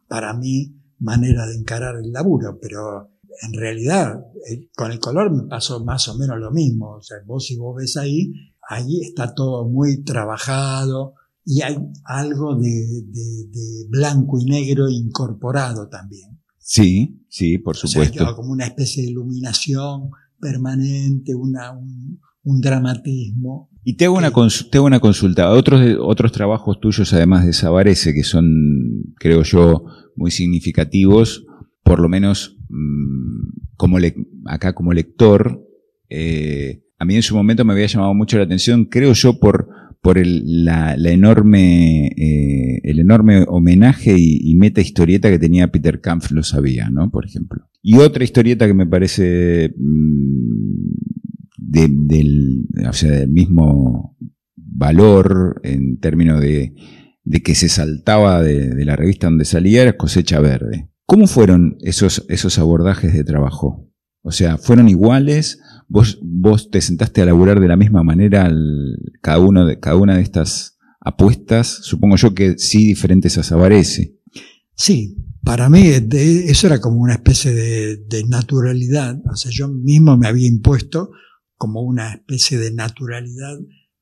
para 0.09 0.35
mi 0.35 0.77
manera 1.01 1.47
de 1.47 1.57
encarar 1.57 1.97
el 1.97 2.13
laburo, 2.13 2.59
pero 2.63 3.11
en 3.43 3.53
realidad 3.55 4.21
eh, 4.51 4.69
con 4.77 4.93
el 4.93 4.99
color 4.99 5.31
me 5.35 5.49
pasó 5.49 5.85
más 5.85 6.09
o 6.09 6.17
menos 6.17 6.39
lo 6.39 6.51
mismo, 6.51 6.97
o 6.97 7.03
sea, 7.03 7.19
vos 7.27 7.45
si 7.47 7.57
vos 7.57 7.77
ves 7.77 7.97
ahí, 7.97 8.33
ahí 8.69 9.01
está 9.03 9.35
todo 9.35 9.69
muy 9.69 10.03
trabajado 10.05 11.15
y 11.45 11.63
hay 11.63 11.77
algo 12.05 12.55
de, 12.57 12.69
de- 12.69 13.47
de 13.51 13.89
blanco 13.89 14.39
y 14.39 14.45
negro 14.45 14.89
incorporado 14.89 15.89
también. 15.89 16.39
Sí, 16.59 17.25
sí, 17.29 17.59
por 17.59 17.75
O 17.75 17.79
sea, 17.79 17.89
supuesto. 17.89 18.27
que 18.29 18.35
como 18.35 18.53
una 18.53 18.67
especie 18.67 19.03
de 19.03 19.11
iluminación 19.11 20.11
permanente, 20.41 21.35
una, 21.35 21.73
un, 21.73 22.21
un 22.45 22.61
dramatismo. 22.61 23.71
Y 23.83 23.97
te 23.97 24.05
hago, 24.05 24.17
una 24.19 24.31
cons- 24.33 24.69
te 24.71 24.79
hago 24.79 24.87
una 24.87 25.01
consulta. 25.01 25.51
Otros, 25.51 25.81
otros 26.01 26.33
trabajos 26.33 26.79
tuyos, 26.81 27.13
además 27.13 27.47
de 27.47 27.53
Sabarese, 27.53 28.13
que 28.15 28.23
son, 28.25 29.15
creo 29.19 29.43
yo, 29.43 29.85
muy 30.17 30.31
significativos, 30.31 31.45
por 31.91 31.99
lo 31.99 32.09
menos 32.09 32.57
mm, 32.69 33.49
como 33.77 33.99
le- 33.99 34.15
acá 34.45 34.75
como 34.75 34.93
lector, 34.93 35.67
eh, 36.09 36.85
a 37.01 37.05
mí 37.05 37.17
en 37.17 37.23
su 37.23 37.35
momento 37.35 37.65
me 37.65 37.73
había 37.73 37.87
llamado 37.87 38.15
mucho 38.15 38.37
la 38.39 38.45
atención, 38.45 38.85
creo 38.85 39.13
yo, 39.13 39.41
por, 39.41 39.67
por 40.01 40.17
el, 40.17 40.65
la, 40.65 40.95
enorme, 40.95 42.07
eh, 42.17 42.81
el 42.85 43.01
enorme 43.01 43.45
homenaje 43.49 44.15
y, 44.17 44.55
meta 44.55 44.81
historieta 44.81 45.31
que 45.31 45.41
tenía 45.41 45.73
Peter 45.73 46.01
Kampf, 46.01 46.31
lo 46.31 46.45
sabía, 46.45 46.91
¿no? 46.91 47.11
Por 47.11 47.27
ejemplo. 47.27 47.69
Y 47.83 47.97
otra 47.97 48.23
historieta 48.23 48.69
que 48.69 48.75
me 48.75 48.87
parece 48.87 49.75
mm, 49.77 50.93
de- 51.57 51.89
del, 51.91 52.67
o 52.89 52.93
sea, 52.93 53.11
del 53.11 53.31
mismo 53.31 54.17
valor 54.55 55.61
en 55.65 55.99
términos 55.99 56.41
de, 56.41 56.73
de 57.25 57.43
que 57.43 57.57
se 57.57 57.69
saltaba 57.69 58.43
de, 58.45 58.69
de 58.77 58.85
la 58.85 58.95
revista 58.95 59.27
donde 59.27 59.45
salía 59.45 59.83
era 59.83 59.97
Cosecha 59.97 60.39
Verde. 60.39 60.90
¿Cómo 61.11 61.27
fueron 61.27 61.77
esos, 61.81 62.25
esos 62.29 62.57
abordajes 62.61 63.13
de 63.13 63.25
trabajo? 63.25 63.91
O 64.23 64.31
sea, 64.31 64.59
¿fueron 64.59 64.89
iguales? 64.89 65.59
¿Vos, 65.89 66.21
vos 66.23 66.71
te 66.71 66.81
sentaste 66.81 67.21
a 67.21 67.25
laburar 67.25 67.59
de 67.59 67.67
la 67.67 67.75
misma 67.75 68.05
manera 68.05 68.49
cada, 69.21 69.41
uno 69.41 69.67
de, 69.67 69.81
cada 69.81 69.97
una 69.97 70.15
de 70.15 70.23
estas 70.23 70.79
apuestas? 71.01 71.81
Supongo 71.83 72.15
yo 72.15 72.33
que 72.33 72.59
sí 72.59 72.87
diferentes 72.87 73.37
a 73.39 73.43
Sabarese. 73.43 74.21
Sí, 74.77 75.17
para 75.43 75.69
mí 75.69 75.83
de- 75.83 76.49
eso 76.49 76.69
era 76.69 76.81
como 76.81 77.01
una 77.01 77.15
especie 77.15 77.53
de, 77.55 78.25
naturalidad. 78.29 79.21
O 79.33 79.35
sea, 79.35 79.51
yo 79.51 79.67
mismo 79.67 80.17
me 80.17 80.29
había 80.29 80.47
impuesto 80.47 81.11
como 81.57 81.83
una 81.83 82.13
especie 82.13 82.57
de 82.57 82.73
naturalidad 82.73 83.59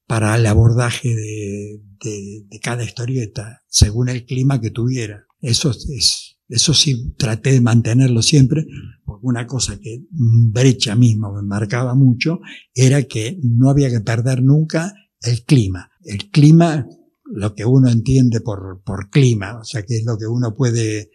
para 0.07 0.37
el 0.37 0.45
abordaje 0.45 1.09
de 1.17 2.61
cada 2.61 2.85
historieta, 2.85 3.63
según 3.67 4.11
el 4.11 4.27
clima 4.27 4.61
que 4.61 4.69
tuviera. 4.69 5.25
Eso 5.41 5.71
es, 5.71 6.38
eso 6.49 6.73
sí 6.73 7.15
traté 7.19 7.53
de 7.53 7.61
mantenerlo 7.61 8.23
siempre, 8.23 8.67
porque 9.05 9.27
una 9.27 9.47
cosa 9.47 9.79
que 9.79 10.03
Brecha 10.11 10.95
mismo 10.95 11.33
me 11.33 11.43
marcaba 11.43 11.95
mucho, 11.95 12.41
era 12.75 13.03
que 13.03 13.39
no 13.43 13.69
había 13.71 13.91
que 13.91 14.01
perder 14.01 14.43
nunca 14.43 14.95
el 15.21 15.45
clima. 15.45 15.91
El 16.05 16.31
clima, 16.31 16.87
lo 17.25 17.55
que 17.55 17.67
uno 17.67 17.91
entiende 17.91 18.41
por, 18.41 18.83
por 18.85 19.11
clima, 19.11 19.59
o 19.59 19.65
sea, 19.65 19.83
que 19.83 19.97
es 19.97 20.05
lo 20.05 20.17
que 20.17 20.27
uno 20.27 20.55
puede 20.57 21.11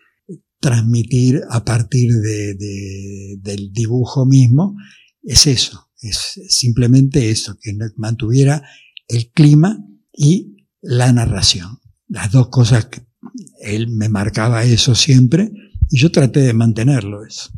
transmitir 0.59 1.41
a 1.49 1.65
partir 1.65 2.11
de, 2.13 2.53
de, 2.53 3.37
del 3.41 3.73
dibujo 3.73 4.25
mismo, 4.25 4.77
es 5.23 5.47
eso, 5.47 5.89
es 5.99 6.39
simplemente 6.47 7.31
eso, 7.31 7.57
que 7.59 7.73
mantuviera 7.97 8.63
el 9.07 9.31
clima 9.31 9.83
y 10.13 10.67
la 10.81 11.11
narración. 11.11 11.79
Las 12.07 12.31
dos 12.31 12.49
cosas 12.49 12.85
que 12.85 13.01
él 13.61 13.89
me 13.89 14.09
marcaba 14.09 14.63
eso 14.63 14.95
siempre 14.95 15.51
y 15.89 15.97
yo 15.97 16.11
traté 16.11 16.41
de 16.41 16.53
mantenerlo 16.53 17.25
eso. 17.25 17.51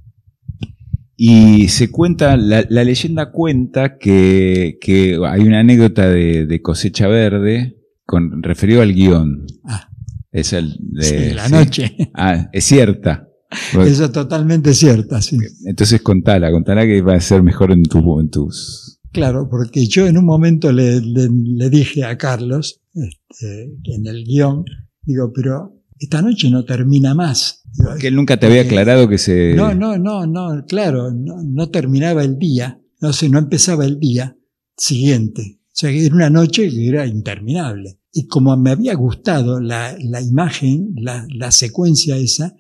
Y 1.18 1.70
se 1.70 1.90
cuenta, 1.92 2.36
la, 2.36 2.66
la 2.68 2.84
leyenda 2.84 3.32
cuenta 3.32 3.98
que, 3.98 4.78
que, 4.82 5.18
hay 5.26 5.42
una 5.42 5.62
anécdota 5.62 6.10
de, 6.10 6.46
de, 6.46 6.62
cosecha 6.62 7.08
verde 7.08 7.78
con 8.06 8.44
referido 8.44 8.82
al 8.82 8.94
guion. 8.94 9.46
Ah. 9.64 9.90
Es 10.34 10.52
el 10.52 10.76
de 10.80 11.04
sí, 11.04 11.34
la 11.34 11.48
sí. 11.48 11.54
noche. 11.54 11.98
Ah, 12.14 12.50
es 12.52 12.66
cierta. 12.66 13.30
Eso 13.86 14.06
es 14.06 14.12
totalmente 14.12 14.74
cierta, 14.74 15.22
sí. 15.22 15.38
Entonces 15.66 16.02
contala, 16.02 16.52
contala 16.52 16.86
que 16.86 17.02
va 17.02 17.16
a 17.16 17.22
ser 17.22 17.42
mejor 17.42 17.72
en, 17.72 17.84
tu, 17.84 18.20
en 18.20 18.30
tus... 18.30 19.00
Claro, 19.14 19.48
porque 19.50 19.88
yo 19.88 20.08
en 20.08 20.18
un 20.18 20.26
momento 20.26 20.74
le, 20.74 21.00
le, 21.00 21.30
le 21.32 21.70
dije 21.70 22.04
a 22.04 22.18
Carlos, 22.18 22.82
este, 22.94 23.72
en 23.86 24.08
el 24.08 24.26
guion, 24.26 24.66
digo, 25.06 25.32
pero 25.34 25.82
esta 25.98 26.22
noche 26.22 26.50
no 26.50 26.66
termina 26.66 27.14
más. 27.14 27.62
Digo, 27.74 27.92
que 28.00 28.08
él 28.08 28.16
nunca 28.16 28.38
te 28.38 28.48
había 28.48 28.62
aclarado 28.62 29.08
que 29.08 29.18
se... 29.18 29.54
No, 29.56 29.74
no, 29.74 29.98
no, 29.98 30.26
no, 30.26 30.66
claro, 30.68 31.12
no, 31.12 31.44
no 31.44 31.70
terminaba 31.70 32.24
el 32.24 32.38
día, 32.38 32.82
no 33.02 33.14
sé, 33.14 33.30
no 33.30 33.40
empezaba 33.40 33.86
el 33.86 34.00
día 34.00 34.38
siguiente. 34.78 35.60
O 35.68 35.78
sea, 35.78 35.92
que 35.92 36.06
era 36.06 36.16
una 36.16 36.30
noche 36.30 36.70
que 36.70 36.88
era 36.88 37.06
interminable. 37.06 38.00
Y 38.12 38.28
como 38.28 38.56
me 38.56 38.72
había 38.72 38.96
gustado 38.96 39.60
la, 39.60 39.96
la 40.00 40.22
imagen, 40.22 40.94
la, 40.96 41.28
la 41.30 41.52
secuencia 41.52 42.18
esa, 42.18 42.56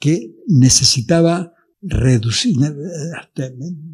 que 0.00 0.34
necesitaba 0.48 1.52
reducir, 1.80 2.56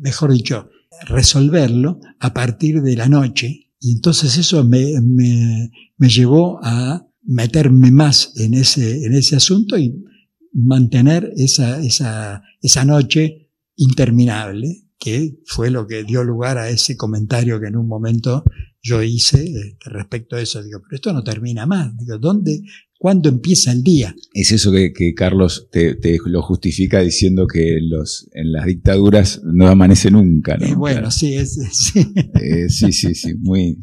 mejor 0.01 0.32
dicho, 0.32 0.70
resolverlo 1.07 2.01
a 2.18 2.32
partir 2.32 2.80
de 2.80 2.97
la 2.97 3.09
noche. 3.09 3.72
Y 3.78 3.93
entonces 3.93 4.39
eso 4.39 4.64
me, 4.64 5.01
me, 5.03 5.70
me 5.99 6.09
llevó 6.09 6.59
a 6.62 7.05
meterme 7.27 7.91
más 7.91 8.33
en 8.37 8.55
ese, 8.55 9.05
en 9.05 9.14
ese 9.14 9.37
asunto 9.37 9.77
y 9.77 10.05
mantener 10.53 11.33
esa, 11.37 11.81
esa, 11.83 12.43
esa 12.62 12.85
noche 12.85 13.51
interminable, 13.77 14.85
que 14.99 15.39
fue 15.45 15.70
lo 15.70 15.87
que 15.87 16.05
dio 16.05 16.24
lugar 16.24 16.57
a 16.57 16.70
ese 16.70 16.97
comentario 16.97 17.61
que 17.61 17.66
en 17.66 17.77
un 17.77 17.87
momento 17.87 18.45
yo 18.83 19.03
hice 19.03 19.43
este, 19.43 19.91
respecto 19.91 20.37
a 20.37 20.41
eso. 20.41 20.62
Digo, 20.62 20.81
pero 20.83 20.97
esto 20.97 21.12
no 21.12 21.22
termina 21.22 21.66
más. 21.66 21.97
Digo, 21.99 22.18
¿dónde, 22.18 22.62
cuándo 22.99 23.29
empieza 23.29 23.72
el 23.72 23.83
día? 23.83 24.14
Es 24.33 24.53
eso 24.53 24.72
que, 24.72 24.93
que 24.93 25.12
Carlos 25.12 25.68
te, 25.70 25.97
te, 25.97 26.18
lo 26.24 26.41
justifica 26.43 27.01
diciendo 27.01 27.47
que 27.47 27.79
los, 27.83 28.29
en 28.33 28.53
las 28.53 28.64
dictaduras 28.66 29.43
no 29.45 29.66
amanece 29.66 30.11
nunca, 30.11 30.57
¿no? 30.57 30.66
Eh, 30.66 30.74
bueno, 30.74 31.01
claro. 31.01 31.11
sí, 31.11 31.35
es, 31.35 31.59
sí. 31.72 32.01
Eh, 32.41 32.68
sí, 32.68 32.93
sí, 32.93 33.14
sí, 33.14 33.35
muy. 33.35 33.79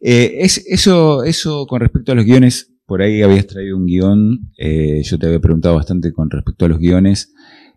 Eh, 0.00 0.38
es, 0.40 0.64
eso, 0.66 1.22
eso 1.22 1.66
con 1.66 1.80
respecto 1.80 2.12
a 2.12 2.14
los 2.14 2.24
guiones, 2.24 2.72
por 2.86 3.02
ahí 3.02 3.22
habías 3.22 3.46
traído 3.46 3.76
un 3.76 3.86
guion, 3.86 4.50
eh, 4.56 5.02
yo 5.02 5.18
te 5.18 5.26
había 5.26 5.40
preguntado 5.40 5.74
bastante 5.74 6.12
con 6.12 6.30
respecto 6.30 6.64
a 6.64 6.68
los 6.68 6.78
guiones. 6.78 7.32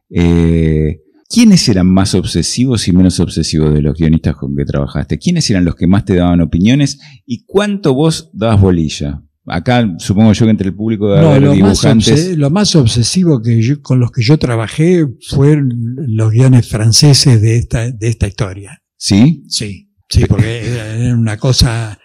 Eh, 0.09 1.01
¿Quiénes 1.27 1.67
eran 1.69 1.87
más 1.87 2.15
obsesivos 2.15 2.87
y 2.87 2.91
menos 2.91 3.19
obsesivos 3.19 3.73
de 3.73 3.81
los 3.81 3.95
guionistas 3.95 4.35
con 4.35 4.55
que 4.55 4.65
trabajaste? 4.65 5.19
¿Quiénes 5.19 5.49
eran 5.49 5.65
los 5.65 5.75
que 5.75 5.87
más 5.87 6.05
te 6.05 6.15
daban 6.15 6.41
opiniones 6.41 6.99
y 7.25 7.43
cuánto 7.45 7.93
vos 7.93 8.31
dabas 8.33 8.61
bolilla? 8.61 9.21
Acá 9.45 9.95
supongo 9.97 10.31
yo 10.33 10.45
que 10.45 10.51
entre 10.51 10.67
el 10.67 10.75
público 10.75 11.11
de 11.11 11.21
no, 11.21 11.39
lo 11.39 11.53
dibujantes. 11.53 12.29
Más 12.29 12.37
lo 12.37 12.49
más 12.51 12.75
obsesivo 12.75 13.41
que 13.41 13.61
yo, 13.61 13.81
con 13.81 13.99
los 13.99 14.11
que 14.11 14.21
yo 14.21 14.37
trabajé 14.37 15.07
fueron 15.27 15.71
los 16.07 16.31
guiones 16.31 16.67
franceses 16.67 17.41
de 17.41 17.57
esta, 17.57 17.91
de 17.91 18.07
esta 18.07 18.27
historia. 18.27 18.81
¿Sí? 18.95 19.43
Sí, 19.47 19.91
sí, 20.07 20.25
porque 20.27 20.67
era 20.67 21.15
una 21.15 21.37
cosa 21.37 21.97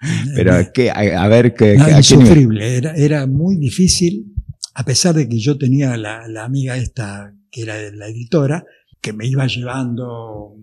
pero 0.34 0.54
¿qué? 0.72 0.90
A, 0.90 1.22
a, 1.22 1.28
ver 1.28 1.54
qué. 1.54 1.76
No, 1.76 1.88
insufrible, 1.88 2.76
era, 2.76 2.94
era 2.94 3.26
muy 3.26 3.56
difícil, 3.56 4.32
a 4.74 4.84
pesar 4.84 5.14
de 5.14 5.28
que 5.28 5.38
yo 5.38 5.58
tenía 5.58 5.96
la, 5.96 6.28
la, 6.28 6.44
amiga 6.44 6.76
esta, 6.76 7.34
que 7.50 7.62
era 7.62 7.74
la 7.92 8.08
editora, 8.08 8.64
que 9.00 9.12
me 9.12 9.26
iba 9.26 9.46
llevando 9.46 10.56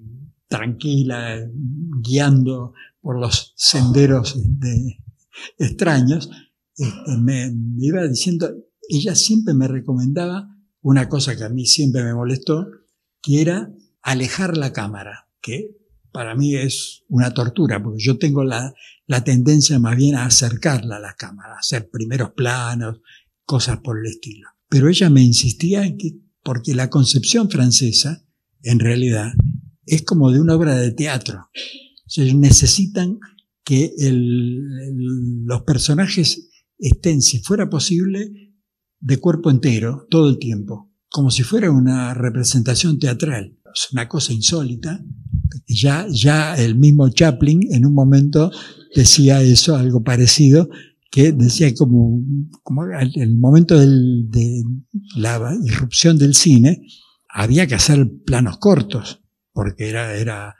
tranquila, 0.47 1.37
guiando 2.01 2.73
por 3.01 3.19
los 3.19 3.53
senderos 3.55 4.37
de, 4.59 4.97
extraños, 5.57 6.29
este, 6.77 7.17
me, 7.17 7.51
me 7.51 7.85
iba 7.85 8.07
diciendo, 8.07 8.53
ella 8.89 9.15
siempre 9.15 9.53
me 9.53 9.67
recomendaba 9.67 10.49
una 10.81 11.09
cosa 11.09 11.35
que 11.35 11.43
a 11.43 11.49
mí 11.49 11.65
siempre 11.65 12.03
me 12.03 12.13
molestó, 12.13 12.67
que 13.21 13.41
era 13.41 13.71
alejar 14.01 14.55
la 14.55 14.71
cámara, 14.71 15.29
que 15.41 15.71
para 16.11 16.35
mí 16.35 16.55
es 16.55 17.03
una 17.09 17.33
tortura, 17.33 17.81
porque 17.81 18.01
yo 18.01 18.17
tengo 18.17 18.43
la, 18.43 18.73
la 19.07 19.23
tendencia 19.23 19.79
más 19.79 19.95
bien 19.95 20.15
a 20.15 20.25
acercarla 20.25 20.97
a 20.97 20.99
la 20.99 21.15
cámara, 21.15 21.55
a 21.55 21.59
hacer 21.59 21.89
primeros 21.89 22.31
planos, 22.31 22.99
cosas 23.45 23.79
por 23.79 23.99
el 23.99 24.05
estilo. 24.11 24.49
Pero 24.69 24.89
ella 24.89 25.09
me 25.09 25.21
insistía 25.21 25.85
en 25.85 25.97
que, 25.97 26.17
porque 26.43 26.73
la 26.73 26.89
concepción 26.89 27.49
francesa, 27.49 28.25
en 28.63 28.79
realidad, 28.79 29.31
es 29.85 30.03
como 30.03 30.31
de 30.31 30.39
una 30.41 30.55
obra 30.55 30.75
de 30.75 30.91
teatro. 30.91 31.49
O 31.53 32.21
necesitan 32.35 33.19
que 33.63 33.93
los 33.99 35.63
personajes 35.63 36.49
estén, 36.77 37.21
si 37.21 37.39
fuera 37.39 37.69
posible, 37.69 38.53
de 38.99 39.17
cuerpo 39.17 39.51
entero, 39.51 40.07
todo 40.09 40.29
el 40.29 40.39
tiempo, 40.39 40.91
como 41.09 41.29
si 41.29 41.43
fuera 41.43 41.71
una 41.71 42.13
representación 42.13 42.99
teatral. 42.99 43.57
Es 43.73 43.91
una 43.91 44.07
cosa 44.07 44.33
insólita. 44.33 45.03
Ya, 45.67 46.07
ya 46.09 46.55
el 46.55 46.75
mismo 46.75 47.09
Chaplin 47.09 47.73
en 47.73 47.85
un 47.85 47.93
momento 47.93 48.51
decía 48.95 49.41
eso, 49.41 49.75
algo 49.75 50.03
parecido, 50.03 50.69
que 51.11 51.31
decía 51.31 51.73
como, 51.75 52.19
como 52.63 52.83
el 52.83 53.37
momento 53.37 53.79
del, 53.79 54.29
de 54.29 54.63
la 55.15 55.55
irrupción 55.63 56.17
del 56.17 56.33
cine, 56.33 56.81
había 57.29 57.67
que 57.67 57.75
hacer 57.75 58.09
planos 58.25 58.57
cortos, 58.57 59.21
porque 59.53 59.89
era, 59.89 60.15
era, 60.15 60.55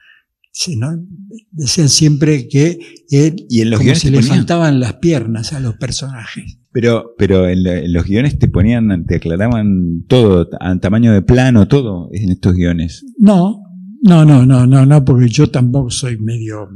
¿no? 0.78 1.04
decían 1.52 1.90
siempre 1.90 2.48
que 2.48 2.80
él, 3.10 3.46
¿Y 3.50 3.62
en 3.62 3.70
los 3.70 3.80
como 3.80 3.96
se 3.96 4.12
le 4.12 4.22
faltaban 4.22 4.80
las 4.80 4.96
piernas 4.96 5.54
a 5.54 5.60
los 5.60 5.76
personajes. 5.76 6.60
Pero, 6.72 7.14
pero 7.18 7.48
en, 7.48 7.66
en, 7.66 7.94
los 7.94 8.06
guiones 8.06 8.38
te 8.38 8.50
ponían, 8.50 9.06
te 9.06 9.16
aclaraban 9.16 10.04
todo, 10.08 10.50
a 10.60 10.78
tamaño 10.80 11.14
de 11.14 11.22
plano, 11.22 11.68
todo 11.68 12.10
en 12.12 12.32
estos 12.32 12.54
guiones. 12.54 13.06
No, 13.18 13.62
no, 14.02 14.24
no, 14.24 14.46
no, 14.46 14.68
no, 14.68 14.86
no, 14.86 15.04
porque 15.04 15.30
yo 15.30 15.50
tampoco 15.50 15.90
soy 15.90 16.18
medio 16.18 16.70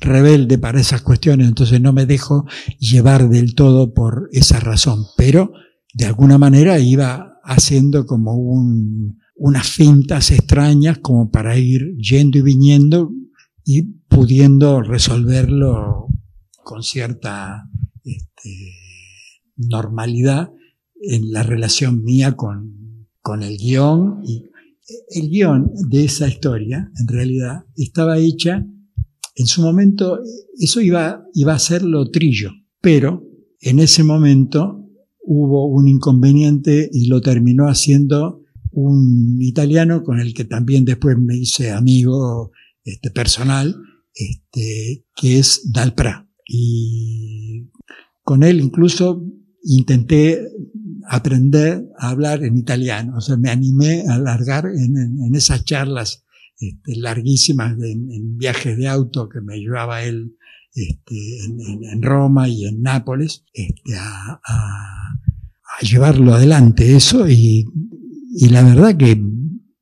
rebelde 0.00 0.58
para 0.58 0.80
esas 0.80 1.02
cuestiones, 1.02 1.48
entonces 1.48 1.80
no 1.80 1.92
me 1.92 2.06
dejo 2.06 2.46
llevar 2.78 3.28
del 3.28 3.54
todo 3.54 3.92
por 3.94 4.28
esa 4.32 4.60
razón, 4.60 5.04
pero 5.16 5.52
de 5.94 6.06
alguna 6.06 6.38
manera 6.38 6.78
iba 6.78 7.38
haciendo 7.44 8.06
como 8.06 8.34
un, 8.34 9.18
unas 9.36 9.68
fintas 9.68 10.30
extrañas 10.30 10.98
como 10.98 11.30
para 11.30 11.58
ir 11.58 11.96
yendo 11.96 12.38
y 12.38 12.42
viniendo 12.42 13.12
y 13.64 13.82
pudiendo 14.08 14.82
resolverlo 14.82 16.08
con 16.62 16.82
cierta 16.82 17.68
este, 18.04 18.72
normalidad 19.56 20.52
en 21.00 21.32
la 21.32 21.42
relación 21.42 22.02
mía 22.02 22.32
con, 22.32 23.08
con 23.20 23.42
el 23.42 23.56
guion. 23.58 24.20
Y 24.24 24.50
el 25.10 25.28
guion 25.28 25.72
de 25.88 26.04
esa 26.04 26.28
historia 26.28 26.90
en 26.98 27.08
realidad 27.08 27.64
estaba 27.76 28.18
hecha 28.18 28.66
en 29.34 29.46
su 29.46 29.62
momento 29.62 30.20
eso 30.58 30.80
iba, 30.80 31.24
iba 31.34 31.54
a 31.54 31.58
ser 31.58 31.82
lo 31.82 32.10
trillo, 32.10 32.50
pero 32.80 33.26
en 33.60 33.78
ese 33.78 34.04
momento 34.04 34.88
hubo 35.24 35.66
un 35.66 35.88
inconveniente 35.88 36.90
y 36.92 37.06
lo 37.06 37.20
terminó 37.20 37.68
haciendo 37.68 38.42
un 38.72 39.38
italiano 39.40 40.02
con 40.02 40.18
el 40.18 40.34
que 40.34 40.44
también 40.44 40.84
después 40.84 41.16
me 41.18 41.36
hice 41.36 41.70
amigo 41.70 42.50
este, 42.84 43.10
personal, 43.10 43.76
este, 44.14 45.04
que 45.14 45.38
es 45.38 45.70
Dalpra. 45.72 46.28
Y 46.46 47.70
con 48.22 48.42
él 48.42 48.60
incluso 48.60 49.24
intenté 49.62 50.48
aprender 51.08 51.84
a 51.98 52.10
hablar 52.10 52.44
en 52.44 52.56
italiano, 52.56 53.16
o 53.16 53.20
sea, 53.20 53.36
me 53.36 53.50
animé 53.50 54.04
a 54.08 54.16
en, 54.16 54.96
en 54.96 55.34
esas 55.34 55.64
charlas 55.64 56.24
este, 56.62 56.96
larguísimas 56.96 57.76
en, 57.80 58.38
viajes 58.38 58.76
de 58.78 58.86
auto 58.86 59.28
que 59.28 59.40
me 59.40 59.58
llevaba 59.58 60.04
él 60.04 60.36
este, 60.74 61.16
en, 61.44 62.00
Roma 62.00 62.48
y 62.48 62.66
en 62.66 62.82
Nápoles, 62.82 63.44
este, 63.52 63.96
a, 63.96 64.40
llevarlo 65.80 66.34
adelante 66.34 66.94
eso 66.94 67.28
y, 67.28 67.66
la 68.50 68.62
verdad 68.62 68.96
que 68.96 69.20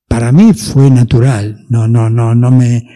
para 0.08 0.32
mí 0.32 0.54
fue 0.54 0.90
natural. 0.90 1.66
No, 1.68 1.86
no, 1.86 2.08
no, 2.08 2.34
no 2.34 2.50
me, 2.50 2.86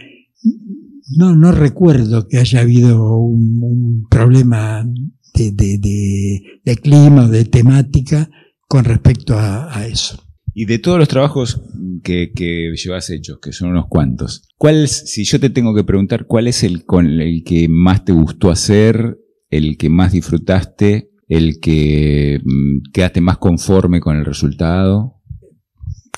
no, 1.16 1.36
no 1.36 1.52
recuerdo 1.52 2.26
que 2.26 2.38
haya 2.38 2.60
habido 2.60 3.16
un, 3.16 4.06
problema 4.08 4.88
de, 5.34 5.52
de, 5.52 6.76
clima 6.76 7.24
o 7.24 7.28
de 7.28 7.44
temática 7.44 8.30
con 8.66 8.84
respecto 8.84 9.38
a, 9.38 9.86
eso. 9.86 10.22
Y 10.54 10.66
de 10.66 10.78
todos 10.78 10.98
los 10.98 11.08
trabajos 11.08 11.60
que, 12.02 12.32
que 12.34 12.72
llevas 12.76 13.10
hechos, 13.10 13.38
que 13.42 13.52
son 13.52 13.70
unos 13.70 13.86
cuantos, 13.88 14.48
¿cuál 14.56 14.84
es, 14.84 15.10
si 15.10 15.24
yo 15.24 15.40
te 15.40 15.50
tengo 15.50 15.74
que 15.74 15.84
preguntar, 15.84 16.26
cuál 16.26 16.46
es 16.46 16.62
el 16.62 16.84
con 16.84 17.20
el 17.20 17.42
que 17.44 17.68
más 17.68 18.04
te 18.04 18.12
gustó 18.12 18.50
hacer, 18.50 19.18
el 19.50 19.76
que 19.76 19.88
más 19.88 20.12
disfrutaste, 20.12 21.10
el 21.28 21.58
que 21.60 22.40
mm, 22.44 22.92
quedaste 22.92 23.20
más 23.20 23.38
conforme 23.38 24.00
con 24.00 24.16
el 24.16 24.24
resultado? 24.24 25.20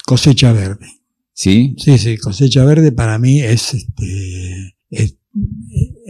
Cosecha 0.05 0.53
verde. 0.53 0.87
¿Sí? 1.32 1.74
Sí, 1.78 1.99
sí, 1.99 2.16
cosecha 2.16 2.64
verde 2.64 2.93
para 2.93 3.18
mí 3.18 3.41
es 3.41 3.74
este 3.74 4.76
eh, 4.91 5.18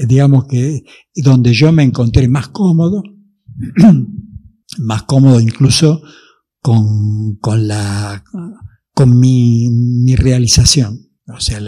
digamos 0.07 0.47
que 0.47 0.85
donde 1.15 1.53
yo 1.53 1.73
me 1.73 1.83
encontré 1.83 2.29
más 2.29 2.49
cómodo, 2.49 3.03
más 4.79 5.03
cómodo 5.05 5.41
incluso 5.41 6.03
con, 6.67 7.37
con 7.37 7.69
la 7.69 8.25
con 8.93 9.21
mi, 9.21 9.71
mi 9.71 10.17
realización, 10.17 10.99
o 11.29 11.39
sea, 11.39 11.61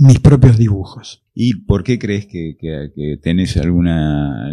mis 0.00 0.18
propios 0.18 0.58
dibujos. 0.58 1.24
¿Y 1.34 1.54
por 1.62 1.84
qué 1.84 2.00
crees 2.00 2.26
que, 2.26 2.56
que, 2.58 3.16
tenés 3.22 3.56
alguna, 3.56 4.44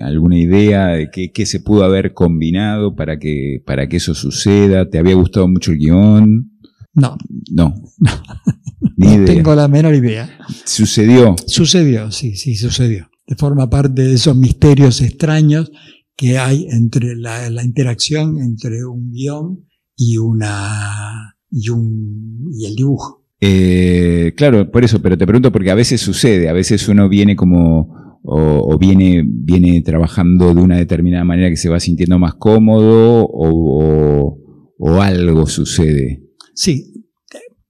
alguna 0.00 0.40
idea 0.40 0.88
de 0.88 1.08
qué, 1.32 1.46
se 1.46 1.60
pudo 1.60 1.84
haber 1.84 2.14
combinado 2.14 2.96
para 2.96 3.20
que, 3.20 3.62
para 3.64 3.88
que 3.88 3.98
eso 3.98 4.12
suceda? 4.12 4.90
¿Te 4.90 4.98
había 4.98 5.14
gustado 5.14 5.46
mucho 5.46 5.70
el 5.70 5.78
guion? 5.78 6.50
No. 6.94 7.16
No. 7.52 7.76
no 8.96 9.24
tengo 9.24 9.54
la 9.54 9.68
menor 9.68 9.94
idea. 9.94 10.36
¿Sucedió? 10.64 11.36
Sucedió, 11.46 12.10
sí, 12.10 12.34
sí, 12.34 12.56
sucedió. 12.56 13.08
De 13.24 13.36
forma 13.36 13.70
parte 13.70 14.02
de 14.02 14.14
esos 14.14 14.36
misterios 14.36 15.00
extraños 15.00 15.70
que 16.16 16.38
hay 16.38 16.66
entre 16.70 17.16
la, 17.16 17.50
la 17.50 17.64
interacción 17.64 18.38
entre 18.40 18.84
un 18.84 19.12
guion 19.12 19.66
y 19.96 20.16
una 20.16 21.36
y 21.50 21.68
un 21.68 22.50
y 22.52 22.66
el 22.66 22.74
dibujo. 22.74 23.24
Eh, 23.40 24.32
claro, 24.36 24.70
por 24.70 24.84
eso, 24.84 25.00
pero 25.02 25.18
te 25.18 25.26
pregunto 25.26 25.52
porque 25.52 25.70
a 25.70 25.74
veces 25.74 26.00
sucede, 26.00 26.48
a 26.48 26.52
veces 26.52 26.88
uno 26.88 27.08
viene 27.08 27.36
como 27.36 28.18
o, 28.22 28.74
o, 28.74 28.78
viene, 28.78 29.22
viene 29.24 29.82
trabajando 29.82 30.52
de 30.52 30.60
una 30.60 30.76
determinada 30.76 31.24
manera 31.24 31.48
que 31.48 31.56
se 31.56 31.68
va 31.68 31.78
sintiendo 31.78 32.18
más 32.18 32.34
cómodo 32.34 33.24
o, 33.30 34.38
o 34.78 35.00
algo 35.00 35.46
sucede. 35.46 36.24
Sí, 36.54 37.04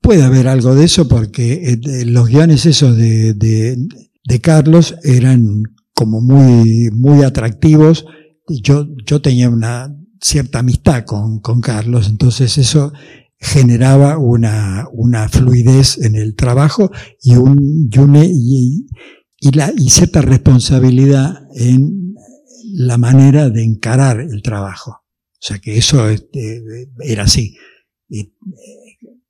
puede 0.01 0.23
haber 0.23 0.49
algo 0.49 0.75
de 0.75 0.85
eso 0.85 1.09
porque 1.09 1.79
eh, 1.83 2.05
los 2.07 2.29
guiones 2.29 2.65
esos 2.65 2.97
de, 2.97 3.35
de, 3.35 3.77
de, 4.25 4.41
Carlos 4.41 4.95
eran 5.03 5.65
como 5.95 6.21
muy, 6.21 6.91
muy 6.93 7.25
atractivos. 7.25 8.07
Yo, 8.49 8.87
yo 9.05 9.21
tenía 9.21 9.51
una 9.51 9.95
cierta 10.21 10.61
amistad 10.61 11.05
con, 11.05 11.41
con 11.41 11.61
Carlos, 11.61 12.09
entonces 12.09 12.59
eso 12.59 12.93
generaba 13.39 14.19
una, 14.19 14.87
una 14.93 15.29
fluidez 15.29 15.99
en 15.99 16.15
el 16.15 16.35
trabajo 16.35 16.91
y, 17.23 17.37
un, 17.37 17.91
y, 17.93 19.51
la, 19.53 19.73
y 19.77 19.91
cierta 19.91 20.23
responsabilidad 20.23 21.43
en 21.55 22.15
la 22.73 22.99
manera 22.99 23.51
de 23.51 23.65
encarar 23.65 24.21
el 24.21 24.43
trabajo. 24.43 25.03
O 25.33 25.39
sea 25.41 25.59
que 25.59 25.77
eso 25.77 26.09
este, 26.09 26.63
era 27.01 27.25
así. 27.25 27.57
Y, 28.09 28.33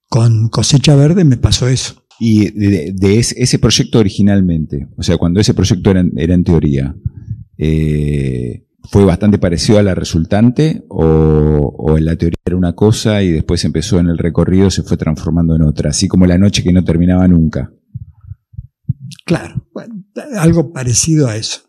con 0.08 0.48
Cosecha 0.48 0.94
Verde 0.94 1.24
me 1.24 1.36
pasó 1.36 1.68
eso. 1.68 2.06
Y 2.18 2.50
de, 2.50 3.18
ese, 3.18 3.58
proyecto 3.58 3.98
originalmente, 3.98 4.88
o 4.96 5.02
sea, 5.02 5.18
cuando 5.18 5.40
ese 5.40 5.52
proyecto 5.52 5.90
era, 5.90 6.00
en 6.00 6.44
teoría, 6.44 6.96
eh, 7.58 8.65
¿fue 8.90 9.04
bastante 9.04 9.38
parecido 9.38 9.78
a 9.78 9.82
la 9.82 9.94
resultante 9.94 10.84
o, 10.88 11.96
en 11.96 12.04
la 12.04 12.16
teoría 12.16 12.36
era 12.44 12.56
una 12.56 12.74
cosa 12.74 13.22
y 13.22 13.30
después 13.30 13.64
empezó 13.64 13.98
en 13.98 14.08
el 14.08 14.18
recorrido, 14.18 14.70
se 14.70 14.82
fue 14.82 14.96
transformando 14.96 15.56
en 15.56 15.62
otra, 15.62 15.90
así 15.90 16.08
como 16.08 16.26
la 16.26 16.38
noche 16.38 16.62
que 16.62 16.72
no 16.72 16.84
terminaba 16.84 17.26
nunca? 17.28 17.72
Claro, 19.24 19.66
algo 20.38 20.72
parecido 20.72 21.28
a 21.28 21.36
eso. 21.36 21.60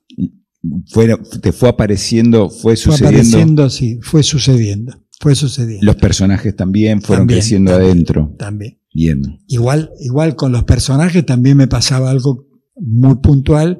Fue, 0.87 1.07
¿Te 1.41 1.51
fue 1.51 1.69
apareciendo, 1.69 2.49
fue 2.49 2.75
sucediendo? 2.75 2.97
Fue 2.97 3.07
apareciendo, 3.07 3.69
sí, 3.69 3.99
fue 4.01 4.23
sucediendo. 4.23 4.93
Fue 5.19 5.33
sucediendo. 5.33 5.85
Los 5.85 5.95
personajes 5.95 6.55
también 6.55 7.01
fueron 7.01 7.25
creciendo 7.25 7.73
adentro. 7.73 8.35
También. 8.37 8.79
Bien. 8.93 9.39
Igual, 9.47 9.91
igual 9.99 10.35
con 10.35 10.51
los 10.51 10.63
personajes 10.63 11.25
también 11.25 11.57
me 11.57 11.67
pasaba 11.67 12.11
algo 12.11 12.47
muy 12.75 13.15
puntual 13.15 13.79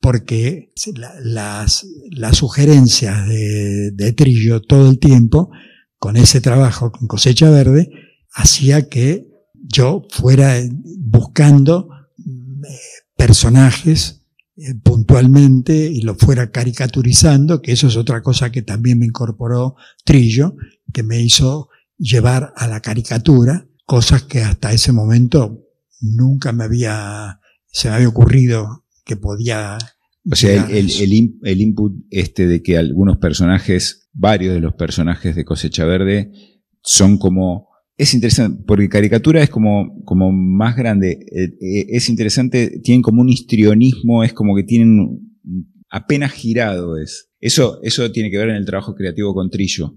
porque 0.00 0.72
las, 1.22 1.86
las 2.10 2.36
sugerencias 2.36 3.28
de, 3.28 3.90
de 3.92 4.12
Trillo 4.12 4.60
todo 4.62 4.90
el 4.90 4.98
tiempo, 4.98 5.50
con 5.98 6.16
ese 6.16 6.40
trabajo 6.40 6.92
con 6.92 7.08
cosecha 7.08 7.50
verde, 7.50 7.90
hacía 8.32 8.88
que 8.88 9.26
yo 9.54 10.06
fuera 10.10 10.62
buscando 10.98 11.88
eh, 12.18 12.78
personajes 13.16 14.22
eh, 14.56 14.74
puntualmente 14.74 15.74
y 15.74 16.02
lo 16.02 16.14
fuera 16.14 16.50
caricaturizando, 16.50 17.60
que 17.60 17.72
eso 17.72 17.88
es 17.88 17.96
otra 17.96 18.22
cosa 18.22 18.50
que 18.50 18.62
también 18.62 18.98
me 18.98 19.06
incorporó 19.06 19.76
Trillo, 20.04 20.56
que 20.92 21.02
me 21.02 21.20
hizo 21.20 21.68
llevar 21.98 22.52
a 22.56 22.66
la 22.66 22.80
caricatura, 22.80 23.66
cosas 23.84 24.22
que 24.22 24.42
hasta 24.42 24.72
ese 24.72 24.92
momento 24.92 25.62
nunca 26.00 26.52
me 26.52 26.64
había, 26.64 27.40
se 27.66 27.88
me 27.88 27.96
había 27.96 28.08
ocurrido 28.08 28.85
que 29.06 29.16
podía. 29.16 29.78
O 30.30 30.34
sea, 30.34 30.66
el, 30.66 30.90
el, 30.90 31.38
el, 31.42 31.60
input 31.60 31.94
este 32.10 32.46
de 32.46 32.60
que 32.62 32.76
algunos 32.76 33.16
personajes, 33.16 34.10
varios 34.12 34.52
de 34.54 34.60
los 34.60 34.74
personajes 34.74 35.36
de 35.36 35.44
Cosecha 35.44 35.84
Verde, 35.84 36.32
son 36.82 37.16
como 37.16 37.68
es 37.96 38.12
interesante, 38.12 38.62
porque 38.66 38.88
caricatura 38.88 39.42
es 39.42 39.48
como, 39.48 40.02
como 40.04 40.30
más 40.30 40.76
grande. 40.76 41.12
Eh, 41.32 41.44
eh, 41.60 41.86
es 41.88 42.10
interesante, 42.10 42.80
tienen 42.82 43.00
como 43.00 43.22
un 43.22 43.30
histrionismo, 43.30 44.22
es 44.22 44.34
como 44.34 44.54
que 44.54 44.64
tienen 44.64 45.20
apenas 45.88 46.32
girado 46.32 46.98
es. 46.98 47.30
Eso, 47.40 47.78
eso 47.82 48.10
tiene 48.12 48.30
que 48.30 48.38
ver 48.38 48.50
en 48.50 48.56
el 48.56 48.66
trabajo 48.66 48.94
creativo 48.94 49.32
con 49.32 49.48
Trillo. 49.48 49.94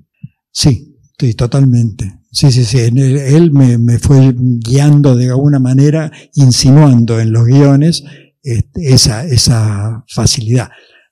Sí, 0.51 0.95
sí, 1.20 1.34
totalmente. 1.34 2.20
Sí, 2.32 2.51
sí, 2.51 2.64
sí. 2.64 2.78
Él, 2.78 3.51
me, 3.51 3.78
me, 3.78 3.97
fue 3.97 4.34
guiando 4.36 5.16
de 5.16 5.30
alguna 5.30 5.60
manera, 5.60 6.12
insinuando 6.36 7.20
en 7.20 7.34
los 7.34 7.45
guiones 7.45 8.03
este, 8.44 8.94
esa, 8.94 9.26
esa 9.26 10.04
facilidad. 10.08 10.70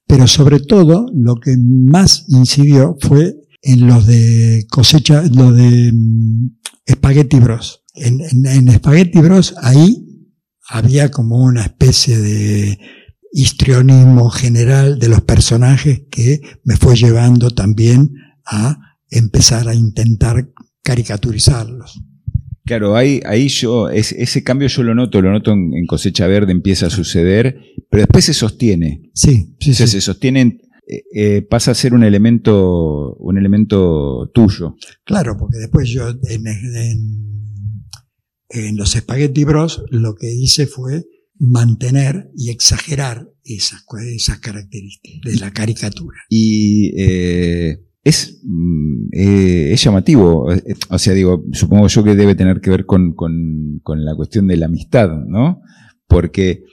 Pero 0.08 0.28
sobre 0.28 0.60
todo, 0.60 1.06
lo 1.14 1.36
que 1.36 1.56
más 1.58 2.26
incidió 2.30 2.96
fue 3.02 3.36
en 3.62 3.88
los 3.88 4.06
de 4.06 4.66
cosecha, 4.70 5.24
lo 5.24 5.52
de 5.52 5.92
mm, 5.94 6.58
Spaghetti 6.90 7.40
Bros. 7.40 7.84
En, 7.96 8.22
en, 8.46 8.72
Spaghetti 8.72 9.20
Bros 9.20 9.56
ahí 9.62 10.06
había 10.70 11.12
como 11.12 11.44
una 11.44 11.64
especie 11.64 12.18
de 12.18 12.80
histrionismo 13.34 14.30
general 14.30 15.00
de 15.00 15.10
los 15.10 15.22
personajes 15.22 16.04
que 16.10 16.42
me 16.64 16.78
fue 16.78 16.96
llevando 16.96 17.52
también 17.52 18.14
a 18.46 18.78
empezar 19.10 19.68
a 19.68 19.76
intentar 19.76 20.50
caricaturizarlos. 20.82 22.02
Claro, 22.68 22.98
ahí, 22.98 23.22
ahí 23.26 23.48
yo, 23.48 23.90
ese 23.90 24.44
cambio 24.44 24.68
yo 24.68 24.84
lo 24.84 24.94
noto, 24.94 25.22
lo 25.22 25.32
noto 25.32 25.54
en, 25.54 25.86
cosecha 25.88 26.28
verde, 26.28 26.52
empieza 26.52 26.88
a 26.88 26.90
suceder, 26.90 27.62
pero 27.90 28.02
después 28.02 28.26
se 28.26 28.34
sostiene. 28.34 29.10
Sí, 29.14 29.56
sí, 29.62 29.74
sí. 29.74 29.88
Se 29.88 30.02
sostiene 30.02 30.60
eh, 30.86 31.04
eh, 31.14 31.42
pasa 31.44 31.72
a 31.72 31.76
ser 31.76 31.94
un 31.94 32.04
elemento, 32.04 33.16
un 33.16 33.38
elemento 33.38 34.30
tuyo. 34.34 34.76
Claro, 35.06 35.38
porque 35.38 35.60
después 35.60 35.90
yo 35.90 36.10
en, 36.10 36.48
en, 38.50 38.78
los 38.78 38.92
Spaghetti 38.92 39.46
Bros 39.46 39.84
lo 39.90 40.16
que 40.16 40.30
hice 40.34 40.68
fue 40.68 41.06
mantener 41.40 42.32
y 42.36 42.50
exagerar 42.50 43.30
esas, 43.46 43.86
esas 44.14 44.40
características 44.40 45.34
de 45.34 45.40
la 45.40 45.52
caricatura. 45.52 46.18
Y 46.30 46.94
eh, 47.02 47.80
es, 48.08 48.42
mm, 48.44 49.10
es 49.12 49.84
llamativo, 49.84 50.48
o 50.90 50.98
sea, 50.98 51.14
digo, 51.14 51.44
supongo 51.52 51.88
yo 51.88 52.04
que 52.04 52.16
debe 52.16 52.36
tener 52.36 52.62
que 52.62 52.70
ver 52.70 52.86
con, 52.86 53.14
con, 53.14 53.82
la 54.06 54.16
cuestión 54.16 54.48
de 54.48 54.58
la 54.58 54.68
amistad, 54.68 55.10
¿no? 55.26 55.62
Porque 56.08 56.64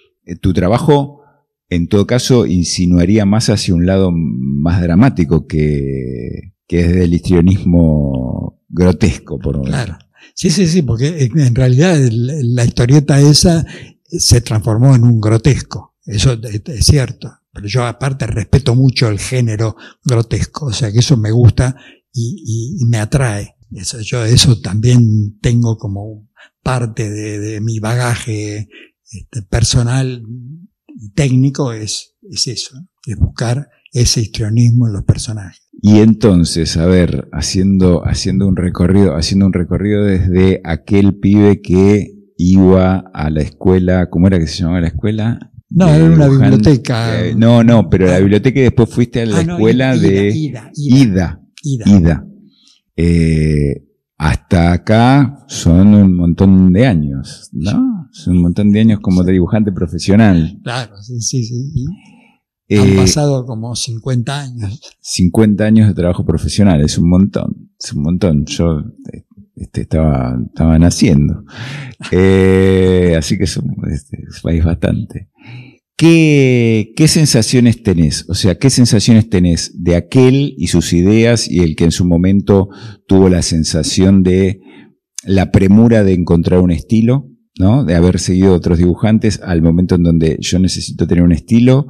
tu 0.41 0.53
trabajo 0.53 1.21
en 1.69 1.89
todo 1.89 2.07
caso 2.07 2.47
insinuaría 2.47 3.25
más 3.25 3.51
hacia 3.51 3.75
un 3.75 3.87
lado 3.87 4.11
más 4.13 4.81
dramático 4.81 5.47
que, 5.47 6.53
que 6.67 6.81
es 6.81 6.95
del 6.95 7.15
histrionismo 7.15 8.61
grotesco, 8.69 9.39
por 9.39 9.57
lo 9.57 9.63
Claro. 9.63 9.99
Sí, 10.35 10.51
sí, 10.51 10.67
sí, 10.67 10.83
porque 10.83 11.31
en 11.35 11.55
realidad 11.55 11.97
la 12.11 12.65
historieta 12.65 13.21
esa 13.21 13.65
se 14.07 14.41
transformó 14.41 14.95
en 14.95 15.05
un 15.05 15.21
grotesco. 15.21 15.95
Eso 16.05 16.39
es 16.43 16.87
cierto. 16.87 17.33
Pero 17.55 17.69
yo 17.69 17.87
aparte 17.87 18.27
respeto 18.27 18.75
mucho 18.75 19.09
el 19.09 19.21
género 19.21 19.77
grotesco, 20.05 20.67
o 20.67 20.73
sea 20.73 20.91
que 20.91 20.99
eso 20.99 21.17
me 21.17 21.31
gusta 21.31 21.77
y, 22.13 22.85
me 22.87 22.99
atrae. 22.99 23.55
Eso, 23.71 24.01
yo 24.01 24.25
eso 24.25 24.61
también 24.61 25.39
tengo 25.41 25.79
como 25.79 26.29
parte 26.63 27.11
de, 27.11 27.61
mi 27.61 27.79
bagaje 27.79 28.69
este, 29.11 29.43
personal 29.43 30.25
y 30.89 31.11
técnico 31.13 31.73
es, 31.73 32.17
es 32.31 32.47
eso, 32.49 32.77
es 33.07 33.17
buscar 33.17 33.69
ese 33.93 34.21
histrionismo 34.21 34.89
en 34.89 34.95
los 34.95 35.05
personajes. 35.05 35.63
Y 35.81 35.99
entonces, 35.99 36.77
a 36.77 36.87
ver, 36.87 37.29
haciendo, 37.33 38.03
haciendo 38.05 38.49
un 38.49 38.57
recorrido, 38.57 39.15
haciendo 39.17 39.47
un 39.47 39.53
recorrido 39.53 40.05
desde 40.05 40.61
aquel 40.65 41.19
pibe 41.19 41.61
que 41.63 42.15
iba 42.37 43.05
a 43.15 43.31
la 43.31 43.43
escuela, 43.43 44.11
¿cómo 44.11 44.27
era 44.27 44.39
que 44.39 44.49
se 44.49 44.59
llamaba 44.63 44.81
la 44.81 44.89
escuela? 44.89 45.53
No, 45.75 45.89
era 45.89 46.05
una 46.05 46.29
biblioteca. 46.29 47.21
Eh, 47.27 47.35
no, 47.35 47.65
no, 47.65 47.89
pero 47.91 48.07
la 48.07 48.19
biblioteca 48.21 48.61
y 48.61 48.63
después 48.65 48.89
fuiste 48.89 49.23
a 49.23 49.27
la 49.27 49.39
Ah, 49.39 49.45
no, 49.45 49.55
escuela 49.57 49.95
Ida, 49.97 50.03
de 50.03 50.29
Ida, 50.37 50.71
Ida, 50.77 51.41
Ida. 51.63 51.85
Ida. 51.99 52.27
Eh, 52.97 53.83
hasta 54.17 54.73
acá 54.73 55.45
son 55.49 55.95
un 55.95 56.17
montón 56.17 56.73
de 56.73 56.87
años, 56.87 57.51
¿no? 57.53 58.09
Son 58.13 58.37
un 58.37 58.43
montón 58.43 58.71
de 58.71 58.81
años 58.81 59.01
como 59.01 59.25
de 59.25 59.33
dibujante 59.33 59.73
profesional. 59.73 60.59
Claro, 60.63 60.97
sí, 61.03 61.21
sí, 61.21 61.45
sí. 61.45 61.85
Han 62.71 62.89
Eh, 62.93 62.97
pasado 62.97 63.45
como 63.45 63.75
50 63.75 64.41
años. 64.41 64.81
50 65.01 65.65
años 65.65 65.89
de 65.89 65.95
trabajo 65.95 66.25
profesional, 66.25 66.81
es 66.83 66.97
un 66.97 67.09
montón, 67.11 67.71
es 67.83 67.93
un 67.93 68.03
montón. 68.03 68.47
Yo 68.47 68.83
este, 69.57 69.83
estaba, 69.83 70.39
estaba 70.47 70.79
naciendo. 70.79 71.45
Eh, 72.13 73.15
así 73.17 73.39
que 73.39 73.45
es 73.45 73.57
un, 73.57 73.75
este, 73.91 74.19
es 74.29 74.65
bastante. 74.65 75.31
¿Qué, 75.97 76.93
¿Qué 76.97 77.07
sensaciones 77.07 77.83
tenés? 77.85 78.29
O 78.29 78.35
sea, 78.35 78.57
¿qué 78.57 78.69
sensaciones 78.69 79.29
tenés 79.29 79.81
de 79.81 79.95
aquel 79.95 80.55
y 80.59 80.67
sus 80.67 80.93
ideas 80.93 81.49
y 81.49 81.61
el 81.61 81.77
que 81.77 81.85
en 81.85 81.93
su 81.93 82.05
momento 82.05 82.69
tuvo 83.07 83.29
la 83.29 83.43
sensación 83.43 84.25
de 84.25 84.61
la 85.25 85.53
premura 85.53 86.03
de 86.03 86.15
encontrar 86.15 86.61
un 86.61 86.73
estilo, 86.73 87.31
¿no? 87.59 87.85
De 87.85 87.95
haber 87.95 88.19
seguido 88.19 88.55
otros 88.55 88.79
dibujantes 88.79 89.41
al 89.43 89.63
momento 89.63 89.95
en 89.95 90.03
donde 90.03 90.37
yo 90.41 90.59
necesito 90.59 91.07
tener 91.07 91.23
un 91.23 91.33
estilo, 91.33 91.87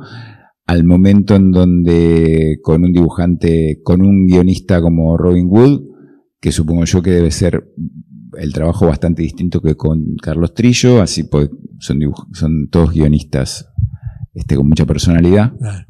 al 0.67 0.85
momento 0.85 1.37
en 1.37 1.51
donde 1.51 2.59
con 2.63 2.85
un 2.85 2.93
dibujante, 2.93 3.81
con 3.83 4.03
un 4.03 4.27
guionista 4.27 4.83
como 4.83 5.17
Robin 5.17 5.47
Wood, 5.49 5.81
que 6.41 6.53
supongo 6.53 6.85
yo 6.85 7.03
que 7.03 7.11
debe 7.11 7.31
ser 7.31 7.73
el 8.39 8.53
trabajo 8.53 8.87
bastante 8.87 9.23
distinto 9.23 9.63
que 9.63 9.77
con 9.77 10.17
Carlos 10.21 10.53
Trillo, 10.53 11.01
así 11.01 11.25
pues 11.25 11.49
son 11.79 12.69
todos 12.71 12.93
guionistas 12.93 13.67
este, 14.35 14.57
con 14.57 14.69
mucha 14.69 14.85
personalidad, 14.87 15.53
Claro. 15.59 15.87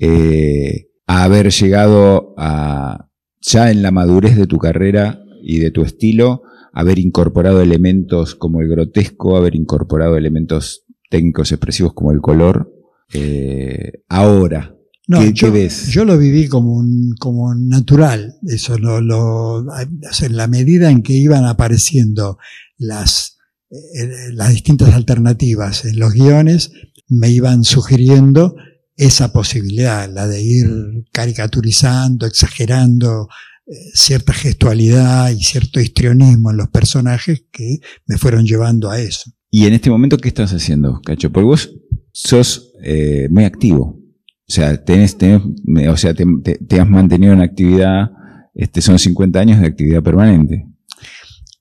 eh, 0.00 0.88
a 1.06 1.24
haber 1.24 1.50
llegado 1.50 2.34
a, 2.36 3.08
ya 3.40 3.70
en 3.70 3.82
la 3.82 3.90
madurez 3.90 4.36
de 4.36 4.46
tu 4.46 4.58
carrera 4.58 5.20
y 5.42 5.58
de 5.58 5.70
tu 5.70 5.82
estilo, 5.82 6.42
haber 6.72 6.98
incorporado 6.98 7.60
elementos 7.62 8.34
como 8.34 8.60
el 8.60 8.68
grotesco, 8.68 9.36
haber 9.36 9.54
incorporado 9.54 10.16
elementos 10.16 10.84
técnicos 11.10 11.52
expresivos 11.52 11.92
como 11.94 12.12
el 12.12 12.20
color. 12.20 12.72
eh, 13.12 14.02
ahora, 14.08 14.74
No, 15.06 15.20
¿Qué- 15.20 15.32
yo, 15.32 15.46
qué 15.46 15.52
ves? 15.52 15.86
yo 15.92 16.04
lo 16.04 16.18
viví 16.18 16.48
como, 16.48 16.74
un, 16.74 17.14
como 17.20 17.54
natural. 17.54 18.34
Eso 18.48 18.76
lo, 18.76 19.00
lo, 19.00 19.58
o 19.58 19.64
sea, 20.10 20.26
en 20.26 20.36
la 20.36 20.48
medida 20.48 20.90
en 20.90 21.02
que 21.04 21.12
iban 21.12 21.44
apareciendo 21.44 22.38
las, 22.76 23.38
eh, 23.70 24.32
las 24.32 24.50
distintas 24.50 24.92
alternativas 24.94 25.84
en 25.84 26.00
los 26.00 26.12
guiones, 26.12 26.72
me 27.08 27.30
iban 27.30 27.64
sugiriendo 27.64 28.54
esa 28.96 29.32
posibilidad, 29.32 30.08
la 30.12 30.26
de 30.26 30.42
ir 30.42 30.66
caricaturizando, 31.12 32.26
exagerando 32.26 33.28
eh, 33.66 33.72
cierta 33.94 34.32
gestualidad 34.32 35.30
y 35.30 35.42
cierto 35.42 35.80
histrionismo 35.80 36.50
en 36.50 36.56
los 36.56 36.68
personajes 36.68 37.44
que 37.52 37.78
me 38.06 38.16
fueron 38.16 38.46
llevando 38.46 38.90
a 38.90 38.98
eso. 39.00 39.30
y 39.50 39.66
en 39.66 39.74
este 39.74 39.90
momento, 39.90 40.16
¿qué 40.18 40.28
estás 40.28 40.52
haciendo, 40.52 41.00
Cacho? 41.04 41.30
Porque 41.30 41.44
vos 41.46 41.70
sos 42.12 42.72
eh, 42.82 43.28
muy 43.30 43.44
activo. 43.44 43.98
O 44.48 44.52
sea, 44.52 44.82
tenés, 44.84 45.16
tenés, 45.18 45.42
me- 45.64 45.88
o 45.88 45.96
sea 45.96 46.14
te, 46.14 46.24
te- 46.42 46.58
te 46.58 46.80
has 46.80 46.88
mantenido 46.88 47.32
en 47.32 47.40
actividad, 47.40 48.10
este, 48.54 48.80
son 48.80 48.98
50 48.98 49.38
años 49.40 49.60
de 49.60 49.66
actividad 49.66 50.02
permanente. 50.02 50.66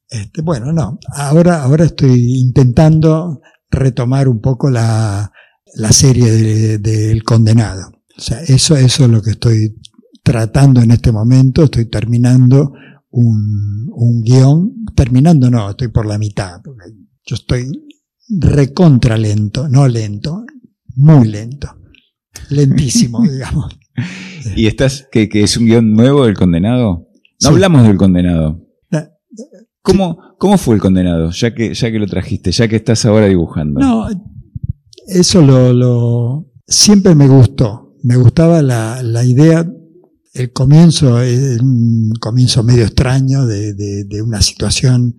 Este, 0.09 0.41
bueno, 0.41 0.71
no. 0.71 0.99
Ahora, 1.13 1.63
ahora 1.63 1.85
estoy 1.85 2.37
intentando 2.39 3.41
retomar 3.69 4.27
un 4.27 4.39
poco 4.41 4.69
la, 4.69 5.31
la 5.75 5.91
serie 5.91 6.31
de- 6.31 6.77
del 6.77 7.23
condenado. 7.23 7.91
O 8.17 8.21
sea, 8.21 8.39
eso, 8.41 8.75
eso 8.77 9.05
es 9.05 9.09
lo 9.09 9.21
que 9.21 9.31
estoy 9.31 9.75
tratando 10.23 10.81
en 10.81 10.91
este 10.91 11.11
momento. 11.11 11.63
Estoy 11.65 11.85
terminando 11.85 12.73
un, 13.09 13.89
un 13.93 14.21
guion. 14.23 14.85
Terminando 14.95 15.49
no, 15.51 15.69
estoy 15.69 15.89
por 15.89 16.05
la 16.05 16.17
mitad. 16.17 16.61
Porque 16.63 16.85
yo 17.25 17.35
estoy 17.35 17.69
recontra 18.29 19.17
lento, 19.17 19.67
no 19.67 19.87
lento, 19.87 20.45
muy 20.95 21.27
lento. 21.27 21.69
Lentísimo, 22.49 23.21
digamos. 23.29 23.77
¿Y 24.55 24.67
estás, 24.67 25.07
que, 25.11 25.27
que 25.29 25.43
es 25.43 25.57
un 25.57 25.65
guion 25.65 25.93
nuevo 25.93 26.25
del 26.25 26.35
condenado? 26.35 27.07
No 27.09 27.09
Sí. 27.37 27.47
hablamos 27.47 27.83
del 27.83 27.97
condenado. 27.97 28.64
¿Cómo, 29.85 30.17
¿Cómo 30.39 30.57
fue 30.57 30.75
el 30.75 30.81
condenado? 30.81 31.29
Ya 31.31 31.53
que, 31.53 31.73
ya 31.73 31.91
que 31.91 31.99
lo 31.99 32.07
trajiste, 32.07 32.51
ya 32.51 32.67
que 32.67 32.75
estás 32.75 33.05
ahora 33.05 33.27
dibujando. 33.27 33.79
No, 33.79 34.07
eso 35.07 35.41
lo, 35.41 35.71
lo- 35.73 36.51
siempre 36.67 37.15
me 37.15 37.27
gustó. 37.27 37.95
Me 38.03 38.17
gustaba 38.17 38.61
la, 38.61 39.01
la 39.03 39.23
idea, 39.23 39.65
el 40.33 40.51
comienzo, 40.51 41.21
es 41.21 41.59
un 41.61 42.11
comienzo 42.19 42.63
medio 42.63 42.83
extraño 42.83 43.45
de, 43.45 43.73
de- 43.73 44.21
una 44.21 44.41
situación 44.41 45.15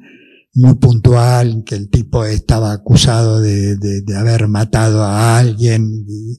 muy 0.55 0.75
puntual, 0.75 1.51
en 1.51 1.63
que 1.65 1.75
el 1.77 1.89
tipo 1.91 2.25
estaba 2.25 2.73
acusado 2.73 3.41
de, 3.41 3.77
de- 3.77 4.17
haber 4.17 4.49
matado 4.49 5.03
a 5.05 5.39
alguien 5.39 6.05
y 6.09 6.39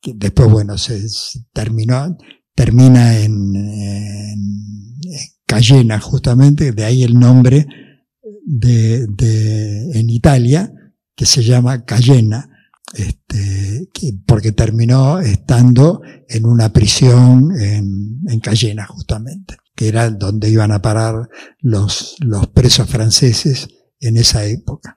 que 0.00 0.12
después, 0.16 0.50
bueno, 0.50 0.76
se, 0.78 1.00
terminó, 1.52 2.16
termina 2.54 3.18
en, 3.20 3.54
en 3.54 4.40
Cayena, 5.50 5.98
justamente, 6.00 6.72
de 6.72 6.84
ahí 6.84 7.02
el 7.02 7.18
nombre 7.18 7.66
de, 8.46 9.06
en 9.94 10.10
Italia, 10.10 10.72
que 11.14 11.26
se 11.26 11.42
llama 11.42 11.84
Cayena, 11.84 12.48
este, 12.94 13.88
que- 13.92 14.14
porque 14.26 14.52
terminó 14.52 15.20
estando 15.20 16.02
en 16.28 16.46
una 16.46 16.72
prisión 16.72 17.52
en, 17.60 18.20
en 18.28 18.40
Cayena, 18.40 18.86
justamente, 18.86 19.56
que 19.74 19.88
era 19.88 20.10
donde 20.10 20.50
iban 20.50 20.72
a 20.72 20.82
parar 20.82 21.28
los, 21.60 22.16
los 22.20 22.46
presos 22.48 22.88
franceses 22.88 23.68
en 24.00 24.16
esa 24.16 24.44
época. 24.46 24.94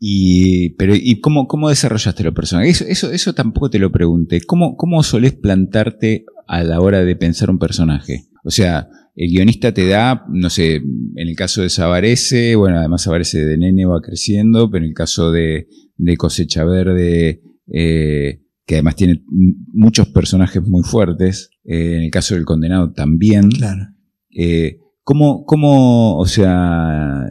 Y, 0.00 0.70
pero, 0.76 0.94
¿y 0.94 1.20
cómo, 1.20 1.48
cómo 1.48 1.68
desarrollaste 1.68 2.22
los 2.22 2.34
personajes? 2.34 2.80
Eso, 2.80 2.86
eso, 2.88 3.12
eso 3.12 3.34
tampoco 3.34 3.68
te 3.68 3.80
lo 3.80 3.90
pregunté. 3.90 4.40
¿Cómo, 4.42 4.76
¿Cómo 4.76 5.02
solés 5.02 5.32
plantarte 5.32 6.24
a 6.46 6.62
la 6.62 6.80
hora 6.80 7.04
de 7.04 7.16
pensar 7.16 7.50
un 7.50 7.58
personaje? 7.58 8.28
O 8.44 8.50
sea, 8.50 8.88
el 9.18 9.30
guionista 9.30 9.74
te 9.74 9.88
da, 9.88 10.24
no 10.30 10.48
sé, 10.48 10.76
en 10.76 11.28
el 11.28 11.34
caso 11.34 11.62
de 11.62 11.70
Sabarese, 11.70 12.54
bueno, 12.54 12.78
además 12.78 13.02
Sabarese 13.02 13.44
de 13.44 13.58
nene 13.58 13.84
va 13.84 14.00
creciendo, 14.00 14.70
pero 14.70 14.84
en 14.84 14.90
el 14.90 14.94
caso 14.94 15.32
de, 15.32 15.66
de 15.96 16.16
Cosecha 16.16 16.62
Verde, 16.62 17.42
eh, 17.66 18.42
que 18.64 18.74
además 18.76 18.94
tiene 18.94 19.24
muchos 19.26 20.06
personajes 20.10 20.62
muy 20.62 20.84
fuertes, 20.84 21.50
eh, 21.64 21.96
en 21.96 22.02
el 22.04 22.10
caso 22.12 22.36
del 22.36 22.44
condenado 22.44 22.92
también. 22.92 23.50
Claro. 23.50 23.88
Eh, 24.30 24.78
¿cómo, 25.02 25.44
¿Cómo, 25.46 26.16
o 26.16 26.26
sea, 26.26 27.24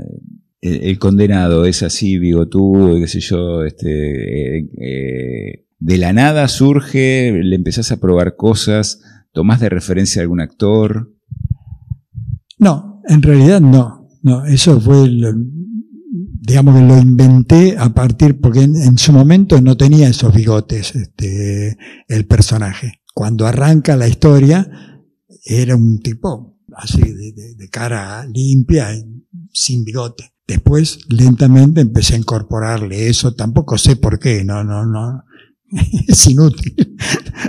el, 0.60 0.84
el 0.84 1.00
condenado 1.00 1.64
es 1.64 1.84
así, 1.84 2.18
bigotudo, 2.18 2.98
y 2.98 3.02
qué 3.02 3.08
sé 3.08 3.22
yo, 3.22 3.64
este, 3.64 4.68
de 5.80 5.98
la 5.98 6.12
nada 6.12 6.50
surge, 6.50 7.32
le 7.32 7.56
empezás 7.56 7.94
a 7.94 8.02
probar 8.02 8.36
cosas, 8.36 9.02
tomás 9.32 9.62
de 9.62 9.70
referencia 9.70 10.22
a 10.22 10.24
algún 10.24 10.42
actor? 10.42 11.14
No, 12.60 13.02
en 13.08 13.22
realidad 13.22 13.62
no. 13.62 14.08
No, 14.24 14.46
eso 14.46 14.80
fue, 14.82 15.08
lo- 15.10 15.34
digamos 16.42 16.76
que 16.76 16.86
lo 16.86 16.98
inventé 16.98 17.78
a 17.78 17.90
partir, 17.94 18.40
porque 18.40 18.62
en, 18.62 18.76
en 18.76 18.98
su 18.98 19.14
momento 19.14 19.62
no 19.62 19.78
tenía 19.78 20.10
esos 20.10 20.34
bigotes, 20.34 20.96
este, 20.96 21.78
el 22.08 22.26
personaje. 22.26 23.02
Cuando 23.14 23.46
arranca 23.48 23.96
la 23.96 24.08
historia, 24.08 24.70
era 25.46 25.76
un 25.76 26.00
tipo 26.00 26.58
así 26.76 27.02
de, 27.02 27.32
de- 27.34 27.56
de 27.56 27.70
cara 27.70 28.26
limpia, 28.26 28.90
sin 29.52 29.84
bigote. 29.84 30.34
Después, 30.48 31.00
lentamente 31.10 31.82
empecé 31.82 32.16
a 32.16 32.20
incorporarle 32.20 33.08
eso, 33.10 33.34
tampoco 33.36 33.78
sé 33.78 33.98
por 33.98 34.18
qué, 34.20 34.46
no, 34.46 34.64
no, 34.64 34.86
no. 34.86 35.24
Es 36.08 36.28
inútil 36.28 36.74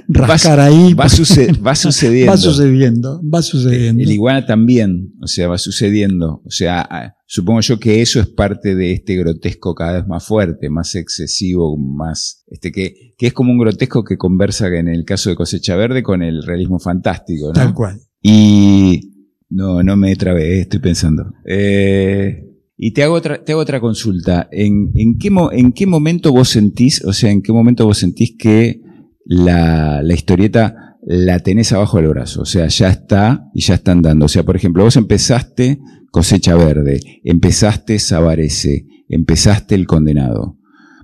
rascar 0.08 0.60
ahí. 0.60 0.94
Va, 0.94 1.08
suce- 1.08 1.52
va 1.66 1.74
sucediendo. 1.74 2.32
Va 2.32 2.36
sucediendo, 2.36 3.20
va 3.22 3.42
sucediendo. 3.42 4.02
El 4.02 4.10
iguana 4.10 4.44
también, 4.46 5.14
o 5.22 5.26
sea, 5.26 5.48
va 5.48 5.58
sucediendo. 5.58 6.42
O 6.44 6.50
sea, 6.50 7.14
supongo 7.26 7.60
yo 7.60 7.78
que 7.78 8.00
eso 8.02 8.20
es 8.20 8.26
parte 8.26 8.74
de 8.74 8.92
este 8.92 9.16
grotesco 9.16 9.74
cada 9.74 9.92
vez 10.00 10.06
más 10.06 10.24
fuerte, 10.24 10.68
más 10.70 10.94
excesivo, 10.94 11.76
más, 11.78 12.44
este, 12.48 12.72
que, 12.72 13.14
que 13.16 13.28
es 13.28 13.32
como 13.32 13.52
un 13.52 13.58
grotesco 13.58 14.02
que 14.04 14.16
conversa 14.16 14.68
en 14.68 14.88
el 14.88 15.04
caso 15.04 15.30
de 15.30 15.36
Cosecha 15.36 15.76
Verde 15.76 16.02
con 16.02 16.22
el 16.22 16.42
realismo 16.42 16.78
fantástico, 16.78 17.48
¿no? 17.48 17.52
Tal 17.52 17.74
cual. 17.74 18.00
Y, 18.22 19.12
No, 19.50 19.82
no 19.82 19.96
me 19.96 20.14
trabé, 20.16 20.60
estoy 20.60 20.80
pensando. 20.80 21.32
Eh, 21.46 22.44
y 22.80 22.92
te 22.92 23.02
hago 23.02 23.14
otra, 23.14 23.44
te 23.44 23.52
hago 23.52 23.60
otra 23.60 23.80
consulta. 23.80 24.48
¿En, 24.52 24.92
en, 24.94 25.18
qué 25.18 25.30
¿En 25.52 25.72
qué 25.72 25.86
momento 25.86 26.30
vos 26.30 26.48
sentís, 26.48 27.04
o 27.04 27.12
sea, 27.12 27.32
en 27.32 27.42
qué 27.42 27.52
momento 27.52 27.84
vos 27.84 27.98
sentís 27.98 28.36
que 28.38 28.80
la, 29.24 30.00
la 30.00 30.14
historieta 30.14 30.96
la 31.02 31.40
tenés 31.40 31.72
abajo 31.72 31.96
del 31.96 32.06
brazo? 32.06 32.42
O 32.42 32.44
sea, 32.44 32.68
ya 32.68 32.88
está 32.88 33.50
y 33.52 33.62
ya 33.62 33.74
está 33.74 33.90
andando. 33.90 34.26
O 34.26 34.28
sea, 34.28 34.44
por 34.44 34.54
ejemplo, 34.54 34.84
vos 34.84 34.96
empezaste 34.96 35.80
Cosecha 36.12 36.54
Verde, 36.54 37.00
empezaste 37.24 37.98
Sabarese, 37.98 38.86
empezaste 39.08 39.74
El 39.74 39.88
Condenado. 39.88 40.56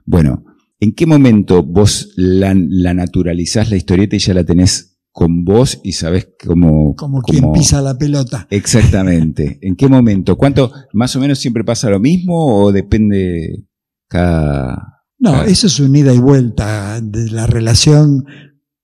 Bueno, 0.07 0.45
¿en 0.79 0.95
qué 0.95 1.07
momento 1.07 1.65
vos 1.65 2.13
la, 2.15 2.55
la 2.57 2.95
naturalizás 2.95 3.69
la 3.69 3.77
historieta 3.77 4.15
y 4.15 4.21
ya 4.21 4.33
la 4.33 4.45
tenés 4.45 4.94
con 5.15 5.45
vos 5.45 5.81
y 5.85 5.93
sabes 5.93 6.31
cómo... 6.45 6.97
Como 6.97 7.23
quien 7.23 7.53
pisa 7.53 7.81
la 7.81 7.97
pelota. 7.97 8.49
Exactamente. 8.51 9.61
¿En 9.63 9.77
qué 9.77 9.87
momento? 9.87 10.37
¿Cuánto? 10.37 10.73
¿Más 10.93 11.15
o 11.15 11.21
menos 11.21 11.39
siempre 11.39 11.63
pasa 11.63 11.89
lo 11.89 12.01
mismo 12.01 12.65
o 12.65 12.73
depende 12.73 13.65
cada... 14.09 15.05
No, 15.21 15.45
eso 15.45 15.69
es 15.69 15.79
un 15.79 15.95
ida 15.95 16.13
y 16.13 16.19
vuelta 16.19 17.01
de 17.01 17.31
la 17.31 17.47
relación 17.47 18.25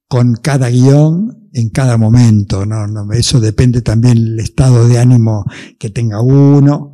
con 0.07 0.37
cada 0.37 0.71
guion 0.71 1.51
en 1.53 1.69
cada 1.71 1.97
momento. 1.97 2.65
No, 2.65 2.87
no, 2.87 3.13
eso 3.13 3.41
depende 3.41 3.83
también 3.83 4.15
del 4.15 4.39
estado 4.39 4.87
de 4.87 5.01
ánimo 5.01 5.45
que 5.81 5.91
tenga 5.91 6.23
uno, 6.23 6.93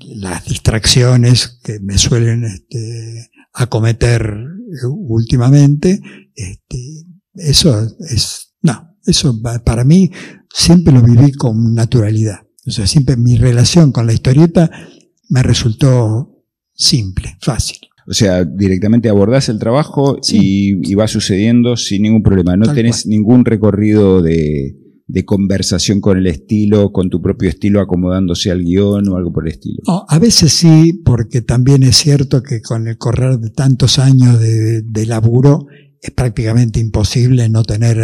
las 0.00 0.44
distracciones 0.44 1.60
que 1.64 1.80
me 1.80 1.96
suelen 1.96 2.44
este, 2.44 3.30
acometer 3.54 4.36
últimamente. 5.08 6.02
Este, 6.34 6.93
eso 7.34 7.88
es, 8.08 8.54
no, 8.62 8.96
eso 9.06 9.40
para 9.64 9.84
mí 9.84 10.10
siempre 10.52 10.92
lo 10.92 11.02
viví 11.02 11.32
con 11.32 11.74
naturalidad. 11.74 12.40
O 12.66 12.70
sea, 12.70 12.86
siempre 12.86 13.16
mi 13.16 13.36
relación 13.36 13.92
con 13.92 14.06
la 14.06 14.12
historieta 14.12 14.70
me 15.28 15.42
resultó 15.42 16.42
simple, 16.72 17.36
fácil. 17.40 17.78
O 18.06 18.12
sea, 18.12 18.44
directamente 18.44 19.08
abordás 19.08 19.48
el 19.48 19.58
trabajo 19.58 20.18
y, 20.30 20.94
va 20.94 21.08
sucediendo 21.08 21.76
sin 21.76 22.02
ningún 22.02 22.22
problema. 22.22 22.56
No 22.56 22.72
tenés 22.74 23.06
ningún 23.06 23.44
recorrido 23.44 24.20
de, 24.20 24.76
de, 25.06 25.24
conversación 25.24 26.00
con 26.00 26.18
el 26.18 26.26
estilo, 26.26 26.92
con 26.92 27.08
tu 27.08 27.22
propio 27.22 27.48
estilo 27.48 27.80
acomodándose 27.80 28.50
al 28.50 28.62
guion 28.62 29.08
o 29.08 29.16
algo 29.16 29.32
por 29.32 29.46
el 29.46 29.54
estilo. 29.54 29.80
A 29.86 30.18
veces 30.18 30.52
sí, 30.52 31.00
porque 31.04 31.40
también 31.40 31.82
es 31.82 31.96
cierto 31.96 32.42
que 32.42 32.60
con 32.60 32.86
el 32.88 32.98
correr 32.98 33.38
de 33.38 33.50
tantos 33.50 33.98
años 33.98 34.38
de, 34.38 34.82
de 34.82 35.06
laburo, 35.06 35.66
es 36.04 36.10
prácticamente 36.10 36.80
imposible 36.80 37.48
no 37.48 37.64
tener 37.64 37.98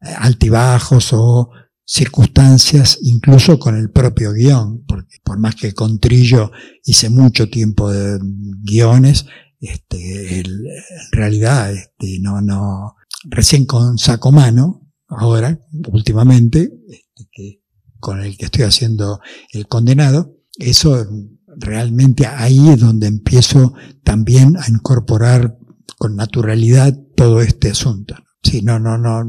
altibajos 0.00 1.12
o 1.12 1.50
circunstancias, 1.84 2.98
incluso 3.02 3.56
con 3.60 3.76
el 3.76 3.90
propio 3.90 4.32
guion, 4.32 4.84
porque 4.84 5.18
por 5.22 5.38
más 5.38 5.54
que 5.54 5.72
con 5.72 6.00
Trillo 6.00 6.50
hice 6.84 7.08
mucho 7.08 7.48
tiempo 7.48 7.88
de 7.88 8.18
guiones, 8.64 9.26
este, 9.60 10.40
en 10.40 10.46
realidad, 11.12 11.72
este, 11.72 12.18
no, 12.20 12.40
no, 12.40 12.96
recién 13.22 13.64
con 13.64 13.96
Sacomano, 13.96 14.90
ahora, 15.06 15.60
últimamente, 15.92 16.68
este, 16.88 17.62
con 18.00 18.22
el 18.22 18.36
que 18.36 18.46
estoy 18.46 18.64
haciendo 18.64 19.20
el 19.52 19.68
condenado, 19.68 20.34
eso 20.58 21.06
realmente 21.46 22.26
ahí 22.26 22.70
es 22.70 22.80
donde 22.80 23.06
empiezo 23.06 23.74
también 24.02 24.56
a 24.56 24.68
incorporar 24.68 25.56
con 25.96 26.16
naturalidad 26.16 26.98
todo 27.20 27.42
este 27.42 27.68
asunto. 27.68 28.14
Sí, 28.42 28.62
no, 28.62 28.78
no, 28.78 28.96
no. 28.96 29.22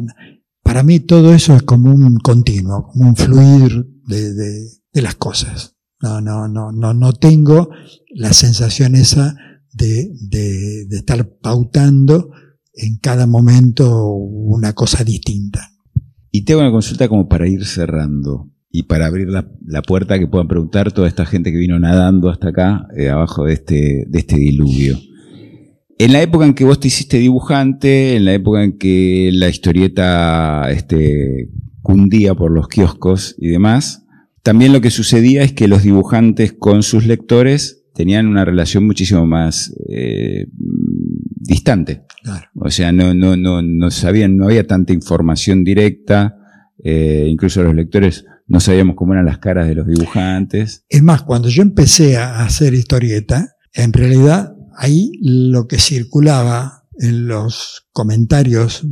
Para 0.64 0.82
mí 0.82 1.02
todo 1.02 1.34
eso 1.34 1.58
es 1.58 1.64
como 1.64 1.94
un 1.94 2.20
continuo, 2.20 2.88
como 2.88 3.10
un 3.10 3.18
fluir 3.18 3.86
de, 4.08 4.34
de, 4.34 5.02
las 5.02 5.16
cosas. 5.16 5.76
No, 6.02 6.22
no, 6.22 6.48
no, 6.48 6.72
no, 6.72 6.94
no 6.94 7.12
tengo 7.12 7.70
la 8.16 8.32
sensación 8.32 8.96
esa 8.96 9.36
de, 9.74 10.10
de, 10.22 10.86
de 10.88 10.98
estar 10.98 11.28
pautando 11.42 12.32
en 12.74 12.98
cada 13.00 13.28
momento 13.28 14.06
una 14.14 14.72
cosa 14.72 15.04
distinta. 15.04 15.72
Y 16.32 16.46
tengo 16.46 16.62
una 16.62 16.72
consulta 16.72 17.10
como 17.10 17.28
para 17.28 17.46
ir 17.46 17.66
cerrando 17.66 18.54
y 18.70 18.84
para 18.84 19.08
abrir 19.08 19.28
la, 19.28 19.52
la, 19.66 19.82
puerta 19.82 20.18
que 20.18 20.28
puedan 20.28 20.48
preguntar 20.48 20.94
toda 20.94 21.10
esta 21.10 21.26
gente 21.26 21.52
que 21.52 21.58
vino 21.58 21.78
nadando 21.78 22.30
hasta 22.30 22.50
acá, 22.52 22.88
eh, 22.96 23.10
abajo 23.10 23.44
de 23.44 23.54
este, 23.54 24.06
de 24.08 24.20
este 24.20 24.38
diluvio. 24.38 24.98
En 25.98 26.14
la 26.14 26.22
época 26.22 26.46
en 26.46 26.54
que 26.54 26.64
vos 26.64 26.80
te 26.80 26.88
hiciste 26.88 27.18
dibujante, 27.18 28.16
en 28.16 28.26
la 28.26 28.34
época 28.34 28.64
en 28.64 28.78
que 28.78 29.30
la 29.34 29.50
historieta 29.50 30.72
este, 30.72 31.50
cundía 31.82 32.34
por 32.34 32.52
los 32.52 32.68
kioscos 32.68 33.36
y 33.38 33.50
demás, 33.50 34.06
también 34.44 34.74
lo 34.74 34.82
que 34.82 34.90
sucedía 34.90 35.44
es 35.44 35.54
que 35.54 35.68
los 35.68 35.84
dibujantes 35.84 36.54
con 36.54 36.82
sus 36.82 37.06
lectores 37.06 37.84
tenían 37.94 38.28
una 38.28 38.46
relación 38.46 38.86
muchísimo 38.86 39.28
más 39.28 39.76
eh, 39.90 40.48
distante. 41.36 42.04
O 42.56 42.70
sea, 42.70 42.92
no, 42.92 43.14
no, 43.14 43.36
no, 43.36 43.62
no 43.62 43.92
sabían, 43.92 44.38
no 44.38 44.46
había 44.46 44.66
tanta 44.66 44.94
información 44.94 45.64
directa, 45.64 46.38
eh, 46.84 47.28
incluso 47.28 47.62
los 47.64 47.76
lectores 47.76 48.26
no 48.48 48.60
sabíamos 48.60 48.96
cómo 48.96 49.14
eran 49.14 49.26
las 49.26 49.38
caras 49.38 49.68
de 49.68 49.76
los 49.76 49.88
dibujantes. 49.88 50.84
Es 50.90 51.04
más, 51.04 51.24
cuando 51.24 51.50
yo 51.50 51.62
empecé 51.62 52.18
a 52.18 52.44
hacer 52.44 52.74
historieta, 52.74 53.56
en 53.74 53.94
realidad 53.94 54.56
ahí 54.82 55.12
lo 55.22 55.68
que 55.68 55.78
circulaba 55.78 56.88
en 57.00 57.28
los 57.28 57.88
comentarios 57.94 58.86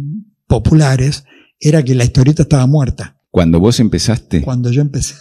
populares 0.48 1.24
era 1.60 1.84
que 1.84 1.96
la 1.96 2.06
historieta 2.06 2.44
estaba 2.44 2.68
muerta. 2.68 3.18
Cuando 3.32 3.60
vos 3.60 3.80
empezaste. 3.80 4.42
Cuando 4.44 4.72
yo 4.72 4.82
empecé. 4.82 5.16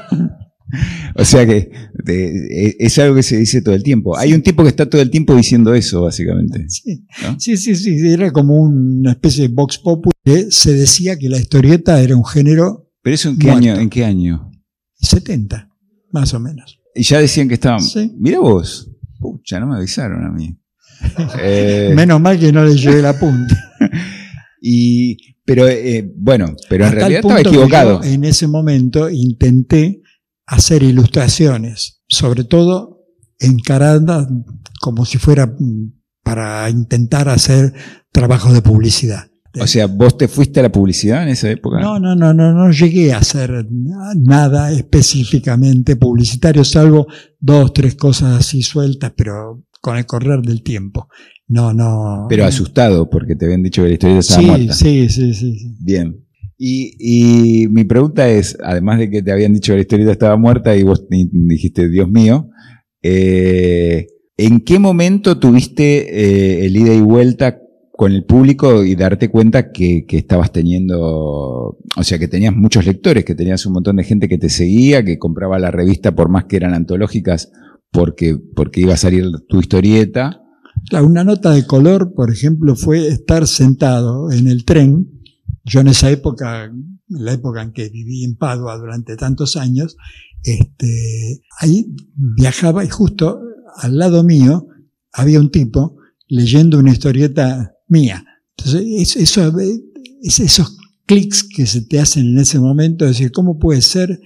o 1.16 1.24
sea 1.24 1.44
que 1.46 1.70
e, 2.06 2.76
es 2.78 2.98
algo 3.00 3.16
que 3.16 3.24
se 3.24 3.36
dice 3.38 3.60
todo 3.60 3.74
el 3.74 3.82
tiempo. 3.82 4.16
Hay 4.16 4.34
un 4.34 4.42
tipo 4.42 4.62
que 4.62 4.68
está 4.68 4.88
todo 4.88 5.02
el 5.02 5.10
tiempo 5.10 5.34
diciendo 5.34 5.74
eso, 5.74 6.02
básicamente. 6.02 6.66
Sí, 6.68 7.04
sí, 7.38 7.56
sí, 7.56 7.74
sí, 7.74 8.08
Era 8.08 8.30
como 8.30 8.56
una 8.56 9.12
especie 9.12 9.48
de 9.48 9.54
vox 9.54 9.78
populi 9.78 10.12
que 10.24 10.50
se 10.50 10.72
decía 10.74 11.18
que 11.18 11.28
la 11.28 11.38
historieta 11.38 12.00
era 12.00 12.14
un 12.16 12.24
género. 12.24 12.88
¿Pero 13.02 13.14
eso 13.14 13.28
en 13.30 13.38
qué 13.38 13.50
año? 13.50 13.74
¿En 13.74 13.90
qué 13.90 14.04
año? 14.04 14.52
70, 15.00 15.68
más 16.12 16.34
o 16.34 16.40
menos. 16.40 16.78
Y 16.94 17.02
ya 17.02 17.18
decían 17.18 17.48
que 17.48 17.54
estaban. 17.54 17.82
Mira 18.16 18.38
vos. 18.38 18.90
Pucha, 19.20 19.60
no 19.60 19.68
me 19.68 19.76
avisaron 19.76 20.24
a 20.24 20.30
mí. 20.30 20.56
Eh, 21.38 21.92
Menos 21.94 22.20
mal 22.20 22.38
que 22.38 22.52
no 22.52 22.64
le 22.64 22.76
llevé 22.76 23.00
la 23.00 23.18
punta. 23.18 23.56
y, 24.60 25.16
pero 25.44 25.66
eh, 25.66 26.10
bueno, 26.14 26.54
pero 26.68 26.86
en 26.86 26.92
realidad 26.92 27.20
estaba 27.20 27.40
equivocado. 27.40 28.02
en 28.02 28.24
ese 28.24 28.46
momento 28.46 29.08
intenté 29.08 30.02
hacer 30.46 30.82
ilustraciones, 30.82 32.02
sobre 32.06 32.44
todo 32.44 33.06
encaradas 33.38 34.26
como 34.80 35.06
si 35.06 35.16
fuera 35.16 35.46
mm, 35.46 35.92
para 36.22 36.68
intentar 36.68 37.28
hacer 37.28 37.72
trabajos 38.12 38.52
de 38.52 38.62
publicidad. 38.62 39.29
O 39.58 39.66
sea, 39.66 39.86
¿vos 39.86 40.16
te 40.16 40.28
fuiste 40.28 40.60
a 40.60 40.62
la 40.64 40.72
publicidad 40.72 41.24
en 41.24 41.30
esa 41.30 41.50
época? 41.50 41.80
No, 41.80 41.98
no, 41.98 42.14
no, 42.14 42.32
no, 42.32 42.52
no 42.52 42.70
llegué 42.70 43.12
a 43.12 43.18
hacer 43.18 43.66
nada 43.68 44.70
específicamente 44.70 45.96
publicitario, 45.96 46.62
salvo 46.64 47.08
dos, 47.38 47.72
tres 47.72 47.96
cosas 47.96 48.38
así 48.38 48.62
sueltas, 48.62 49.12
pero 49.16 49.64
con 49.80 49.96
el 49.96 50.06
correr 50.06 50.40
del 50.42 50.62
tiempo. 50.62 51.08
No, 51.48 51.72
no. 51.72 52.26
Pero 52.28 52.44
asustado 52.44 53.10
porque 53.10 53.34
te 53.34 53.46
habían 53.46 53.62
dicho 53.62 53.82
que 53.82 53.88
la 53.88 53.94
historia 53.94 54.18
estaba 54.18 54.40
sí, 54.40 54.46
muerta. 54.46 54.74
Sí, 54.74 55.08
sí, 55.08 55.34
sí, 55.34 55.76
Bien. 55.80 56.24
Y, 56.56 56.94
y, 56.98 57.68
mi 57.68 57.84
pregunta 57.84 58.28
es, 58.28 58.56
además 58.62 58.98
de 58.98 59.10
que 59.10 59.22
te 59.22 59.32
habían 59.32 59.54
dicho 59.54 59.72
que 59.72 59.76
la 59.76 59.82
historia 59.82 60.12
estaba 60.12 60.36
muerta 60.36 60.76
y 60.76 60.82
vos 60.82 61.06
dijiste, 61.08 61.88
Dios 61.88 62.08
mío, 62.08 62.50
eh, 63.02 64.06
¿en 64.36 64.60
qué 64.60 64.78
momento 64.78 65.38
tuviste 65.38 66.62
eh, 66.62 66.66
el 66.66 66.76
ida 66.76 66.92
y 66.92 67.00
vuelta 67.00 67.58
con 68.00 68.12
el 68.12 68.24
público 68.24 68.82
y 68.82 68.94
darte 68.94 69.28
cuenta 69.28 69.72
que, 69.72 70.06
estabas 70.08 70.52
teniendo, 70.52 70.96
o 70.98 72.02
sea, 72.02 72.18
que 72.18 72.28
tenías 72.28 72.56
muchos 72.56 72.86
lectores, 72.86 73.26
que 73.26 73.34
tenías 73.34 73.66
un 73.66 73.74
montón 73.74 73.96
de 73.96 74.04
gente 74.04 74.26
que 74.26 74.38
te 74.38 74.48
seguía, 74.48 75.04
que 75.04 75.18
compraba 75.18 75.58
la 75.58 75.70
revista 75.70 76.14
por 76.14 76.30
más 76.30 76.46
que 76.46 76.56
eran 76.56 76.72
antológicas, 76.72 77.52
porque, 77.92 78.38
porque 78.56 78.80
iba 78.80 78.94
a 78.94 78.96
salir 78.96 79.26
tu 79.50 79.60
historieta. 79.60 80.40
una 80.92 81.24
nota 81.24 81.50
de 81.50 81.66
color, 81.66 82.14
por 82.14 82.30
ejemplo, 82.30 82.74
fue 82.74 83.06
estar 83.06 83.46
sentado 83.46 84.32
en 84.32 84.48
el 84.48 84.64
tren. 84.64 85.20
Yo 85.66 85.80
en 85.80 85.88
esa 85.88 86.10
época, 86.10 86.64
en 86.64 87.00
la 87.06 87.34
época 87.34 87.60
en 87.60 87.72
que 87.72 87.90
viví 87.90 88.24
en 88.24 88.34
Padua 88.34 88.78
durante 88.78 89.14
tantos 89.16 89.58
años, 89.58 89.98
este, 90.42 91.42
ahí 91.58 91.94
viajaba 92.16 92.82
y 92.82 92.88
justo 92.88 93.42
al 93.76 93.98
lado 93.98 94.24
mío 94.24 94.68
había 95.12 95.38
un 95.38 95.50
tipo 95.50 95.98
leyendo 96.28 96.78
una 96.78 96.92
historieta 96.92 97.74
mía. 97.90 98.24
Entonces, 98.56 99.16
eso, 99.18 99.52
es 100.22 100.40
esos 100.40 100.76
clics 101.06 101.42
que 101.42 101.66
se 101.66 101.82
te 101.82 101.98
hacen 101.98 102.26
en 102.28 102.38
ese 102.38 102.58
momento, 102.58 103.04
es 103.04 103.12
decir, 103.12 103.32
¿cómo 103.32 103.58
puede 103.58 103.82
ser 103.82 104.20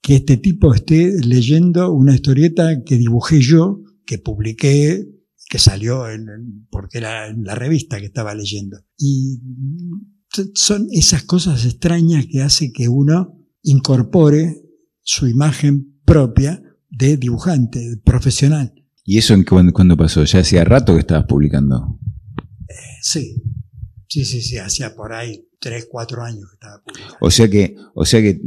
que 0.00 0.16
este 0.16 0.36
tipo 0.36 0.74
esté 0.74 1.12
leyendo 1.24 1.92
una 1.92 2.14
historieta 2.14 2.82
que 2.82 2.96
dibujé 2.96 3.40
yo, 3.40 3.82
que 4.06 4.18
publiqué, 4.18 5.06
que 5.48 5.58
salió 5.58 6.08
en, 6.08 6.26
porque 6.70 6.98
era 6.98 7.28
en 7.28 7.44
la 7.44 7.54
revista 7.54 7.98
que 7.98 8.06
estaba 8.06 8.34
leyendo? 8.34 8.78
Y 8.96 9.40
son 10.54 10.88
esas 10.92 11.24
cosas 11.24 11.64
extrañas 11.64 12.26
que 12.26 12.40
hace 12.40 12.72
que 12.72 12.88
uno 12.88 13.36
incorpore 13.62 14.62
su 15.02 15.26
imagen 15.26 16.00
propia 16.04 16.62
de 16.88 17.16
dibujante, 17.16 18.00
profesional. 18.04 18.72
¿Y 19.04 19.18
eso 19.18 19.34
en 19.34 19.44
cuándo 19.44 19.96
pasó? 19.96 20.24
¿Ya 20.24 20.40
hacía 20.40 20.64
rato 20.64 20.94
que 20.94 21.00
estabas 21.00 21.26
publicando? 21.26 21.98
Sí, 23.02 23.42
sí, 24.08 24.24
sí, 24.24 24.42
sí, 24.42 24.58
hacía 24.58 24.94
por 24.94 25.12
ahí 25.12 25.46
tres, 25.58 25.86
cuatro 25.90 26.22
años 26.22 26.48
que 26.50 26.54
estaba. 26.54 26.82
O 27.20 27.30
sea 27.30 27.48
que, 27.48 27.74
o 27.94 28.04
sea 28.04 28.20
que 28.22 28.40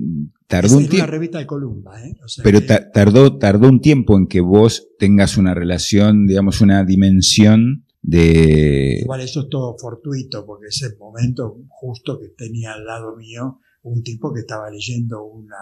tardó 0.47 0.73
un 0.77 0.83
Es 0.83 0.87
una 0.87 0.89
tiempo. 0.89 1.11
revista 1.11 1.37
de 1.39 1.45
Columba, 1.47 2.03
¿eh? 2.05 2.15
O 2.23 2.27
sea 2.27 2.43
Pero 2.43 2.59
que- 2.61 2.67
ta- 2.67 2.91
tardó, 2.91 3.37
tardó 3.37 3.69
un 3.69 3.81
tiempo 3.81 4.17
en 4.17 4.27
que 4.27 4.41
vos 4.41 4.87
tengas 4.99 5.37
una 5.37 5.53
relación, 5.53 6.25
digamos, 6.27 6.61
una 6.61 6.83
dimensión 6.83 7.85
de. 8.01 8.99
Igual 9.01 9.21
eso 9.21 9.41
es 9.41 9.49
todo 9.49 9.75
fortuito, 9.77 10.45
porque 10.45 10.67
ese 10.67 10.95
momento 10.97 11.57
justo 11.69 12.19
que 12.19 12.29
tenía 12.29 12.73
al 12.73 12.85
lado 12.85 13.15
mío 13.15 13.59
un 13.83 14.01
tipo 14.03 14.33
que 14.33 14.41
estaba 14.41 14.69
leyendo 14.69 15.23
una 15.25 15.57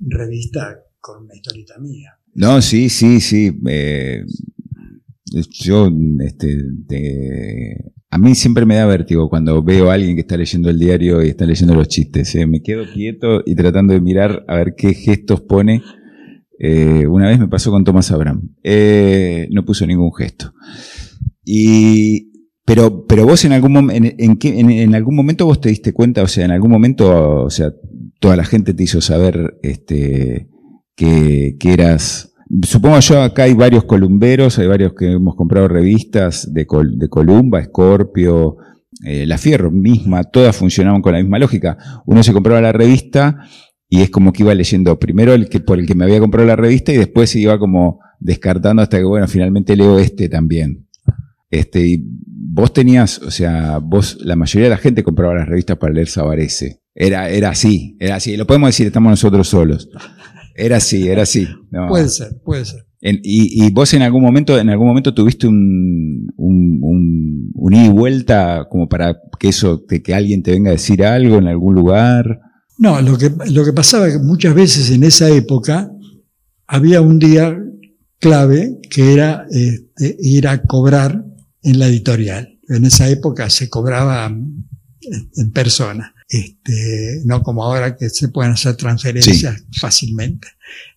revista 0.00 0.78
con 1.00 1.24
una 1.24 1.34
historieta 1.34 1.78
mía. 1.78 2.18
No, 2.34 2.60
sí, 2.62 2.88
sí, 2.88 3.20
sí. 3.20 3.60
eh, 3.68 4.24
yo, 5.42 5.90
este, 6.20 6.58
te- 6.88 7.92
a 8.10 8.18
mí 8.18 8.34
siempre 8.34 8.64
me 8.66 8.76
da 8.76 8.86
vértigo 8.86 9.28
cuando 9.28 9.62
veo 9.62 9.90
a 9.90 9.94
alguien 9.94 10.14
que 10.14 10.20
está 10.20 10.36
leyendo 10.36 10.70
el 10.70 10.78
diario 10.78 11.22
y 11.24 11.28
está 11.28 11.46
leyendo 11.46 11.74
los 11.74 11.88
chistes. 11.88 12.34
eh. 12.36 12.46
Me 12.46 12.62
quedo 12.62 12.84
quieto 12.92 13.42
y 13.44 13.54
tratando 13.56 13.92
de 13.94 14.00
mirar 14.00 14.44
a 14.48 14.56
ver 14.56 14.74
qué 14.76 14.94
gestos 14.94 15.40
pone. 15.42 15.82
Eh, 16.58 17.06
una 17.08 17.26
vez 17.28 17.38
me 17.40 17.48
pasó 17.48 17.70
con 17.72 17.82
Thomas 17.84 18.10
Abraham. 18.12 18.54
Eh, 18.62 19.48
no 19.50 19.64
puso 19.64 19.86
ningún 19.86 20.12
gesto. 20.14 20.52
Y, 21.44 22.30
pero, 22.64 23.06
pero 23.06 23.26
vos 23.26 23.44
en 23.44 23.52
algún, 23.52 23.90
en, 23.90 24.14
en, 24.18 24.36
qué- 24.36 24.58
en- 24.60 24.70
en 24.70 24.94
algún 24.94 25.16
momento 25.16 25.46
vos 25.46 25.60
te 25.60 25.68
diste 25.68 25.92
cuenta, 25.92 26.22
o 26.22 26.28
sea, 26.28 26.44
en 26.44 26.52
algún 26.52 26.70
momento, 26.70 27.42
o 27.42 27.50
sea, 27.50 27.72
toda 28.20 28.36
la 28.36 28.44
gente 28.44 28.72
te 28.74 28.82
hizo 28.84 29.00
saber 29.00 29.58
este, 29.62 30.48
que, 30.96 31.56
que 31.58 31.72
eras... 31.72 32.30
Supongo 32.62 33.00
yo, 33.00 33.22
acá 33.22 33.44
hay 33.44 33.54
varios 33.54 33.84
columberos, 33.84 34.58
hay 34.58 34.66
varios 34.66 34.94
que 34.94 35.12
hemos 35.12 35.34
comprado 35.34 35.66
revistas 35.66 36.52
de, 36.52 36.66
de 36.92 37.08
Columba, 37.08 37.64
Scorpio, 37.64 38.56
eh, 39.04 39.26
La 39.26 39.38
Fierro 39.38 39.70
misma, 39.70 40.24
todas 40.24 40.54
funcionaban 40.54 41.02
con 41.02 41.12
la 41.12 41.20
misma 41.20 41.38
lógica. 41.38 41.76
Uno 42.06 42.22
se 42.22 42.32
compraba 42.32 42.60
la 42.60 42.72
revista 42.72 43.48
y 43.88 44.02
es 44.02 44.10
como 44.10 44.32
que 44.32 44.42
iba 44.42 44.54
leyendo 44.54 44.98
primero 44.98 45.34
el 45.34 45.48
que 45.48 45.60
por 45.60 45.78
el 45.78 45.86
que 45.86 45.94
me 45.94 46.04
había 46.04 46.20
comprado 46.20 46.46
la 46.46 46.56
revista 46.56 46.92
y 46.92 46.96
después 46.96 47.30
se 47.30 47.40
iba 47.40 47.58
como 47.58 48.00
descartando 48.20 48.82
hasta 48.82 48.98
que, 48.98 49.04
bueno, 49.04 49.26
finalmente 49.26 49.76
leo 49.76 49.98
este 49.98 50.28
también. 50.28 50.86
Este, 51.50 51.86
y 51.86 52.04
vos 52.04 52.72
tenías, 52.72 53.18
o 53.20 53.30
sea, 53.30 53.78
vos, 53.78 54.18
la 54.20 54.36
mayoría 54.36 54.68
de 54.68 54.74
la 54.74 54.80
gente 54.80 55.02
compraba 55.02 55.34
las 55.34 55.48
revistas 55.48 55.76
para 55.76 55.92
leer 55.92 56.08
Sabarese. 56.08 56.82
Era, 56.94 57.28
era 57.28 57.50
así, 57.50 57.96
era 57.98 58.16
así. 58.16 58.36
Lo 58.36 58.46
podemos 58.46 58.68
decir, 58.68 58.86
estamos 58.86 59.10
nosotros 59.10 59.48
solos. 59.48 59.88
Era 60.54 60.76
así, 60.76 61.08
era 61.08 61.22
así. 61.22 61.48
No. 61.70 61.88
Puede 61.88 62.08
ser, 62.08 62.40
puede 62.44 62.64
ser. 62.64 62.86
En- 63.00 63.20
y, 63.22 63.64
y 63.66 63.70
vos 63.70 63.92
en 63.94 64.02
algún 64.02 64.22
momento, 64.22 64.58
en 64.58 64.70
algún 64.70 64.86
momento 64.86 65.12
tuviste 65.12 65.46
un, 65.46 66.32
un, 66.36 66.78
un, 66.80 67.50
un 67.54 67.74
ida 67.74 67.84
y 67.86 67.88
vuelta 67.90 68.66
como 68.70 68.88
para 68.88 69.16
que 69.38 69.48
eso, 69.48 69.84
que, 69.86 70.02
que 70.02 70.14
alguien 70.14 70.42
te 70.42 70.52
venga 70.52 70.70
a 70.70 70.74
decir 70.74 71.04
algo 71.04 71.36
en 71.36 71.48
algún 71.48 71.74
lugar. 71.74 72.40
No, 72.78 73.00
lo 73.02 73.18
que, 73.18 73.30
lo 73.50 73.64
que 73.64 73.72
pasaba 73.72 74.10
que 74.10 74.18
muchas 74.18 74.54
veces 74.54 74.90
en 74.90 75.02
esa 75.04 75.28
época 75.28 75.90
había 76.66 77.00
un 77.02 77.18
día 77.18 77.56
clave 78.20 78.78
que 78.90 79.12
era 79.12 79.46
este, 79.50 80.16
ir 80.20 80.48
a 80.48 80.62
cobrar 80.62 81.24
en 81.62 81.78
la 81.78 81.88
editorial. 81.88 82.58
En 82.68 82.86
esa 82.86 83.08
época 83.10 83.50
se 83.50 83.68
cobraba 83.68 84.26
en 84.26 85.50
persona, 85.52 86.13
este, 86.34 87.22
no 87.24 87.42
como 87.42 87.62
ahora 87.62 87.96
que 87.96 88.10
se 88.10 88.28
pueden 88.28 88.52
hacer 88.52 88.76
transferencias 88.76 89.64
fácilmente. 89.80 90.48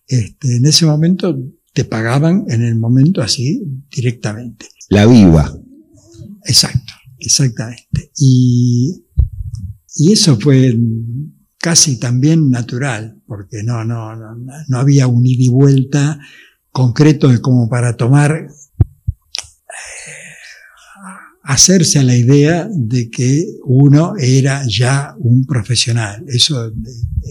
Este, 0.06 0.56
en 0.56 0.66
ese 0.66 0.84
momento 0.84 1.38
te 1.72 1.84
pagaban 1.84 2.44
en 2.48 2.62
el 2.62 2.76
momento 2.76 3.22
así 3.22 3.62
directamente. 3.88 4.66
La 4.88 5.06
viva. 5.06 5.56
Exacto, 6.44 6.92
exactamente. 7.20 8.10
Y, 8.16 9.04
y 9.94 10.12
eso 10.12 10.36
fue 10.40 10.76
casi 11.58 12.00
también 12.00 12.50
natural, 12.50 13.22
porque 13.26 13.62
no, 13.62 13.84
no, 13.84 14.16
no, 14.16 14.34
no 14.66 14.78
había 14.78 15.06
un 15.06 15.24
ida 15.24 15.44
y 15.44 15.48
vuelta 15.48 16.18
concreto 16.72 17.28
de 17.28 17.40
como 17.40 17.68
para 17.68 17.96
tomar, 17.96 18.48
hacerse 21.48 21.98
a 21.98 22.02
la 22.04 22.14
idea 22.14 22.68
de 22.70 23.08
que 23.08 23.42
uno 23.64 24.12
era 24.18 24.64
ya 24.68 25.14
un 25.18 25.46
profesional. 25.46 26.22
Eso, 26.28 26.70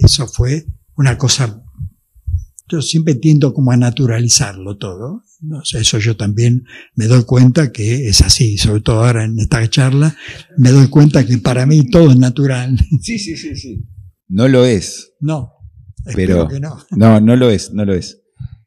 eso 0.02 0.28
fue 0.28 0.66
una 0.96 1.20
cosa, 1.20 1.64
yo 2.68 2.82
siempre 2.82 3.14
tiendo 3.14 3.54
como 3.54 3.72
a 3.72 3.78
naturalizarlo 3.78 4.78
todo. 4.78 5.22
No 5.42 5.64
sé, 5.64 5.82
eso 5.82 6.00
yo 6.00 6.18
también 6.18 6.64
me 6.96 7.06
doy 7.06 7.26
cuenta 7.26 7.72
que 7.72 8.08
es 8.10 8.22
así, 8.22 8.58
sobre 8.58 8.82
todo 8.82 9.06
ahora 9.06 9.24
en 9.24 9.38
esta 9.38 9.70
charla, 9.70 10.16
me 10.58 10.72
doy 10.72 10.88
cuenta 10.88 11.24
que 11.24 11.38
para 11.38 11.68
mí 11.68 11.88
todo 11.92 12.10
es 12.10 12.18
natural. 12.18 12.76
Sí, 13.04 13.20
sí, 13.20 13.38
sí, 13.38 13.56
sí. 13.56 13.86
No 14.30 14.48
lo 14.48 14.66
es. 14.66 15.12
No, 15.20 15.52
espero 16.08 16.36
Pero- 16.36 16.48
que 16.48 16.60
no. 16.60 16.78
No, 16.90 17.22
no 17.22 17.36
lo 17.36 17.52
es, 17.52 17.72
no 17.72 17.86
lo 17.86 17.94
es. 17.94 18.20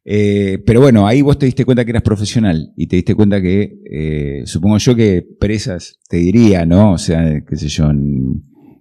Eh, 0.05 0.63
pero 0.65 0.81
bueno, 0.81 1.07
ahí 1.07 1.21
vos 1.21 1.39
te 1.39 1.47
diste 1.47 1.65
cuenta 1.65 1.85
que 1.85 1.91
eras 1.91 2.03
profesional 2.03 2.73
y 2.77 2.87
te 2.87 2.97
diste 2.97 3.15
cuenta 3.15 3.41
que, 3.41 3.81
eh, 3.91 4.43
supongo 4.47 4.79
yo 4.79 4.95
que 4.95 5.27
presas 5.39 5.99
te 6.09 6.17
diría, 6.17 6.65
¿no? 6.65 6.93
O 6.93 6.99
sea, 6.99 7.43
qué 7.47 7.57
sé 7.57 7.69
yo, 7.69 7.91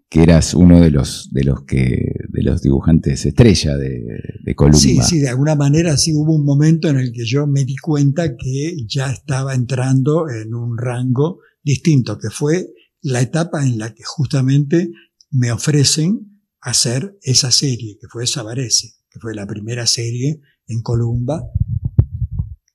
que 0.10 0.24
eras 0.24 0.54
uno 0.54 0.82
de 0.82 0.90
los, 0.90 1.30
de 1.32 1.44
los 1.44 1.64
que, 1.66 2.14
de 2.30 2.44
los 2.44 2.62
dibujantes 2.62 3.26
estrella 3.26 3.78
de, 3.78 4.04
de 4.44 4.56
Columba. 4.56 4.80
Sí, 4.80 4.98
sí, 5.02 5.20
de 5.20 5.30
alguna 5.30 5.56
manera 5.56 5.98
sí 5.98 6.14
hubo 6.16 6.34
un 6.34 6.46
momento 6.46 6.90
en 6.90 6.98
el 6.98 7.12
que 7.12 7.26
yo 7.26 7.46
me 7.46 7.64
di 7.64 7.76
cuenta 7.76 8.36
que 8.36 8.76
ya 8.88 9.12
estaba 9.12 9.54
entrando 9.54 10.30
en 10.30 10.56
un 10.56 10.78
rango 10.78 11.40
distinto, 11.64 12.18
que 12.18 12.30
fue 12.30 12.70
la 13.02 13.22
etapa 13.22 13.64
en 13.64 13.78
la 13.78 13.94
que 13.94 14.04
justamente 14.04 14.90
me 15.30 15.52
ofrecen 15.52 16.42
hacer 16.62 17.18
esa 17.22 17.52
serie, 17.52 17.98
que 18.00 18.08
fue 18.08 18.26
Sabarese, 18.26 18.94
que 19.10 19.20
fue 19.20 19.36
la 19.36 19.46
primera 19.46 19.86
serie 19.86 20.40
en 20.70 20.82
Columba 20.82 21.44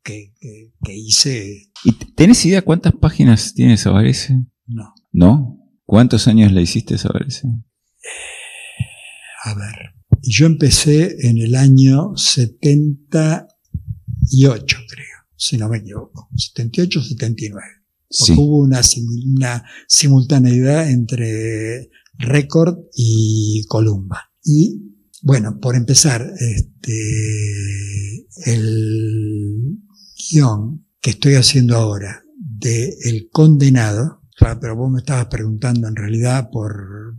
que, 0.02 0.34
que- 0.38 0.72
que 0.84 0.94
hice. 0.94 1.70
¿Y 1.84 1.92
tenés 2.14 2.44
idea 2.44 2.60
cuántas 2.62 2.92
páginas 2.92 3.54
tiene 3.54 3.76
Sabarese? 3.78 4.44
No, 4.66 4.92
¿No? 5.12 5.58
¿Cuántos 5.86 6.28
años 6.28 6.52
la 6.52 6.60
hiciste 6.60 6.98
Sabarese? 6.98 7.48
a 9.44 9.54
ver. 9.54 9.74
Y 10.22 10.32
Yo 10.32 10.46
empecé 10.46 11.28
en 11.28 11.38
el 11.38 11.54
año 11.54 12.16
78, 12.16 14.76
creo, 14.88 15.06
si 15.36 15.56
no 15.58 15.68
me 15.68 15.78
equivoco. 15.78 16.28
78 16.36 17.02
79. 17.02 17.66
Porque 18.18 18.32
Sí. 18.32 18.38
hubo 18.38 18.58
una, 18.62 18.80
una 19.36 19.64
simultaneidad 19.88 20.88
entre 20.90 21.90
Record 22.18 22.78
y 22.94 23.64
Columba. 23.68 24.30
Y 24.44 24.93
bueno, 25.24 25.58
por 25.58 25.74
empezar, 25.74 26.30
este, 26.38 28.26
el 28.46 29.78
guion 30.30 30.84
que 31.00 31.10
estoy 31.10 31.34
haciendo 31.34 31.76
ahora 31.76 32.22
de 32.38 32.94
El 33.04 33.28
Condenado, 33.32 34.20
claro, 34.36 34.58
pero 34.60 34.76
vos 34.76 34.90
me 34.92 34.98
estabas 34.98 35.26
preguntando 35.26 35.88
en 35.88 35.96
realidad 35.96 36.50
por 36.52 37.16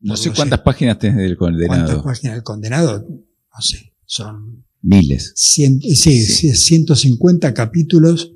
No 0.00 0.16
sé 0.16 0.30
cuántas 0.32 0.60
páginas 0.60 0.98
tenés 0.98 1.18
del 1.18 1.36
cuántas 1.36 1.68
condenado. 1.68 2.02
páginas 2.02 2.34
del 2.34 2.42
Condenado, 2.42 3.06
no 3.08 3.60
sé, 3.60 3.92
son 4.06 4.64
Miles. 4.82 5.34
Cien- 5.36 5.80
sí, 5.82 5.94
Sí. 5.94 6.24
sí, 6.24 6.54
150 6.54 7.54
capítulos, 7.54 8.32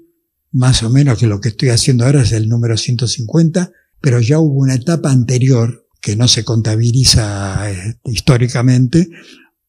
más 0.52 0.82
o 0.82 0.90
menos 0.90 1.18
que 1.18 1.26
lo 1.26 1.40
que 1.40 1.48
estoy 1.50 1.68
haciendo 1.70 2.04
ahora 2.04 2.22
es 2.22 2.32
el 2.32 2.48
número 2.48 2.76
150, 2.76 3.70
pero 4.00 4.20
ya 4.20 4.38
hubo 4.38 4.60
una 4.60 4.74
etapa 4.74 5.10
anterior 5.10 5.86
que 6.00 6.16
no 6.16 6.28
se 6.28 6.44
contabiliza 6.44 7.70
eh, 7.70 7.98
históricamente, 8.04 9.08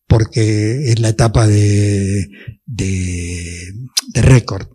porque 0.07 0.91
es 0.91 0.99
la 0.99 1.09
etapa 1.09 1.47
de, 1.47 2.29
de, 2.65 3.73
de 4.13 4.21
récord. 4.21 4.67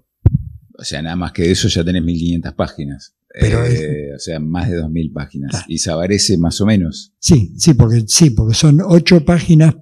O 0.77 0.85
sea, 0.85 1.03
nada 1.03 1.17
más 1.17 1.33
que 1.33 1.43
de 1.43 1.53
eso 1.53 1.69
ya 1.69 1.85
tenés 1.85 2.03
1500 2.03 2.53
páginas. 2.55 3.15
Pero 3.41 3.65
Eh, 3.67 4.15
o 4.15 4.19
sea, 4.19 4.39
más 4.39 4.71
de 4.71 4.77
2000 4.77 5.13
páginas. 5.13 5.51
Claro. 5.51 5.67
Y 5.69 5.79
Sabarese 5.79 6.39
más 6.39 6.61
o 6.61 6.67
menos. 6.67 7.13
Sí, 7.19 7.53
sí, 7.59 7.75
porque, 7.75 8.05
sí, 8.07 8.31
porque 8.31 8.55
son 8.55 8.81
ocho 8.85 9.25
páginas 9.25 9.75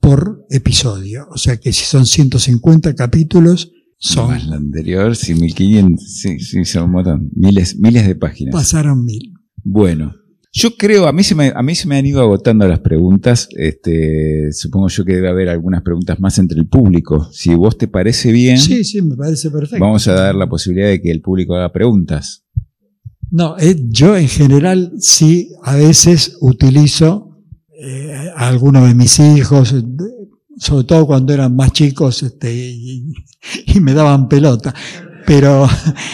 por 0.00 0.46
episodio. 0.50 1.26
O 1.30 1.38
sea 1.38 1.56
que 1.56 1.72
si 1.72 1.84
son 1.84 2.06
150 2.06 2.94
capítulos, 2.94 3.72
son, 4.02 4.28
Más 4.28 4.46
la 4.46 4.56
anterior, 4.56 5.14
sí, 5.14 5.34
1500. 5.34 6.00
Sí, 6.02 6.38
sí, 6.40 6.64
son 6.64 6.84
un 6.84 6.90
montón. 6.92 7.30
Miles, 7.34 7.76
miles 7.78 8.06
de 8.06 8.14
páginas. 8.14 8.52
pasaron 8.52 9.04
mil. 9.04 9.34
Bueno. 9.62 10.14
Yo 10.52 10.76
creo, 10.76 11.06
a 11.06 11.12
mí, 11.12 11.22
se 11.22 11.36
me, 11.36 11.52
a 11.54 11.62
mí 11.62 11.74
se 11.76 11.86
me 11.86 11.96
han 11.96 12.06
ido 12.06 12.20
agotando 12.20 12.66
las 12.66 12.80
preguntas. 12.80 13.48
Este, 13.56 14.52
supongo 14.52 14.88
yo 14.88 15.04
que 15.04 15.14
debe 15.14 15.28
haber 15.28 15.48
algunas 15.48 15.82
preguntas 15.82 16.18
más 16.18 16.38
entre 16.38 16.58
el 16.58 16.66
público. 16.66 17.28
Si 17.32 17.54
vos 17.54 17.78
te 17.78 17.86
parece 17.86 18.32
bien, 18.32 18.58
Sí, 18.58 18.82
sí, 18.82 19.00
me 19.00 19.16
parece 19.16 19.50
perfecto. 19.50 19.84
vamos 19.84 20.08
a 20.08 20.14
dar 20.14 20.34
la 20.34 20.48
posibilidad 20.48 20.88
de 20.88 21.00
que 21.00 21.10
el 21.10 21.20
público 21.20 21.54
haga 21.54 21.72
preguntas. 21.72 22.44
No, 23.30 23.56
eh, 23.58 23.76
yo 23.88 24.16
en 24.16 24.26
general 24.26 24.92
sí 24.98 25.52
a 25.62 25.76
veces 25.76 26.36
utilizo 26.40 27.30
eh, 27.80 28.28
a 28.34 28.48
algunos 28.48 28.88
de 28.88 28.94
mis 28.94 29.20
hijos, 29.20 29.72
sobre 30.58 30.84
todo 30.84 31.06
cuando 31.06 31.32
eran 31.32 31.54
más 31.54 31.72
chicos 31.72 32.24
este, 32.24 32.52
y, 32.52 33.14
me 33.80 33.94
daban 33.94 34.28
pelota. 34.28 34.74
Pero 35.26 35.68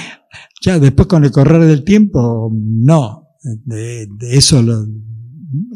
ya 0.63 0.79
después 0.79 1.09
con 1.09 1.25
el 1.25 1.31
correr 1.31 1.63
del 1.63 1.85
tiempo, 1.85 2.53
no. 2.53 3.26
De, 3.65 4.09
eso 4.23 4.65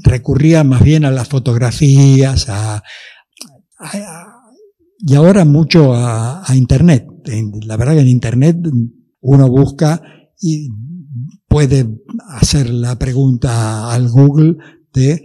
recurría 0.02 0.64
más 0.64 0.82
bien 0.82 1.04
a 1.04 1.10
las 1.10 1.28
fotografías, 1.28 2.48
a, 2.48 2.82
y 4.98 5.14
ahora 5.14 5.44
mucho 5.44 5.94
a, 5.94 6.44
Internet. 6.54 7.06
La 7.64 7.76
verdad 7.76 7.94
que 7.94 8.00
en 8.00 8.08
Internet 8.08 8.56
uno 9.20 9.48
busca 9.48 10.02
y 10.40 10.68
puede 11.46 11.86
hacer 12.28 12.70
la 12.70 12.98
pregunta 12.98 13.92
al 13.92 14.08
Google 14.08 14.56
de 14.92 15.24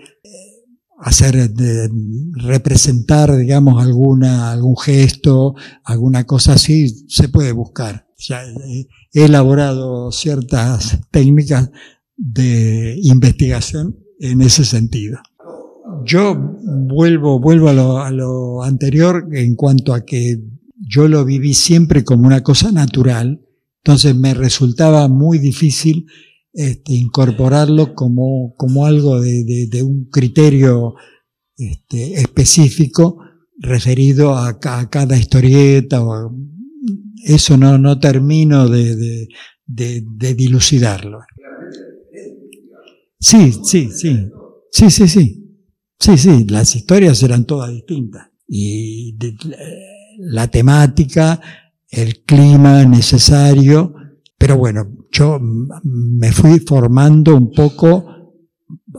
hacer, 0.99 1.49
de 1.51 1.89
representar, 2.33 3.35
digamos, 3.35 3.83
alguna, 3.83 4.51
algún 4.51 4.77
gesto, 4.77 5.55
alguna 5.83 6.25
cosa 6.25 6.53
así, 6.53 7.05
se 7.07 7.29
puede 7.29 7.51
buscar. 7.51 8.07
Ya 8.17 8.43
he 9.13 9.25
elaborado 9.25 10.11
ciertas 10.11 10.99
técnicas 11.11 11.69
de 12.17 12.97
investigación 13.01 13.97
en 14.19 14.41
ese 14.41 14.65
sentido. 14.65 15.19
Yo 16.03 16.35
vuelvo, 16.35 17.39
vuelvo 17.39 17.69
a 17.69 18.11
lo, 18.11 18.63
anterior 18.63 19.27
en 19.33 19.55
cuanto 19.55 19.93
a 19.93 20.05
que 20.05 20.39
yo 20.77 21.07
lo 21.07 21.25
viví 21.25 21.53
siempre 21.53 22.03
como 22.03 22.27
una 22.27 22.41
cosa 22.41 22.71
natural, 22.71 23.41
entonces 23.83 24.15
me 24.15 24.33
resultaba 24.33 25.07
muy 25.07 25.37
difícil 25.37 26.07
este, 26.53 26.93
incorporarlo 26.93 27.93
como, 27.93 28.55
como 28.55 28.85
algo 28.85 29.21
de, 29.21 29.83
un 29.83 30.05
criterio 30.09 30.95
este, 31.57 32.13
específico 32.13 33.19
referido 33.57 34.35
a, 34.35 34.59
cada 34.59 35.17
historieta. 35.17 36.03
O, 36.03 36.33
eso 37.25 37.57
no, 37.57 37.77
no 37.77 37.99
termino 37.99 38.69
de, 38.69 39.27
dilucidarlo. 39.67 41.19
Sí, 43.25 43.51
sí, 43.63 43.89
sí. 43.91 44.29
Sí, 44.71 44.91
sí, 44.91 45.07
sí. 45.07 45.41
Sí, 45.99 46.15
sí, 46.15 46.45
las 46.47 46.75
historias 46.75 47.23
eran 47.23 47.45
todas 47.45 47.71
distintas. 47.71 48.27
Y 48.47 49.17
la 50.19 50.47
temática, 50.47 51.41
el 51.89 52.23
clima 52.23 52.85
necesario, 52.85 53.95
pero 54.37 54.57
bueno, 54.57 54.95
yo 55.11 55.39
me 55.41 56.31
fui 56.31 56.59
formando 56.59 57.35
un 57.35 57.51
poco 57.51 58.05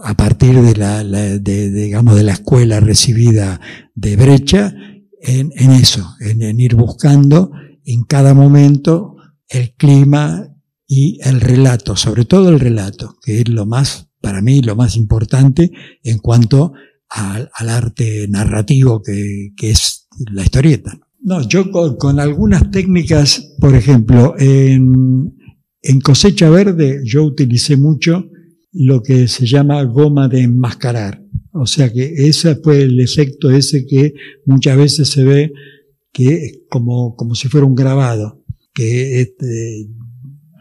a 0.02 0.14
partir 0.14 0.60
de 0.60 0.74
la, 0.74 1.04
de, 1.04 1.70
digamos, 1.70 2.16
de 2.16 2.24
la 2.24 2.32
escuela 2.32 2.80
recibida 2.80 3.60
de 3.94 4.16
brecha 4.16 4.74
en, 5.22 5.52
en 5.54 5.70
eso, 5.70 6.04
en, 6.18 6.42
en, 6.42 6.58
ir 6.58 6.74
buscando 6.74 7.52
en 7.84 8.02
cada 8.02 8.34
momento 8.34 9.14
el 9.48 9.72
clima 9.74 10.52
y 10.84 11.20
el 11.22 11.40
relato, 11.40 11.94
sobre 11.94 12.24
todo 12.24 12.48
el 12.48 12.58
relato, 12.58 13.16
que 13.22 13.38
es 13.40 13.48
lo 13.48 13.66
más, 13.66 14.05
para 14.20 14.42
mí, 14.42 14.60
lo 14.60 14.76
más 14.76 14.96
importante 14.96 15.70
en 16.02 16.18
cuanto 16.18 16.72
al, 17.08 17.48
arte 17.58 18.26
narrativo 18.28 19.02
que, 19.02 19.50
que 19.56 19.70
es 19.70 20.08
la 20.32 20.42
historieta. 20.42 20.98
No, 21.20 21.46
yo 21.46 21.70
con, 21.70 22.20
algunas 22.20 22.70
técnicas, 22.70 23.54
por 23.60 23.74
ejemplo, 23.74 24.34
en, 24.38 25.34
en, 25.82 26.00
cosecha 26.00 26.50
verde 26.50 27.00
yo 27.04 27.24
utilicé 27.24 27.76
mucho 27.76 28.30
lo 28.72 29.02
que 29.02 29.26
se 29.26 29.46
llama 29.46 29.82
goma 29.84 30.28
de 30.28 30.42
enmascarar. 30.42 31.22
O 31.52 31.66
sea 31.66 31.92
que 31.92 32.28
ese 32.28 32.56
fue 32.56 32.82
el 32.82 33.00
efecto 33.00 33.50
ese 33.50 33.86
que 33.86 34.12
muchas 34.44 34.76
veces 34.76 35.08
se 35.08 35.24
ve 35.24 35.52
que 36.12 36.34
es 36.34 36.60
como, 36.70 37.16
como 37.16 37.34
si 37.34 37.48
fuera 37.48 37.66
un 37.66 37.74
grabado, 37.74 38.44
que 38.72 39.20
este, 39.20 39.88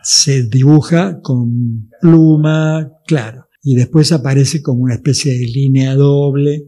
se 0.03 0.43
dibuja 0.43 1.21
con 1.21 1.89
pluma, 2.01 2.91
claro, 3.05 3.44
y 3.67 3.73
después 3.73 4.11
aparece 4.11 4.61
como 4.61 4.83
una 4.83 4.93
especie 4.93 5.33
de 5.33 5.47
línea 5.47 5.95
doble, 5.95 6.67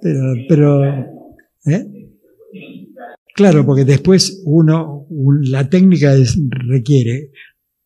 pero, 0.00 0.20
pero 0.48 0.84
¿eh? 1.66 1.84
Claro, 3.34 3.66
porque 3.66 3.84
después 3.84 4.40
uno, 4.44 5.08
la 5.42 5.68
técnica 5.68 6.14
requiere 6.68 7.32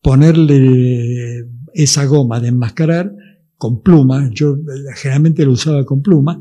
ponerle 0.03 1.47
esa 1.73 2.05
goma 2.05 2.39
de 2.39 2.49
enmascarar 2.49 3.11
con 3.55 3.81
pluma, 3.81 4.29
yo 4.31 4.55
generalmente 4.97 5.43
lo 5.43 5.53
usaba 5.53 5.83
con 5.83 6.03
pluma, 6.03 6.39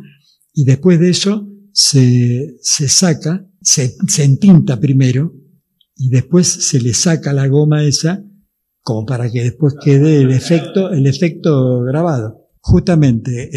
y 0.53 0.67
después 0.67 1.01
de 1.01 1.09
eso 1.09 1.49
se, 1.73 2.57
se 2.61 2.89
saca, 2.89 3.49
se, 3.63 3.95
se 4.07 4.25
entinta 4.25 4.79
primero, 4.79 5.33
y 5.97 6.11
después 6.11 6.47
se 6.47 6.79
le 6.83 6.93
saca 6.93 7.33
la 7.33 7.49
goma 7.49 7.85
esa, 7.85 8.23
como 8.85 9.05
para 9.05 9.29
que 9.29 9.43
después 9.43 9.75
quede 9.83 10.21
el 10.21 10.31
efecto, 10.31 10.93
el 10.93 11.09
efecto 11.09 11.81
grabado 11.81 12.45
justamente 12.67 13.51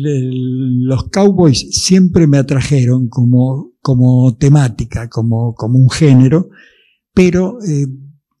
los 0.00 1.10
cowboys 1.10 1.68
siempre 1.70 2.26
me 2.26 2.38
atrajeron 2.38 3.08
como, 3.10 3.72
como 3.82 4.38
temática, 4.38 5.10
como, 5.10 5.54
como 5.54 5.78
un 5.78 5.90
género, 5.90 6.48
pero 7.12 7.58
eh, 7.62 7.86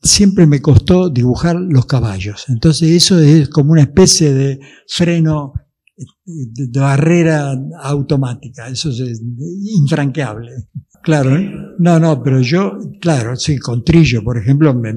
siempre 0.00 0.46
me 0.46 0.62
costó 0.62 1.10
dibujar 1.10 1.56
los 1.56 1.84
caballos. 1.84 2.46
Entonces 2.48 2.88
eso 2.92 3.18
es 3.18 3.50
como 3.50 3.72
una 3.72 3.82
especie 3.82 4.32
de 4.32 4.60
freno 4.88 5.52
de 6.24 6.80
barrera 6.80 7.52
automática, 7.82 8.68
eso 8.68 8.88
es 8.88 9.22
infranqueable. 9.76 10.52
Claro, 11.02 11.38
no, 11.78 12.00
no, 12.00 12.22
pero 12.22 12.40
yo, 12.40 12.78
claro, 12.98 13.36
sí, 13.36 13.58
con 13.58 13.84
Trillo, 13.84 14.24
por 14.24 14.38
ejemplo, 14.38 14.72
me, 14.72 14.94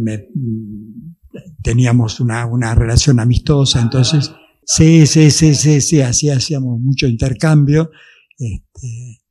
teníamos 1.67 2.21
una, 2.21 2.45
una 2.45 2.73
relación 2.73 3.19
amistosa, 3.19 3.81
entonces 3.81 4.31
Sí, 4.69 5.07
sí, 5.07 5.31
sí, 5.31 5.55
sí, 5.55 5.79
sí, 5.79 6.01
así 6.01 6.29
hacíamos 6.29 6.77
mucho 6.81 7.07
intercambio. 7.07 7.89
Este, 8.37 9.21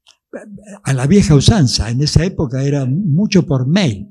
a 0.83 0.95
la 0.95 1.07
vieja 1.07 1.35
usanza, 1.35 1.91
en 1.91 2.01
esa 2.01 2.25
época 2.25 2.63
era 2.63 2.87
mucho 2.87 3.45
por 3.45 3.67
mail. 3.67 4.09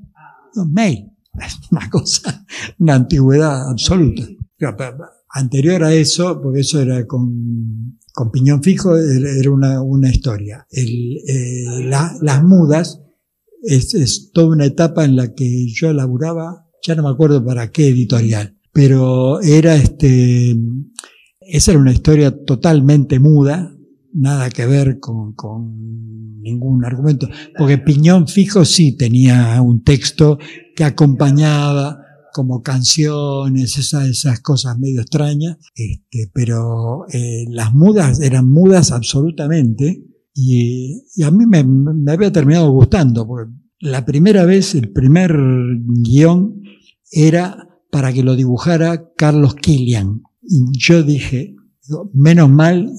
mail, 0.70 1.10
una 1.72 1.90
cosa, 1.90 2.46
una 2.78 2.94
antigüedad 2.94 3.68
absoluta. 3.68 4.22
Anterior 5.30 5.82
a 5.82 5.92
eso, 5.92 6.40
porque 6.40 6.60
eso 6.60 6.80
era 6.80 7.04
con, 7.08 7.98
con 8.14 8.30
piñón 8.30 8.62
fijo, 8.62 8.96
era 8.96 9.50
una, 9.50 9.82
una 9.82 10.08
historia. 10.08 10.64
Eh, 10.70 11.88
las 11.88 12.44
mudas 12.44 13.02
es, 13.64 13.94
es 13.94 14.30
toda 14.32 14.54
una 14.54 14.64
etapa 14.64 15.04
en 15.04 15.16
la 15.16 15.34
que 15.34 15.66
yo 15.74 15.92
laburaba, 15.92 16.65
ya 16.82 16.94
no 16.94 17.02
me 17.02 17.10
acuerdo 17.10 17.44
para 17.44 17.70
qué 17.70 17.88
editorial, 17.88 18.56
pero 18.72 19.40
era 19.40 19.76
este, 19.76 20.56
esa 21.40 21.70
era 21.72 21.80
una 21.80 21.92
historia 21.92 22.44
totalmente 22.44 23.18
muda, 23.18 23.72
nada 24.12 24.50
que 24.50 24.66
ver 24.66 24.98
con, 25.00 25.34
con, 25.34 25.86
ningún 26.46 26.84
argumento, 26.84 27.28
porque 27.58 27.76
Piñón 27.76 28.28
Fijo 28.28 28.64
sí 28.64 28.96
tenía 28.96 29.60
un 29.60 29.82
texto 29.82 30.38
que 30.76 30.84
acompañaba 30.84 31.98
como 32.32 32.62
canciones, 32.62 33.78
esas, 33.78 34.08
esas 34.08 34.40
cosas 34.40 34.78
medio 34.78 35.00
extrañas, 35.00 35.56
este, 35.74 36.30
pero 36.32 37.06
eh, 37.10 37.46
las 37.50 37.74
mudas 37.74 38.20
eran 38.20 38.48
mudas 38.48 38.92
absolutamente 38.92 40.04
y, 40.34 41.02
y 41.16 41.22
a 41.24 41.30
mí 41.30 41.46
me, 41.46 41.64
me, 41.64 42.12
había 42.12 42.30
terminado 42.30 42.70
gustando, 42.70 43.26
porque 43.26 43.50
la 43.80 44.04
primera 44.04 44.44
vez, 44.44 44.74
el 44.74 44.92
primer 44.92 45.34
guion 46.04 46.62
era 47.10 47.68
para 47.90 48.12
que 48.12 48.22
lo 48.22 48.36
dibujara 48.36 49.12
Carlos 49.16 49.54
Killian, 49.54 50.22
y 50.42 50.64
yo 50.78 51.02
dije, 51.02 51.56
menos 52.12 52.50
mal 52.50 52.90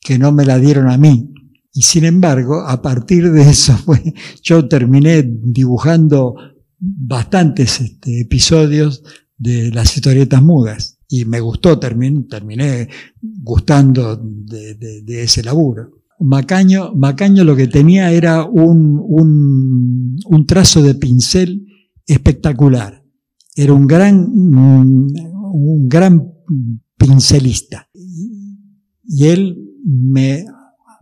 que 0.00 0.18
no 0.18 0.32
me 0.32 0.44
la 0.44 0.58
dieron 0.58 0.88
a 0.88 0.96
mí. 0.96 1.32
Y 1.72 1.82
sin 1.82 2.04
embargo, 2.04 2.62
a 2.66 2.80
partir 2.80 3.30
de 3.32 3.42
eso, 3.42 3.76
yo 4.42 4.66
terminé 4.66 5.22
dibujando 5.22 6.36
bastantes 6.78 7.80
este, 7.80 8.20
episodios 8.20 9.02
de 9.36 9.70
las 9.72 9.94
historietas 9.94 10.42
mudas. 10.42 10.98
Y 11.08 11.24
me 11.24 11.40
gustó, 11.40 11.78
terminé, 11.78 12.24
terminé 12.28 12.88
gustando 13.20 14.16
de, 14.16 15.22
ese 15.22 15.42
laburo. 15.42 16.02
Macaño, 16.18 16.94
Macaño 16.94 17.44
lo 17.44 17.54
que 17.54 17.68
tenía 17.68 18.10
era 18.10 18.44
un, 18.44 18.98
un, 19.06 20.16
un 20.24 20.46
trazo 20.46 20.82
de 20.82 20.94
pincel 20.94 21.66
espectacular. 22.06 23.05
Era 23.56 23.72
un 23.72 23.86
gran, 23.86 24.18
un 24.28 25.88
gran 25.88 26.32
pincelista. 26.96 27.88
Y 27.92 29.26
él 29.26 29.56
me, 29.84 30.44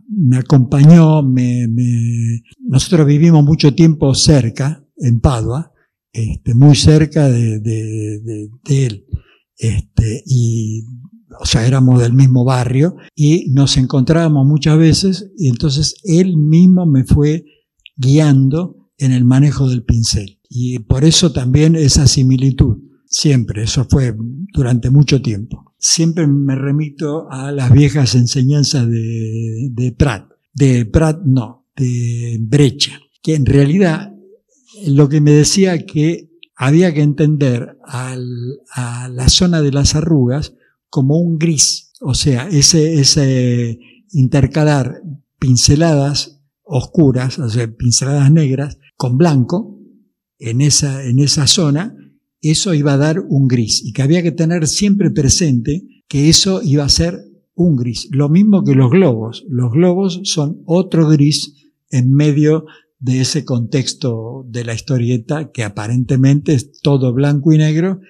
me 0.07 0.37
acompañó, 0.37 1.21
me, 1.21 1.67
me, 1.67 2.41
nosotros 2.61 3.05
vivimos 3.05 3.43
mucho 3.43 3.75
tiempo 3.75 4.13
cerca, 4.15 4.81
en 4.97 5.19
Padua, 5.19 5.73
este, 6.13 6.55
muy 6.55 6.75
cerca 6.75 7.29
de, 7.29 7.59
de, 7.59 8.49
de, 8.63 8.85
él. 8.85 9.05
Este, 9.57 10.23
y 10.25 10.83
o 11.39 11.45
sea, 11.45 11.67
éramos 11.67 12.01
del 12.01 12.13
mismo 12.13 12.45
barrio 12.45 12.95
y 13.15 13.51
nos 13.51 13.77
encontrábamos 13.77 14.45
muchas 14.45 14.77
veces 14.77 15.31
y 15.37 15.49
entonces 15.49 15.95
él 16.03 16.37
mismo 16.37 16.85
me 16.85 17.03
fue 17.03 17.45
guiando 17.97 18.89
en 18.97 19.11
el 19.11 19.25
manejo 19.25 19.69
del 19.69 19.83
pincel. 19.83 20.34
Y 20.49 20.79
por 20.79 21.03
eso 21.03 21.31
también 21.31 21.75
esa 21.75 22.07
similitud, 22.07 22.77
siempre, 23.07 23.63
eso 23.63 23.85
fue 23.89 24.15
durante 24.53 24.89
mucho 24.89 25.21
tiempo. 25.21 25.73
Siempre 25.77 26.27
me 26.27 26.55
remito 26.55 27.29
a 27.29 27.51
las 27.51 27.71
viejas 27.71 28.15
enseñanzas 28.15 28.87
de, 28.89 29.69
de 29.71 29.91
Pratt, 29.91 30.29
de 30.53 30.85
Pratt 30.85 31.21
no, 31.23 31.67
de 31.75 32.37
Brecha, 32.41 32.99
que 33.21 33.35
en 33.35 33.45
realidad 33.45 34.13
lo 34.87 35.09
que 35.09 35.21
me 35.21 35.31
decía 35.31 35.85
que 35.85 36.29
había 36.55 36.93
que 36.93 37.01
entender 37.01 37.77
a 37.85 38.15
la 38.17 39.29
zona 39.29 39.61
de 39.61 39.71
las 39.71 39.95
arrugas 39.95 40.53
como 40.89 41.19
un 41.19 41.37
gris, 41.37 41.91
o 41.99 42.13
sea, 42.13 42.47
ese, 42.47 42.99
ese 42.99 43.79
intercalar 44.11 45.01
pinceladas 45.39 46.41
oscuras, 46.63 47.37
o 47.39 47.47
pinceladas 47.77 48.31
negras, 48.31 48.77
con 48.95 49.17
blanco, 49.17 49.74
en 50.39 50.61
esa, 50.61 51.03
en 51.03 51.19
esa 51.19 51.47
zona, 51.47 51.95
eso 52.41 52.73
iba 52.73 52.93
a 52.93 52.97
dar 52.97 53.19
un 53.19 53.47
gris 53.47 53.83
y 53.83 53.93
que 53.93 54.01
había 54.01 54.21
que 54.21 54.31
tener 54.31 54.67
siempre 54.67 55.09
presente 55.11 55.83
que 56.07 56.29
eso 56.29 56.61
iba 56.63 56.83
a 56.83 56.89
ser 56.89 57.19
un 57.55 57.75
gris. 57.75 58.07
Lo 58.11 58.29
mismo 58.29 58.63
que 58.63 58.75
los 58.75 58.91
globos. 58.91 59.45
Los 59.49 59.71
globos 59.71 60.21
son 60.23 60.61
otro 60.65 61.07
gris 61.07 61.71
en 61.89 62.11
medio 62.11 62.65
de 62.99 63.21
ese 63.21 63.45
contexto 63.45 64.45
de 64.47 64.63
la 64.63 64.73
historieta 64.73 65.51
que 65.51 65.63
aparentemente 65.63 66.53
es 66.53 66.79
todo 66.81 67.13
blanco 67.13 67.53
y 67.53 67.57
negro, 67.57 68.01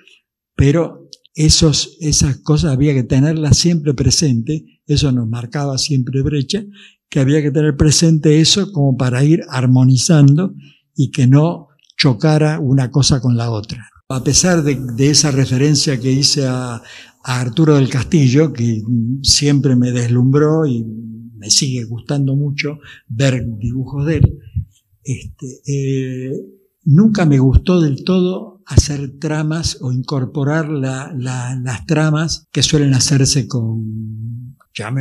pero 0.55 1.09
esos, 1.33 1.97
esas 1.99 2.37
cosas 2.37 2.71
había 2.71 2.93
que 2.93 3.03
tenerlas 3.03 3.57
siempre 3.57 3.93
presente, 3.93 4.81
eso 4.87 5.11
nos 5.11 5.27
marcaba 5.27 5.77
siempre 5.77 6.21
brecha, 6.21 6.65
que 7.09 7.19
había 7.19 7.41
que 7.41 7.51
tener 7.51 7.75
presente 7.75 8.39
eso 8.39 8.71
como 8.71 8.95
para 8.97 9.23
ir 9.23 9.41
armonizando 9.49 10.53
y 10.95 11.11
que 11.11 11.27
no 11.27 11.67
chocara 11.95 12.59
una 12.59 12.91
cosa 12.91 13.19
con 13.19 13.37
la 13.37 13.51
otra. 13.51 13.89
A 14.09 14.23
pesar 14.23 14.63
de, 14.63 15.09
esa 15.09 15.31
referencia 15.31 15.99
que 15.99 16.11
hice 16.11 16.45
a, 16.47 16.81
Arturo 17.27 17.73
del 17.73 17.89
Castillo, 17.89 18.53
que 18.53 18.83
siempre 19.23 19.75
me 19.75 19.91
deslumbró 19.91 20.67
y 20.67 20.83
me 20.83 21.49
sigue 21.49 21.83
gustando 21.83 22.35
mucho 22.35 22.77
ver 23.07 23.43
dibujos 23.57 24.05
de 24.05 24.17
él, 24.17 24.39
este, 25.03 25.61
eh, 25.65 26.31
nunca 26.83 27.25
me 27.25 27.39
gustó 27.39 27.81
del 27.81 28.03
todo 28.03 28.61
hacer 28.67 29.17
tramas 29.19 29.79
o 29.81 29.91
incorporar 29.91 30.69
las 30.69 31.85
tramas 31.87 32.47
que 32.51 32.61
suelen 32.61 32.93
hacerse 32.93 33.47
con, 33.47 34.55
ya 34.75 34.93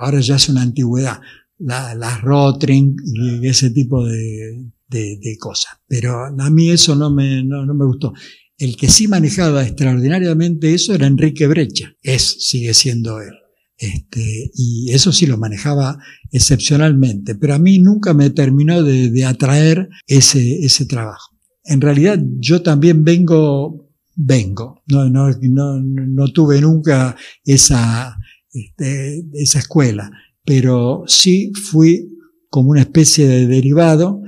ahora 0.00 0.20
ya 0.20 0.34
es 0.34 0.48
una 0.48 0.62
antigüedad, 0.62 1.20
las 1.58 2.20
Rotring 2.22 2.96
y 3.04 3.46
ese 3.46 3.70
tipo 3.70 4.04
de, 4.04 4.72
de, 4.90 5.36
cosas. 5.38 5.74
Pero 5.86 6.24
a 6.24 6.50
mí 6.50 6.70
eso 6.70 6.94
no 6.94 7.10
me, 7.10 7.42
no, 7.42 7.64
me 7.66 7.84
gustó. 7.84 8.12
El 8.58 8.76
que 8.76 8.88
sí 8.88 9.08
manejaba 9.08 9.62
extraordinariamente 9.62 10.74
eso 10.74 10.94
era 10.94 11.06
Enrique 11.06 11.46
Brecha. 11.46 11.94
Es, 12.02 12.36
sigue 12.40 12.74
siendo 12.74 13.20
él. 13.20 13.32
Este, 13.78 14.50
y 14.54 14.90
eso 14.90 15.10
sí 15.10 15.24
lo 15.24 15.38
manejaba 15.38 15.98
excepcionalmente, 16.30 17.34
pero 17.34 17.54
a 17.54 17.58
mí 17.58 17.78
nunca 17.78 18.12
me 18.12 18.28
terminó 18.28 18.82
de, 18.82 19.10
de, 19.10 19.24
atraer 19.24 19.88
ese, 20.06 20.58
ese 20.62 20.84
trabajo. 20.84 21.34
En 21.64 21.80
realidad 21.80 22.22
yo 22.40 22.60
también 22.60 23.04
vengo, 23.04 23.90
vengo, 24.14 24.82
no, 24.86 25.08
no, 25.08 25.30
no, 25.30 25.80
no 25.80 26.28
tuve 26.28 26.60
nunca 26.60 27.16
esa, 27.42 28.18
este, 28.52 29.24
esa 29.32 29.60
escuela, 29.60 30.10
pero 30.44 31.04
sí 31.06 31.50
fui 31.54 32.18
como 32.50 32.72
una 32.72 32.82
especie 32.82 33.26
de 33.26 33.46
derivado 33.46 34.20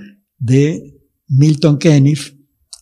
de 0.42 0.98
Milton 1.28 1.78
Keynes 1.78 2.34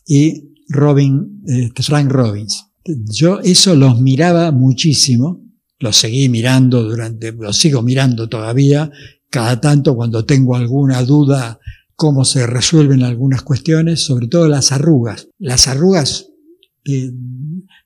y 0.06 0.54
Robin, 0.68 1.42
este, 1.46 1.82
Frank 1.82 2.10
Robbins. 2.10 2.64
Yo 2.84 3.38
eso 3.40 3.76
los 3.76 4.00
miraba 4.00 4.50
muchísimo, 4.50 5.44
los 5.78 5.96
seguí 5.96 6.28
mirando 6.28 6.82
durante, 6.82 7.32
los 7.32 7.56
sigo 7.56 7.82
mirando 7.82 8.28
todavía, 8.28 8.90
cada 9.28 9.60
tanto 9.60 9.94
cuando 9.94 10.24
tengo 10.24 10.56
alguna 10.56 11.02
duda 11.04 11.60
cómo 11.94 12.24
se 12.24 12.46
resuelven 12.46 13.02
algunas 13.02 13.42
cuestiones, 13.42 14.00
sobre 14.00 14.26
todo 14.26 14.48
las 14.48 14.72
arrugas. 14.72 15.28
Las 15.38 15.68
arrugas, 15.68 16.28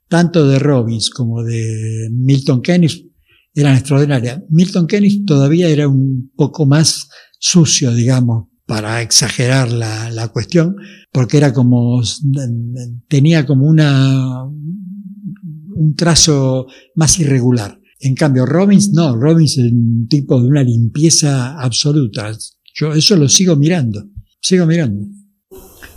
tanto 0.08 0.46
de 0.46 0.60
Robbins 0.60 1.10
como 1.10 1.42
de 1.42 2.08
Milton 2.12 2.62
Keynes, 2.62 3.06
eran 3.52 3.76
extraordinarias. 3.76 4.40
Milton 4.50 4.86
Keynes 4.86 5.24
todavía 5.26 5.68
era 5.68 5.88
un 5.88 6.32
poco 6.36 6.64
más 6.64 7.08
sucio, 7.40 7.92
digamos, 7.92 8.46
para 8.66 9.02
exagerar 9.02 9.70
la, 9.70 10.10
la, 10.10 10.28
cuestión, 10.28 10.76
porque 11.12 11.36
era 11.36 11.52
como, 11.52 12.02
tenía 13.08 13.44
como 13.44 13.66
una, 13.66 14.42
un 14.44 15.94
trazo 15.96 16.66
más 16.94 17.18
irregular. 17.18 17.78
En 18.00 18.14
cambio, 18.14 18.46
Robbins 18.46 18.92
no, 18.92 19.16
Robbins 19.16 19.58
es 19.58 19.72
un 19.72 20.06
tipo 20.08 20.40
de 20.40 20.48
una 20.48 20.62
limpieza 20.62 21.58
absoluta. 21.60 22.32
Yo 22.74 22.92
eso 22.92 23.16
lo 23.16 23.28
sigo 23.28 23.56
mirando, 23.56 24.04
sigo 24.40 24.66
mirando. 24.66 25.06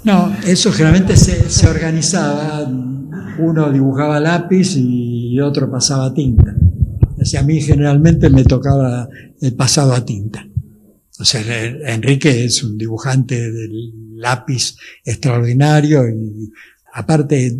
No, 0.03 0.33
eso 0.45 0.71
generalmente 0.71 1.17
se, 1.17 1.49
se 1.49 1.67
organizaba, 1.67 2.69
uno 3.39 3.71
dibujaba 3.71 4.19
lápiz 4.19 4.75
y 4.77 5.39
otro 5.39 5.69
pasaba 5.71 6.13
tinta. 6.13 6.55
O 7.17 7.37
a 7.37 7.43
mí 7.43 7.59
generalmente 7.61 8.29
me 8.29 8.43
tocaba 8.43 9.09
el 9.41 9.55
pasado 9.55 9.93
a 9.93 10.05
tinta. 10.05 10.47
O 11.19 11.25
sea, 11.25 11.41
Enrique 11.91 12.45
es 12.45 12.63
un 12.63 12.77
dibujante 12.77 13.51
del 13.51 14.15
lápiz 14.15 14.75
extraordinario 15.03 16.07
y 16.09 16.51
aparte 16.93 17.57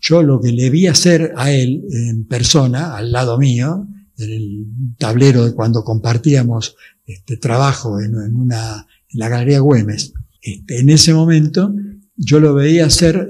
yo 0.00 0.22
lo 0.22 0.40
que 0.40 0.52
le 0.52 0.68
vi 0.70 0.86
hacer 0.86 1.32
a 1.36 1.52
él 1.52 1.84
en 1.90 2.26
persona, 2.26 2.96
al 2.96 3.12
lado 3.12 3.38
mío, 3.38 3.86
en 4.18 4.30
el 4.30 4.66
tablero 4.98 5.44
de 5.44 5.54
cuando 5.54 5.84
compartíamos 5.84 6.76
este 7.06 7.36
trabajo 7.36 8.00
en, 8.00 8.14
una, 8.36 8.86
en 9.08 9.18
la 9.18 9.28
Galería 9.28 9.60
Güemes, 9.60 10.12
este, 10.40 10.80
en 10.80 10.90
ese 10.90 11.14
momento 11.14 11.72
yo 12.16 12.40
lo 12.40 12.54
veía 12.54 12.86
hacer, 12.86 13.28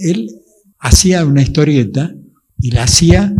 él 0.00 0.30
hacía 0.78 1.24
una 1.24 1.42
historieta 1.42 2.14
y 2.58 2.70
la 2.70 2.84
hacía 2.84 3.34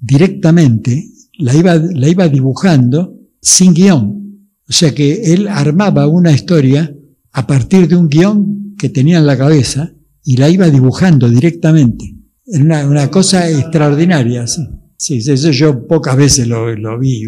directamente, 0.00 1.10
la 1.38 1.54
iba, 1.54 1.76
la 1.76 2.08
iba 2.08 2.28
dibujando 2.28 3.18
sin 3.40 3.74
guion. 3.74 4.23
O 4.68 4.72
sea 4.72 4.94
que 4.94 5.34
él 5.34 5.48
armaba 5.48 6.06
una 6.06 6.32
historia 6.32 6.94
a 7.32 7.46
partir 7.46 7.88
de 7.88 7.96
un 7.96 8.08
guion 8.08 8.74
que 8.78 8.88
tenía 8.88 9.18
en 9.18 9.26
la 9.26 9.36
cabeza 9.36 9.92
y 10.22 10.36
la 10.36 10.48
iba 10.48 10.68
dibujando 10.68 11.28
directamente. 11.28 12.14
Era 12.46 12.86
una, 12.86 13.10
cosa 13.10 13.50
extraordinaria, 13.50 14.46
sí. 14.46 14.62
Sí, 14.96 15.18
eso 15.18 15.50
yo 15.50 15.86
pocas 15.86 16.16
veces 16.16 16.46
lo, 16.46 16.74
lo 16.76 16.98
vi. 16.98 17.24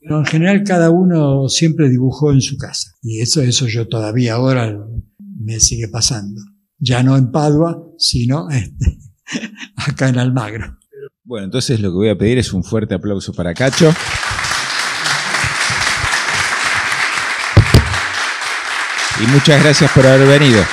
Pero 0.00 0.18
en 0.18 0.24
general 0.24 0.64
cada 0.64 0.90
uno 0.90 1.48
siempre 1.48 1.90
dibujó 1.90 2.32
en 2.32 2.40
su 2.40 2.56
casa. 2.56 2.92
Y 3.02 3.20
eso, 3.20 3.42
eso 3.42 3.66
yo 3.66 3.88
todavía 3.88 4.34
ahora 4.34 4.78
me 5.18 5.60
sigue 5.60 5.88
pasando. 5.88 6.40
Ya 6.78 7.02
no 7.02 7.16
en 7.16 7.30
Padua, 7.30 7.82
sino 7.98 8.48
este, 8.48 8.98
acá 9.76 10.08
en 10.08 10.18
Almagro. 10.18 10.78
Bueno, 11.24 11.44
entonces 11.44 11.80
lo 11.80 11.90
que 11.90 11.96
voy 11.96 12.08
a 12.08 12.18
pedir 12.18 12.38
es 12.38 12.52
un 12.52 12.64
fuerte 12.64 12.94
aplauso 12.94 13.32
para 13.32 13.54
Cacho. 13.54 13.92
Y 19.22 19.26
muchas 19.28 19.62
gracias 19.62 19.90
por 19.92 20.06
haber 20.06 20.26
venido. 20.26 20.64